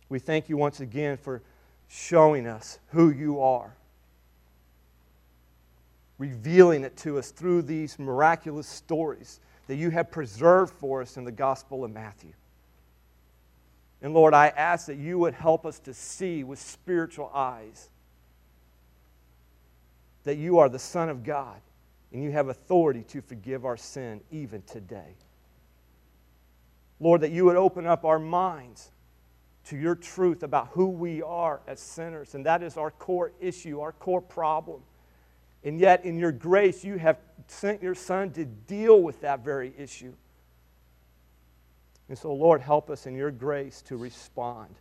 We 0.08 0.20
thank 0.20 0.48
you 0.48 0.56
once 0.56 0.80
again 0.80 1.18
for 1.18 1.44
showing 1.90 2.48
us 2.48 2.80
who 2.92 3.10
you 3.10 3.42
are 3.42 3.76
revealing 6.18 6.84
it 6.84 6.98
to 6.98 7.18
us 7.20 7.30
through 7.32 7.62
these 7.62 8.00
miraculous 8.00 8.68
stories 8.68 9.40
that 9.68 9.76
you 9.76 9.90
have 9.90 10.10
preserved 10.10 10.74
for 10.74 11.02
us 11.02 11.18
in 11.18 11.26
the 11.26 11.32
Gospel 11.32 11.84
of 11.84 11.92
Matthew. 11.92 12.34
And 14.02 14.14
Lord, 14.14 14.34
I 14.34 14.48
ask 14.48 14.88
that 14.88 14.98
you 14.98 15.20
would 15.20 15.34
help 15.34 15.66
us 15.66 15.80
to 15.80 15.94
see 15.94 16.44
with 16.44 16.60
spiritual 16.60 17.30
eyes 17.34 17.90
that 20.28 20.38
you 20.38 20.60
are 20.60 20.68
the 20.68 20.80
Son 20.80 21.10
of 21.10 21.24
God 21.24 21.60
and 22.12 22.22
you 22.22 22.32
have 22.32 22.50
authority 22.50 23.04
to 23.04 23.22
forgive 23.22 23.66
our 23.66 23.78
sin 23.78 24.20
even 24.30 24.62
today. 24.64 25.16
Lord, 27.00 27.22
that 27.22 27.32
you 27.32 27.46
would 27.46 27.56
open 27.56 27.86
up 27.86 28.04
our 28.04 28.20
minds 28.20 28.92
to 29.66 29.78
your 29.78 29.96
truth 29.96 30.44
about 30.44 30.70
who 30.70 30.88
we 30.88 31.22
are 31.22 31.62
as 31.66 31.80
sinners. 31.80 32.36
And 32.36 32.46
that 32.46 32.62
is 32.62 32.76
our 32.76 32.92
core 32.92 33.32
issue, 33.40 33.80
our 33.80 33.92
core 33.92 34.22
problem. 34.22 34.82
And 35.64 35.80
yet, 35.80 36.06
in 36.06 36.18
your 36.18 36.32
grace, 36.32 36.84
you 36.84 36.98
have 36.98 37.18
sent 37.48 37.82
your 37.82 37.96
Son 37.96 38.32
to 38.32 38.46
deal 38.46 39.02
with 39.02 39.22
that 39.22 39.46
very 39.46 39.74
issue. 39.78 40.14
And 42.10 42.18
so, 42.18 42.34
Lord, 42.34 42.62
help 42.62 42.90
us 42.90 43.06
in 43.06 43.16
your 43.16 43.32
grace 43.32 43.82
to 43.84 43.98
respond. 43.98 44.76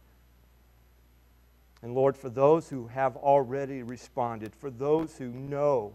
And 1.86 1.94
Lord, 1.94 2.16
for 2.16 2.28
those 2.28 2.68
who 2.68 2.88
have 2.88 3.14
already 3.14 3.84
responded, 3.84 4.56
for 4.56 4.72
those 4.72 5.16
who 5.16 5.28
know 5.28 5.94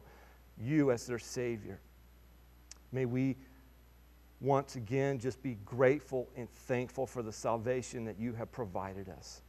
you 0.58 0.90
as 0.90 1.06
their 1.06 1.20
Savior, 1.20 1.82
may 2.94 3.04
we 3.04 3.36
once 4.40 4.78
again 4.78 5.20
just 5.20 5.44
be 5.44 5.58
grateful 5.66 6.30
and 6.38 6.50
thankful 6.50 7.06
for 7.06 7.22
the 7.22 7.34
salvation 7.34 8.06
that 8.06 8.18
you 8.18 8.32
have 8.32 8.54
provided 8.54 9.10
us. 9.10 9.42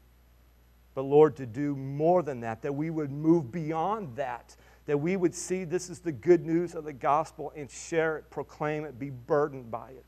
But 0.97 1.03
Lord, 1.03 1.37
to 1.37 1.47
do 1.47 1.77
more 1.77 2.25
than 2.25 2.41
that, 2.41 2.61
that 2.63 2.75
we 2.75 2.91
would 2.91 3.13
move 3.13 3.53
beyond 3.53 4.17
that 4.17 4.57
that 4.87 4.99
we 4.99 5.17
would 5.17 5.33
see 5.33 5.63
this 5.63 5.89
is 5.89 6.01
the 6.01 6.11
good 6.11 6.45
news 6.45 6.75
of 6.75 6.83
the 6.83 6.93
gospel 6.93 7.53
and 7.55 7.71
share 7.71 8.17
it, 8.17 8.29
proclaim 8.31 8.85
it, 8.85 8.99
be 8.99 9.11
burdened 9.11 9.71
by 9.71 9.91
it. 9.91 10.05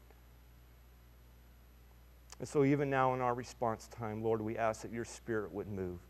And 2.41 2.49
so, 2.49 2.65
even 2.65 2.91
now 2.91 3.15
in 3.15 3.21
our 3.21 3.35
response 3.35 3.87
time, 3.87 4.21
Lord, 4.21 4.41
we 4.41 4.59
ask 4.59 4.83
that 4.83 4.91
your 4.91 5.05
spirit 5.05 5.53
would 5.53 5.69
move. 5.69 6.01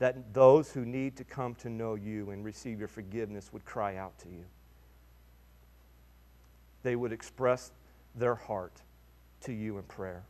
That 0.00 0.34
those 0.34 0.72
who 0.72 0.84
need 0.84 1.16
to 1.18 1.24
come 1.24 1.54
to 1.56 1.70
know 1.70 1.94
you 1.94 2.30
and 2.30 2.44
receive 2.44 2.80
your 2.80 2.88
forgiveness 2.88 3.52
would 3.52 3.64
cry 3.64 3.96
out 3.96 4.18
to 4.20 4.28
you. 4.28 4.44
They 6.82 6.96
would 6.96 7.12
express 7.12 7.70
their 8.16 8.34
heart 8.34 8.82
to 9.42 9.52
you 9.52 9.76
in 9.78 9.84
prayer. 9.84 10.24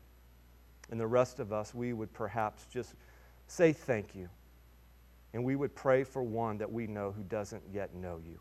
And 0.90 1.00
the 1.00 1.06
rest 1.06 1.38
of 1.38 1.52
us, 1.52 1.74
we 1.74 1.92
would 1.92 2.12
perhaps 2.12 2.66
just 2.72 2.94
say 3.46 3.72
thank 3.72 4.14
you. 4.14 4.28
And 5.32 5.44
we 5.44 5.54
would 5.54 5.74
pray 5.74 6.02
for 6.02 6.22
one 6.22 6.58
that 6.58 6.70
we 6.70 6.86
know 6.88 7.12
who 7.12 7.22
doesn't 7.22 7.62
yet 7.72 7.94
know 7.94 8.20
you. 8.22 8.40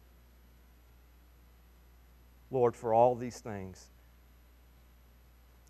Lord, 2.51 2.75
for 2.75 2.93
all 2.93 3.13
these 3.15 3.39
things, 3.39 3.89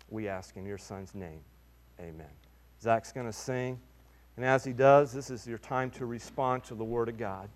we 0.08 0.28
ask 0.28 0.56
in 0.56 0.64
your 0.64 0.78
Son's 0.78 1.14
name. 1.14 1.40
Amen. 2.00 2.30
Zach's 2.80 3.12
going 3.12 3.26
to 3.26 3.32
sing. 3.32 3.78
And 4.36 4.44
as 4.44 4.64
he 4.64 4.72
does, 4.72 5.12
this 5.12 5.30
is 5.30 5.46
your 5.46 5.58
time 5.58 5.90
to 5.92 6.06
respond 6.06 6.64
to 6.64 6.74
the 6.74 6.84
Word 6.84 7.08
of 7.08 7.18
God. 7.18 7.48